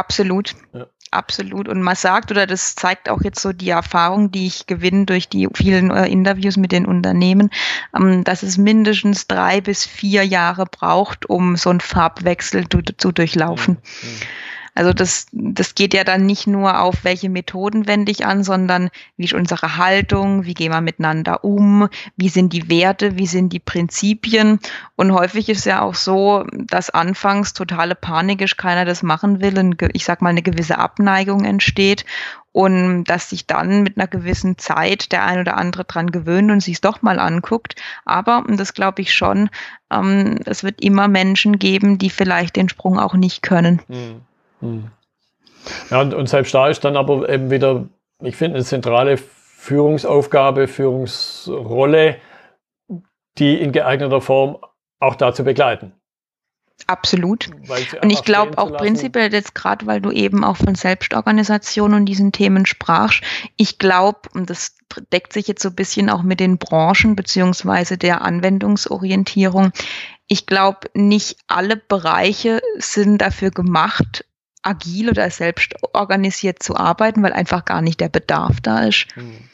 Absolut. 0.00 0.54
Ja. 0.72 0.86
Absolut. 1.12 1.68
Und 1.68 1.82
man 1.82 1.96
sagt, 1.96 2.30
oder 2.30 2.46
das 2.46 2.76
zeigt 2.76 3.08
auch 3.08 3.20
jetzt 3.22 3.40
so 3.40 3.52
die 3.52 3.70
Erfahrung, 3.70 4.30
die 4.30 4.46
ich 4.46 4.66
gewinne 4.66 5.06
durch 5.06 5.28
die 5.28 5.48
vielen 5.52 5.90
äh, 5.90 6.06
Interviews 6.06 6.56
mit 6.56 6.70
den 6.70 6.86
Unternehmen, 6.86 7.50
ähm, 7.96 8.22
dass 8.22 8.44
es 8.44 8.58
mindestens 8.58 9.26
drei 9.26 9.60
bis 9.60 9.84
vier 9.84 10.24
Jahre 10.24 10.66
braucht, 10.66 11.28
um 11.28 11.56
so 11.56 11.70
einen 11.70 11.80
Farbwechsel 11.80 12.68
zu, 12.68 12.82
zu 12.96 13.10
durchlaufen. 13.10 13.78
Mhm. 14.02 14.08
mhm. 14.08 14.16
Also 14.74 14.92
das, 14.92 15.26
das 15.32 15.74
geht 15.74 15.94
ja 15.94 16.04
dann 16.04 16.26
nicht 16.26 16.46
nur 16.46 16.80
auf, 16.80 17.04
welche 17.04 17.28
Methoden 17.28 17.86
wende 17.86 18.12
ich 18.12 18.26
an, 18.26 18.44
sondern 18.44 18.90
wie 19.16 19.24
ist 19.24 19.34
unsere 19.34 19.76
Haltung, 19.76 20.44
wie 20.44 20.54
gehen 20.54 20.72
wir 20.72 20.80
miteinander 20.80 21.44
um, 21.44 21.88
wie 22.16 22.28
sind 22.28 22.52
die 22.52 22.68
Werte, 22.68 23.16
wie 23.18 23.26
sind 23.26 23.52
die 23.52 23.58
Prinzipien. 23.58 24.60
Und 24.96 25.12
häufig 25.12 25.48
ist 25.48 25.66
ja 25.66 25.82
auch 25.82 25.94
so, 25.94 26.44
dass 26.52 26.90
anfangs 26.90 27.52
totale 27.52 27.94
Panik 27.94 28.40
ist, 28.40 28.58
keiner 28.58 28.84
das 28.84 29.02
machen 29.02 29.40
will, 29.40 29.58
und 29.58 29.76
ich 29.92 30.04
sag 30.04 30.22
mal 30.22 30.30
eine 30.30 30.42
gewisse 30.42 30.78
Abneigung 30.78 31.44
entsteht 31.44 32.04
und 32.52 33.04
dass 33.04 33.30
sich 33.30 33.46
dann 33.46 33.82
mit 33.82 33.96
einer 33.96 34.08
gewissen 34.08 34.58
Zeit 34.58 35.12
der 35.12 35.24
ein 35.24 35.38
oder 35.38 35.56
andere 35.56 35.84
dran 35.84 36.10
gewöhnt 36.10 36.50
und 36.50 36.60
sich 36.60 36.74
es 36.74 36.80
doch 36.80 37.02
mal 37.02 37.18
anguckt. 37.18 37.76
Aber, 38.04 38.44
und 38.46 38.58
das 38.58 38.74
glaube 38.74 39.02
ich 39.02 39.14
schon, 39.14 39.50
ähm, 39.90 40.38
es 40.46 40.64
wird 40.64 40.82
immer 40.82 41.06
Menschen 41.06 41.58
geben, 41.58 41.98
die 41.98 42.10
vielleicht 42.10 42.56
den 42.56 42.68
Sprung 42.68 42.98
auch 42.98 43.14
nicht 43.14 43.42
können. 43.42 43.80
Mhm. 43.88 44.22
Hm. 44.60 44.90
Ja, 45.90 46.00
und, 46.00 46.14
und 46.14 46.28
selbst 46.28 46.54
da 46.54 46.68
ist 46.68 46.84
dann 46.84 46.96
aber 46.96 47.28
eben 47.28 47.50
wieder, 47.50 47.86
ich 48.22 48.36
finde, 48.36 48.56
eine 48.56 48.64
zentrale 48.64 49.16
Führungsaufgabe, 49.16 50.68
Führungsrolle, 50.68 52.16
die 53.38 53.60
in 53.60 53.72
geeigneter 53.72 54.20
Form 54.20 54.58
auch 55.00 55.14
dazu 55.16 55.44
begleiten. 55.44 55.92
Absolut. 56.86 57.48
Und 58.02 58.10
ich 58.10 58.24
glaube 58.24 58.56
auch 58.58 58.76
prinzipiell 58.76 59.32
jetzt 59.32 59.54
gerade, 59.54 59.86
weil 59.86 60.00
du 60.00 60.10
eben 60.10 60.44
auch 60.44 60.56
von 60.56 60.74
Selbstorganisation 60.74 61.94
und 61.94 62.06
diesen 62.06 62.32
Themen 62.32 62.64
sprachst, 62.66 63.22
ich 63.56 63.78
glaube, 63.78 64.20
und 64.32 64.48
das 64.48 64.76
deckt 65.12 65.32
sich 65.32 65.46
jetzt 65.46 65.62
so 65.62 65.68
ein 65.68 65.74
bisschen 65.74 66.08
auch 66.10 66.22
mit 66.22 66.40
den 66.40 66.58
Branchen 66.58 67.16
beziehungsweise 67.16 67.98
der 67.98 68.22
Anwendungsorientierung, 68.22 69.72
ich 70.26 70.46
glaube, 70.46 70.88
nicht 70.94 71.36
alle 71.48 71.76
Bereiche 71.76 72.62
sind 72.78 73.18
dafür 73.18 73.50
gemacht, 73.50 74.24
agil 74.62 75.10
oder 75.10 75.30
selbst 75.30 75.74
organisiert 75.92 76.62
zu 76.62 76.76
arbeiten, 76.76 77.22
weil 77.22 77.32
einfach 77.32 77.64
gar 77.64 77.82
nicht 77.82 78.00
der 78.00 78.08
Bedarf 78.08 78.60
da 78.60 78.84
ist. 78.84 79.06
Hm. 79.14 79.48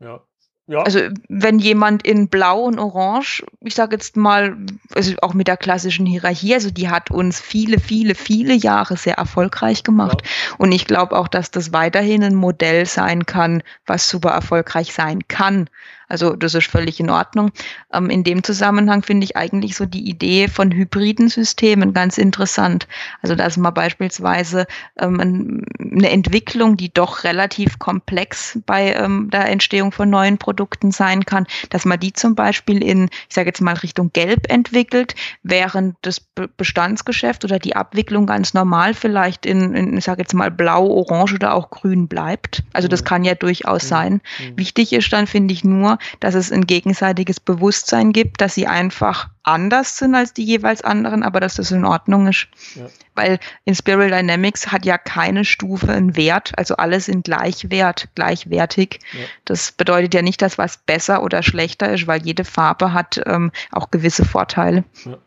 Ja. 0.00 0.20
Ja. 0.66 0.80
Also 0.82 1.00
wenn 1.28 1.58
jemand 1.58 2.06
in 2.06 2.28
Blau 2.28 2.62
und 2.62 2.78
Orange, 2.78 3.44
ich 3.60 3.74
sage 3.74 3.96
jetzt 3.96 4.16
mal, 4.16 4.56
also 4.94 5.14
auch 5.20 5.34
mit 5.34 5.46
der 5.46 5.58
klassischen 5.58 6.06
Hierarchie, 6.06 6.54
also 6.54 6.70
die 6.70 6.88
hat 6.88 7.10
uns 7.10 7.38
viele, 7.38 7.78
viele, 7.78 8.14
viele 8.14 8.54
Jahre 8.54 8.96
sehr 8.96 9.16
erfolgreich 9.16 9.82
gemacht. 9.82 10.22
Ja. 10.22 10.54
Und 10.56 10.72
ich 10.72 10.86
glaube 10.86 11.18
auch, 11.18 11.28
dass 11.28 11.50
das 11.50 11.74
weiterhin 11.74 12.24
ein 12.24 12.34
Modell 12.34 12.86
sein 12.86 13.26
kann, 13.26 13.62
was 13.84 14.08
super 14.08 14.30
erfolgreich 14.30 14.94
sein 14.94 15.28
kann. 15.28 15.68
Also 16.08 16.36
das 16.36 16.54
ist 16.54 16.66
völlig 16.66 17.00
in 17.00 17.10
Ordnung. 17.10 17.50
Ähm, 17.92 18.10
in 18.10 18.24
dem 18.24 18.42
Zusammenhang 18.42 19.02
finde 19.02 19.24
ich 19.24 19.36
eigentlich 19.36 19.76
so 19.76 19.86
die 19.86 20.08
Idee 20.08 20.48
von 20.48 20.72
hybriden 20.72 21.28
Systemen 21.28 21.92
ganz 21.92 22.18
interessant. 22.18 22.86
Also 23.22 23.34
dass 23.34 23.56
man 23.56 23.74
beispielsweise 23.74 24.66
ähm, 24.98 25.64
eine 25.80 26.10
Entwicklung, 26.10 26.76
die 26.76 26.92
doch 26.92 27.24
relativ 27.24 27.78
komplex 27.78 28.58
bei 28.66 28.94
ähm, 28.94 29.30
der 29.30 29.48
Entstehung 29.48 29.92
von 29.92 30.10
neuen 30.10 30.38
Produkten 30.38 30.90
sein 30.90 31.24
kann, 31.24 31.46
dass 31.70 31.84
man 31.84 31.98
die 31.98 32.12
zum 32.12 32.34
Beispiel 32.34 32.82
in, 32.82 33.04
ich 33.28 33.34
sage 33.34 33.48
jetzt 33.48 33.60
mal 33.60 33.74
Richtung 33.74 34.10
Gelb 34.12 34.50
entwickelt, 34.50 35.14
während 35.42 35.96
das 36.02 36.20
Bestandsgeschäft 36.56 37.44
oder 37.44 37.58
die 37.58 37.76
Abwicklung 37.76 38.26
ganz 38.26 38.54
normal 38.54 38.94
vielleicht 38.94 39.46
in, 39.46 39.74
in 39.74 39.96
ich 39.96 40.04
sage 40.04 40.22
jetzt 40.22 40.34
mal 40.34 40.50
Blau, 40.50 40.86
Orange 40.86 41.34
oder 41.34 41.54
auch 41.54 41.70
Grün 41.70 42.08
bleibt. 42.08 42.62
Also 42.72 42.88
das 42.88 43.02
mhm. 43.02 43.06
kann 43.06 43.24
ja 43.24 43.34
durchaus 43.34 43.84
mhm. 43.84 43.88
sein. 43.88 44.12
Mhm. 44.12 44.58
Wichtig 44.58 44.92
ist 44.92 45.12
dann, 45.12 45.26
finde 45.26 45.54
ich, 45.54 45.64
nur, 45.64 45.93
dass 46.20 46.34
es 46.34 46.52
ein 46.52 46.66
gegenseitiges 46.66 47.40
Bewusstsein 47.40 48.12
gibt, 48.12 48.40
dass 48.40 48.54
sie 48.54 48.66
einfach 48.66 49.28
anders 49.42 49.98
sind 49.98 50.14
als 50.14 50.32
die 50.32 50.44
jeweils 50.44 50.82
anderen, 50.82 51.22
aber 51.22 51.40
dass 51.40 51.54
das 51.54 51.70
in 51.70 51.84
Ordnung 51.84 52.28
ist. 52.28 52.48
Ja. 52.74 52.86
Weil 53.14 53.38
in 53.64 53.74
Spiral 53.74 54.10
Dynamics 54.10 54.72
hat 54.72 54.84
ja 54.84 54.98
keine 54.98 55.44
Stufe 55.44 55.92
einen 55.92 56.16
Wert, 56.16 56.52
also 56.56 56.76
alle 56.76 57.00
sind 57.00 57.24
gleichwert, 57.24 58.08
gleichwertig. 58.14 59.00
Ja. 59.12 59.26
Das 59.44 59.72
bedeutet 59.72 60.14
ja 60.14 60.22
nicht, 60.22 60.42
dass 60.42 60.58
was 60.58 60.78
besser 60.78 61.22
oder 61.22 61.42
schlechter 61.42 61.92
ist, 61.92 62.06
weil 62.06 62.22
jede 62.22 62.44
Farbe 62.44 62.92
hat 62.92 63.20
ähm, 63.26 63.52
auch 63.70 63.90
gewisse 63.90 64.24
Vorteile. 64.24 64.84
Ja, 65.04 65.18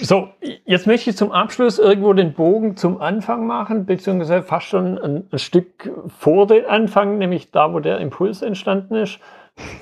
so, 0.00 0.28
jetzt 0.64 0.86
möchte 0.86 1.10
ich 1.10 1.16
zum 1.16 1.32
Abschluss 1.32 1.78
irgendwo 1.78 2.12
den 2.12 2.32
Bogen 2.34 2.76
zum 2.76 3.00
Anfang 3.00 3.46
machen, 3.46 3.86
beziehungsweise 3.86 4.42
fast 4.42 4.66
schon 4.66 4.98
ein, 4.98 5.24
ein 5.30 5.38
Stück 5.38 5.90
vor 6.18 6.46
den 6.46 6.66
Anfang, 6.66 7.18
nämlich 7.18 7.50
da, 7.50 7.72
wo 7.72 7.80
der 7.80 7.98
Impuls 7.98 8.42
entstanden 8.42 8.94
ist 8.94 9.18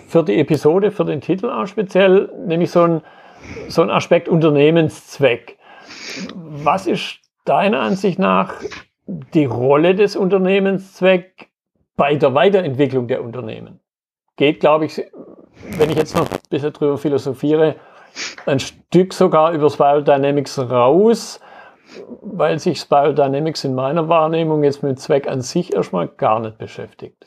für 0.07 0.23
die 0.23 0.39
Episode, 0.39 0.91
für 0.91 1.05
den 1.05 1.21
Titel 1.21 1.51
auch 1.51 1.67
speziell, 1.67 2.31
nämlich 2.47 2.71
so 2.71 2.83
ein, 2.83 3.01
so 3.69 3.83
ein 3.83 3.91
Aspekt 3.91 4.29
Unternehmenszweck. 4.29 5.59
Was 6.35 6.87
ist 6.87 7.21
deiner 7.45 7.81
Ansicht 7.81 8.19
nach 8.19 8.55
die 9.07 9.45
Rolle 9.45 9.95
des 9.95 10.17
Unternehmenszweck 10.17 11.51
bei 11.97 12.15
der 12.15 12.35
Weiterentwicklung 12.35 13.09
der 13.09 13.23
Unternehmen? 13.23 13.81
Geht, 14.37 14.61
glaube 14.61 14.87
ich, 14.87 15.03
wenn 15.77 15.91
ich 15.91 15.97
jetzt 15.97 16.17
noch 16.17 16.31
ein 16.31 16.39
bisschen 16.49 16.73
drüber 16.73 16.99
philosophiere, 16.99 17.77
ein 18.47 18.61
Stück 18.61 19.13
sogar 19.13 19.53
über 19.53 19.71
Spiral 19.71 20.05
Dynamics 20.05 20.59
raus, 20.59 21.41
weil 22.23 22.59
sich 22.59 22.81
Spiral 22.81 23.15
Dynamics 23.15 23.65
in 23.65 23.75
meiner 23.75 24.09
Wahrnehmung 24.09 24.65
jetzt 24.65 24.83
mit 24.83 25.01
Zweck 25.01 25.29
an 25.29 25.41
sich 25.41 25.75
erstmal 25.75 26.09
gar 26.09 26.41
nicht 26.41 26.59
beschäftigt. 26.59 27.25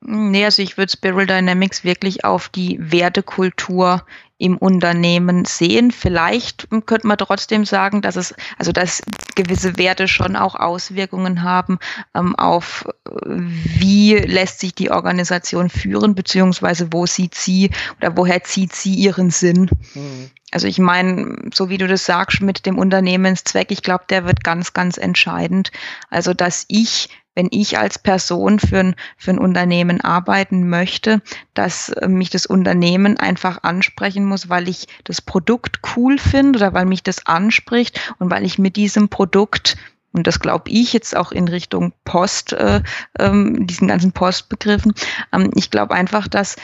Nee, 0.00 0.44
also 0.44 0.62
ich 0.62 0.78
würde 0.78 0.92
Spiral 0.92 1.26
Dynamics 1.26 1.84
wirklich 1.84 2.24
auf 2.24 2.48
die 2.48 2.78
Wertekultur 2.80 4.02
im 4.38 4.56
Unternehmen 4.56 5.44
sehen. 5.44 5.90
Vielleicht 5.90 6.68
könnte 6.86 7.06
man 7.06 7.18
trotzdem 7.18 7.64
sagen, 7.64 8.00
dass 8.02 8.16
es, 8.16 8.34
also 8.56 8.72
dass 8.72 9.02
gewisse 9.34 9.76
Werte 9.76 10.08
schon 10.08 10.36
auch 10.36 10.54
Auswirkungen 10.54 11.42
haben 11.42 11.78
ähm, 12.14 12.36
auf, 12.36 12.86
wie 13.26 14.14
lässt 14.14 14.60
sich 14.60 14.74
die 14.74 14.90
Organisation 14.90 15.68
führen, 15.68 16.14
beziehungsweise 16.14 16.92
wo 16.92 17.06
sieht 17.06 17.34
sie 17.34 17.70
oder 17.98 18.16
woher 18.16 18.44
zieht 18.44 18.74
sie 18.74 18.94
ihren 18.94 19.30
Sinn. 19.30 19.68
Mhm. 19.94 20.30
Also 20.50 20.66
ich 20.66 20.78
meine, 20.78 21.50
so 21.52 21.68
wie 21.68 21.76
du 21.76 21.86
das 21.86 22.06
sagst 22.06 22.40
mit 22.40 22.64
dem 22.64 22.78
Unternehmenszweck, 22.78 23.70
ich 23.70 23.82
glaube, 23.82 24.04
der 24.08 24.24
wird 24.24 24.44
ganz, 24.44 24.72
ganz 24.72 24.96
entscheidend. 24.96 25.72
Also 26.08 26.32
dass 26.32 26.64
ich 26.68 27.10
wenn 27.38 27.48
ich 27.52 27.78
als 27.78 28.00
Person 28.00 28.58
für 28.58 28.80
ein, 28.80 28.96
für 29.16 29.30
ein 29.30 29.38
Unternehmen 29.38 30.00
arbeiten 30.00 30.68
möchte, 30.68 31.22
dass 31.54 31.88
äh, 31.90 32.08
mich 32.08 32.30
das 32.30 32.46
Unternehmen 32.46 33.16
einfach 33.16 33.62
ansprechen 33.62 34.24
muss, 34.24 34.48
weil 34.48 34.68
ich 34.68 34.88
das 35.04 35.22
Produkt 35.22 35.78
cool 35.94 36.18
finde 36.18 36.58
oder 36.58 36.74
weil 36.74 36.84
mich 36.84 37.04
das 37.04 37.26
anspricht 37.26 38.12
und 38.18 38.28
weil 38.28 38.44
ich 38.44 38.58
mit 38.58 38.74
diesem 38.74 39.08
Produkt 39.08 39.76
und 40.12 40.26
das 40.26 40.40
glaube 40.40 40.68
ich 40.70 40.92
jetzt 40.94 41.16
auch 41.16 41.30
in 41.30 41.46
Richtung 41.46 41.92
Post, 42.04 42.54
äh, 42.54 42.82
ähm, 43.20 43.68
diesen 43.68 43.86
ganzen 43.86 44.10
Postbegriffen. 44.10 44.94
Ähm, 45.32 45.52
ich 45.54 45.70
glaube 45.70 45.94
einfach, 45.94 46.26
dass 46.26 46.56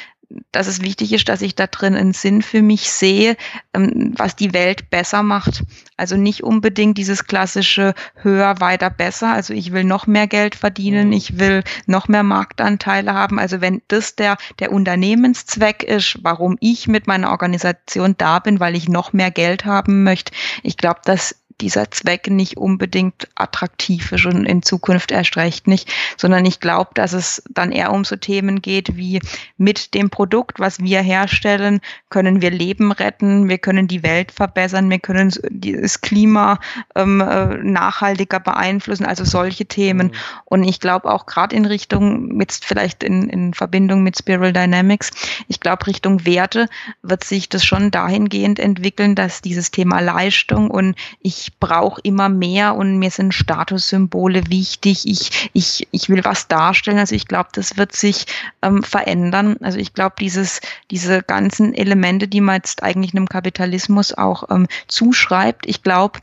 dass 0.52 0.66
es 0.66 0.82
wichtig 0.82 1.12
ist, 1.12 1.28
dass 1.28 1.42
ich 1.42 1.54
da 1.54 1.66
drin 1.66 1.94
einen 1.94 2.12
Sinn 2.12 2.42
für 2.42 2.62
mich 2.62 2.90
sehe, 2.90 3.36
ähm, 3.72 4.14
was 4.16 4.36
die 4.36 4.52
Welt 4.52 4.90
besser 4.90 5.22
macht. 5.22 5.62
Also 5.96 6.16
nicht 6.16 6.42
unbedingt 6.42 6.98
dieses 6.98 7.26
klassische 7.26 7.94
höher, 8.16 8.60
weiter, 8.60 8.90
besser. 8.90 9.32
Also 9.32 9.54
ich 9.54 9.72
will 9.72 9.84
noch 9.84 10.06
mehr 10.06 10.26
Geld 10.26 10.54
verdienen, 10.54 11.08
mhm. 11.08 11.12
ich 11.12 11.38
will 11.38 11.62
noch 11.86 12.08
mehr 12.08 12.22
Marktanteile 12.22 13.14
haben. 13.14 13.38
Also 13.38 13.60
wenn 13.60 13.82
das 13.88 14.16
der, 14.16 14.36
der 14.58 14.72
Unternehmenszweck 14.72 15.82
ist, 15.82 16.18
warum 16.22 16.56
ich 16.60 16.88
mit 16.88 17.06
meiner 17.06 17.30
Organisation 17.30 18.14
da 18.18 18.38
bin, 18.38 18.60
weil 18.60 18.76
ich 18.76 18.88
noch 18.88 19.12
mehr 19.12 19.30
Geld 19.30 19.64
haben 19.64 20.02
möchte, 20.04 20.32
ich 20.62 20.76
glaube, 20.76 21.00
dass 21.04 21.36
dieser 21.60 21.90
Zweck 21.90 22.28
nicht 22.28 22.56
unbedingt 22.56 23.28
attraktiv 23.34 24.12
ist 24.12 24.26
und 24.26 24.44
in 24.44 24.62
Zukunft 24.62 25.12
erst 25.12 25.36
recht 25.36 25.66
nicht, 25.66 25.92
sondern 26.16 26.44
ich 26.44 26.60
glaube, 26.60 26.90
dass 26.94 27.12
es 27.12 27.42
dann 27.50 27.72
eher 27.72 27.92
um 27.92 28.04
so 28.04 28.16
Themen 28.16 28.62
geht 28.62 28.96
wie 28.96 29.20
mit 29.56 29.94
dem 29.94 30.10
Produkt, 30.10 30.60
was 30.60 30.80
wir 30.80 31.00
herstellen, 31.00 31.80
können 32.10 32.42
wir 32.42 32.50
Leben 32.50 32.92
retten, 32.92 33.48
wir 33.48 33.58
können 33.58 33.88
die 33.88 34.02
Welt 34.02 34.32
verbessern, 34.32 34.90
wir 34.90 34.98
können 34.98 35.32
das 35.50 36.00
Klima 36.00 36.58
ähm, 36.94 37.20
äh, 37.20 37.56
nachhaltiger 37.58 38.40
beeinflussen, 38.40 39.06
also 39.06 39.24
solche 39.24 39.66
Themen. 39.66 40.08
Mhm. 40.08 40.12
Und 40.44 40.64
ich 40.64 40.80
glaube 40.80 41.12
auch 41.12 41.26
gerade 41.26 41.54
in 41.54 41.64
Richtung, 41.66 42.28
mit 42.28 42.52
vielleicht 42.52 43.02
in, 43.02 43.28
in 43.28 43.54
Verbindung 43.54 44.02
mit 44.02 44.18
Spiral 44.18 44.52
Dynamics, 44.52 45.10
ich 45.48 45.60
glaube 45.60 45.86
Richtung 45.86 46.24
Werte 46.26 46.68
wird 47.02 47.24
sich 47.24 47.48
das 47.48 47.64
schon 47.64 47.90
dahingehend 47.90 48.58
entwickeln, 48.58 49.14
dass 49.14 49.42
dieses 49.42 49.70
Thema 49.70 50.00
Leistung 50.00 50.70
und 50.70 50.96
ich 51.20 51.43
ich 51.44 51.58
brauche 51.58 52.00
immer 52.02 52.30
mehr 52.30 52.74
und 52.74 52.98
mir 52.98 53.10
sind 53.10 53.34
Statussymbole 53.34 54.48
wichtig. 54.48 55.06
Ich, 55.06 55.50
ich, 55.52 55.86
ich 55.90 56.08
will 56.08 56.24
was 56.24 56.48
darstellen. 56.48 56.98
Also 56.98 57.14
ich 57.14 57.28
glaube, 57.28 57.50
das 57.52 57.76
wird 57.76 57.94
sich 57.94 58.24
ähm, 58.62 58.82
verändern. 58.82 59.58
Also 59.60 59.78
ich 59.78 59.92
glaube, 59.92 60.14
diese 60.18 61.22
ganzen 61.22 61.74
Elemente, 61.74 62.28
die 62.28 62.40
man 62.40 62.56
jetzt 62.56 62.82
eigentlich 62.82 63.14
einem 63.14 63.28
Kapitalismus 63.28 64.14
auch 64.14 64.44
ähm, 64.50 64.66
zuschreibt, 64.88 65.66
ich 65.66 65.82
glaube, 65.82 66.20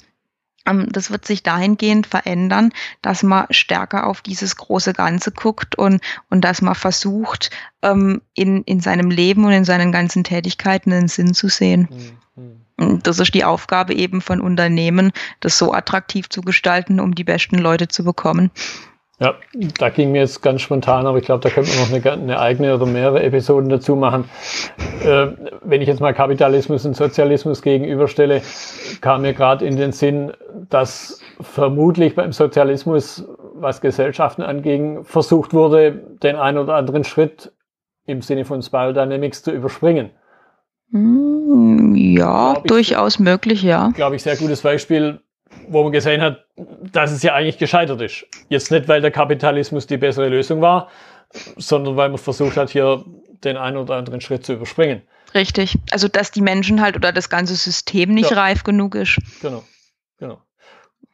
ähm, 0.66 0.88
das 0.92 1.12
wird 1.12 1.26
sich 1.26 1.44
dahingehend 1.44 2.08
verändern, 2.08 2.74
dass 3.04 3.22
man 3.22 3.46
stärker 3.52 4.08
auf 4.08 4.22
dieses 4.22 4.56
große 4.56 4.94
Ganze 4.94 5.32
guckt 5.32 5.76
und, 5.76 6.02
und 6.32 6.42
dass 6.42 6.64
man 6.64 6.74
versucht, 6.74 7.52
ähm, 7.84 8.24
in, 8.34 8.64
in 8.64 8.80
seinem 8.80 9.12
Leben 9.12 9.46
und 9.46 9.52
in 9.52 9.66
seinen 9.66 9.92
ganzen 9.92 10.24
Tätigkeiten 10.24 10.92
einen 10.92 11.10
Sinn 11.10 11.36
zu 11.36 11.48
sehen. 11.48 11.90
Mhm. 11.92 12.18
Das 13.04 13.20
ist 13.20 13.34
die 13.34 13.44
Aufgabe 13.44 13.94
eben 13.94 14.22
von 14.22 14.42
Unternehmen, 14.42 15.12
das 15.40 15.58
so 15.58 15.74
attraktiv 15.74 16.30
zu 16.30 16.42
gestalten, 16.42 17.00
um 17.00 17.14
die 17.14 17.24
besten 17.24 17.58
Leute 17.58 17.88
zu 17.88 18.04
bekommen. 18.04 18.52
Ja, 19.22 19.36
da 19.78 19.90
ging 19.90 20.12
mir 20.12 20.22
jetzt 20.22 20.42
ganz 20.42 20.62
spontan, 20.62 21.06
aber 21.06 21.20
ich 21.20 21.26
glaube, 21.26 21.48
da 21.48 21.50
könnte 21.54 21.70
man 21.78 21.92
noch 21.92 21.96
eine, 21.96 22.12
eine, 22.12 22.40
eigene 22.40 22.74
oder 22.74 22.88
mehrere 22.88 23.22
Episoden 23.22 23.70
dazu 23.70 23.96
machen. 23.96 24.28
Äh, 25.04 25.28
wenn 25.64 25.80
ich 25.80 25.88
jetzt 25.88 26.00
mal 26.00 26.12
Kapitalismus 26.12 26.88
und 26.88 26.96
Sozialismus 26.96 27.62
gegenüberstelle, 27.62 28.42
kam 29.00 29.22
mir 29.22 29.34
gerade 29.34 29.64
in 29.64 29.78
den 29.78 29.92
Sinn, 29.92 30.32
dass 30.72 31.22
vermutlich 31.40 32.16
beim 32.16 32.32
Sozialismus, 32.32 33.24
was 33.54 33.80
Gesellschaften 33.80 34.42
anging, 34.42 35.04
versucht 35.04 35.54
wurde, 35.54 35.92
den 36.24 36.36
einen 36.36 36.58
oder 36.58 36.74
anderen 36.74 37.04
Schritt 37.04 37.52
im 38.08 38.24
Sinne 38.24 38.44
von 38.44 38.64
Spiral 38.64 38.96
Dynamics 38.96 39.44
zu 39.44 39.52
überspringen. 39.52 40.10
Hm, 40.92 41.96
ja, 41.96 42.58
ich, 42.58 42.64
durchaus 42.64 43.20
möglich, 43.20 43.64
ja. 43.64 43.90
Glaube 43.96 44.16
ich, 44.16 44.24
sehr 44.24 44.36
gutes 44.36 44.62
Beispiel, 44.62 45.22
wo 45.68 45.84
man 45.84 45.92
gesehen 45.92 46.22
hat, 46.22 46.46
dass 46.92 47.12
es 47.12 47.24
ja 47.24 47.34
eigentlich 47.34 47.58
gescheitert 47.58 48.02
ist. 48.02 48.26
Jetzt 48.50 48.72
nicht, 48.72 48.88
weil 48.88 49.02
der 49.02 49.12
Kapitalismus 49.12 49.88
die 49.88 49.98
bessere 49.98 50.30
Lösung 50.30 50.62
war, 50.62 50.90
sondern 51.58 51.96
weil 51.96 52.10
man 52.10 52.18
versucht 52.18 52.58
hat, 52.58 52.70
hier 52.70 53.04
den 53.44 53.58
einen 53.58 53.78
oder 53.78 53.96
anderen 53.96 54.22
Schritt 54.22 54.46
zu 54.46 54.54
überspringen. 54.54 55.02
Richtig. 55.34 55.78
Also, 55.92 56.08
dass 56.08 56.32
die 56.32 56.42
Menschen 56.42 56.82
halt 56.82 56.96
oder 56.96 57.12
das 57.12 57.30
ganze 57.30 57.56
System 57.56 58.14
nicht 58.14 58.32
ja. 58.32 58.38
reif 58.38 58.64
genug 58.64 58.96
ist. 58.96 59.18
Genau. 59.42 59.64
Genau. 60.20 60.42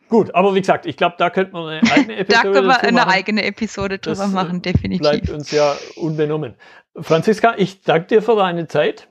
Gut, 0.10 0.34
aber 0.34 0.56
wie 0.56 0.62
gesagt, 0.62 0.86
ich 0.86 0.96
glaube, 0.96 1.16
da 1.18 1.30
könnte 1.30 1.54
man 1.54 1.68
eine 1.68 1.92
eigene 1.92 2.16
Episode 2.18 2.44
Da 2.44 2.52
können 2.52 2.68
wir 2.68 2.82
eine 2.82 2.92
machen. 2.94 3.12
eigene 3.12 3.44
Episode 3.44 4.00
drüber 4.00 4.16
das 4.16 4.32
machen, 4.32 4.62
definitiv. 4.62 5.02
Bleibt 5.02 5.30
uns 5.30 5.52
ja 5.52 5.76
unbenommen. 5.96 6.56
Franziska, 7.00 7.56
ich 7.58 7.82
danke 7.82 8.08
dir 8.08 8.22
für 8.22 8.36
deine 8.36 8.68
Zeit. 8.68 9.08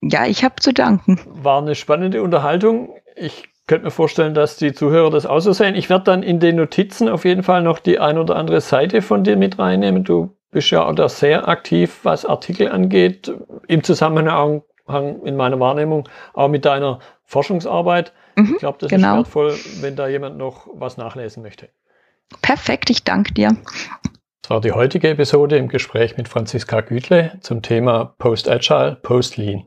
Ja, 0.00 0.26
ich 0.26 0.44
habe 0.44 0.56
zu 0.56 0.72
danken. 0.72 1.20
War 1.26 1.60
eine 1.60 1.74
spannende 1.74 2.22
Unterhaltung. 2.22 2.94
Ich 3.16 3.48
könnte 3.66 3.86
mir 3.86 3.90
vorstellen, 3.90 4.34
dass 4.34 4.56
die 4.56 4.72
Zuhörer 4.72 5.10
das 5.10 5.26
auch 5.26 5.40
so 5.40 5.52
sehen. 5.52 5.74
Ich 5.74 5.90
werde 5.90 6.04
dann 6.04 6.22
in 6.22 6.40
den 6.40 6.56
Notizen 6.56 7.08
auf 7.08 7.24
jeden 7.24 7.42
Fall 7.42 7.62
noch 7.62 7.78
die 7.78 7.98
ein 7.98 8.18
oder 8.18 8.36
andere 8.36 8.60
Seite 8.60 9.02
von 9.02 9.24
dir 9.24 9.36
mit 9.36 9.58
reinnehmen. 9.58 10.04
Du 10.04 10.36
bist 10.50 10.70
ja 10.70 10.84
auch 10.84 10.94
da 10.94 11.08
sehr 11.08 11.48
aktiv, 11.48 12.00
was 12.04 12.24
Artikel 12.24 12.68
angeht, 12.68 13.32
im 13.66 13.84
Zusammenhang 13.84 14.62
in 15.24 15.36
meiner 15.36 15.60
Wahrnehmung 15.60 16.08
auch 16.32 16.48
mit 16.48 16.64
deiner 16.64 17.00
Forschungsarbeit. 17.24 18.14
Mhm, 18.36 18.52
ich 18.52 18.58
glaube, 18.58 18.78
das 18.80 18.88
genau. 18.88 19.20
ist 19.20 19.34
wertvoll, 19.34 19.54
wenn 19.82 19.96
da 19.96 20.08
jemand 20.08 20.38
noch 20.38 20.66
was 20.72 20.96
nachlesen 20.96 21.42
möchte. 21.42 21.68
Perfekt, 22.40 22.88
ich 22.88 23.04
danke 23.04 23.34
dir. 23.34 23.56
Das 24.42 24.50
war 24.50 24.60
die 24.62 24.72
heutige 24.72 25.10
Episode 25.10 25.58
im 25.58 25.68
Gespräch 25.68 26.16
mit 26.16 26.28
Franziska 26.28 26.80
Gütle 26.80 27.38
zum 27.42 27.60
Thema 27.60 28.14
Post-Agile, 28.18 28.98
Post-Lean. 29.02 29.66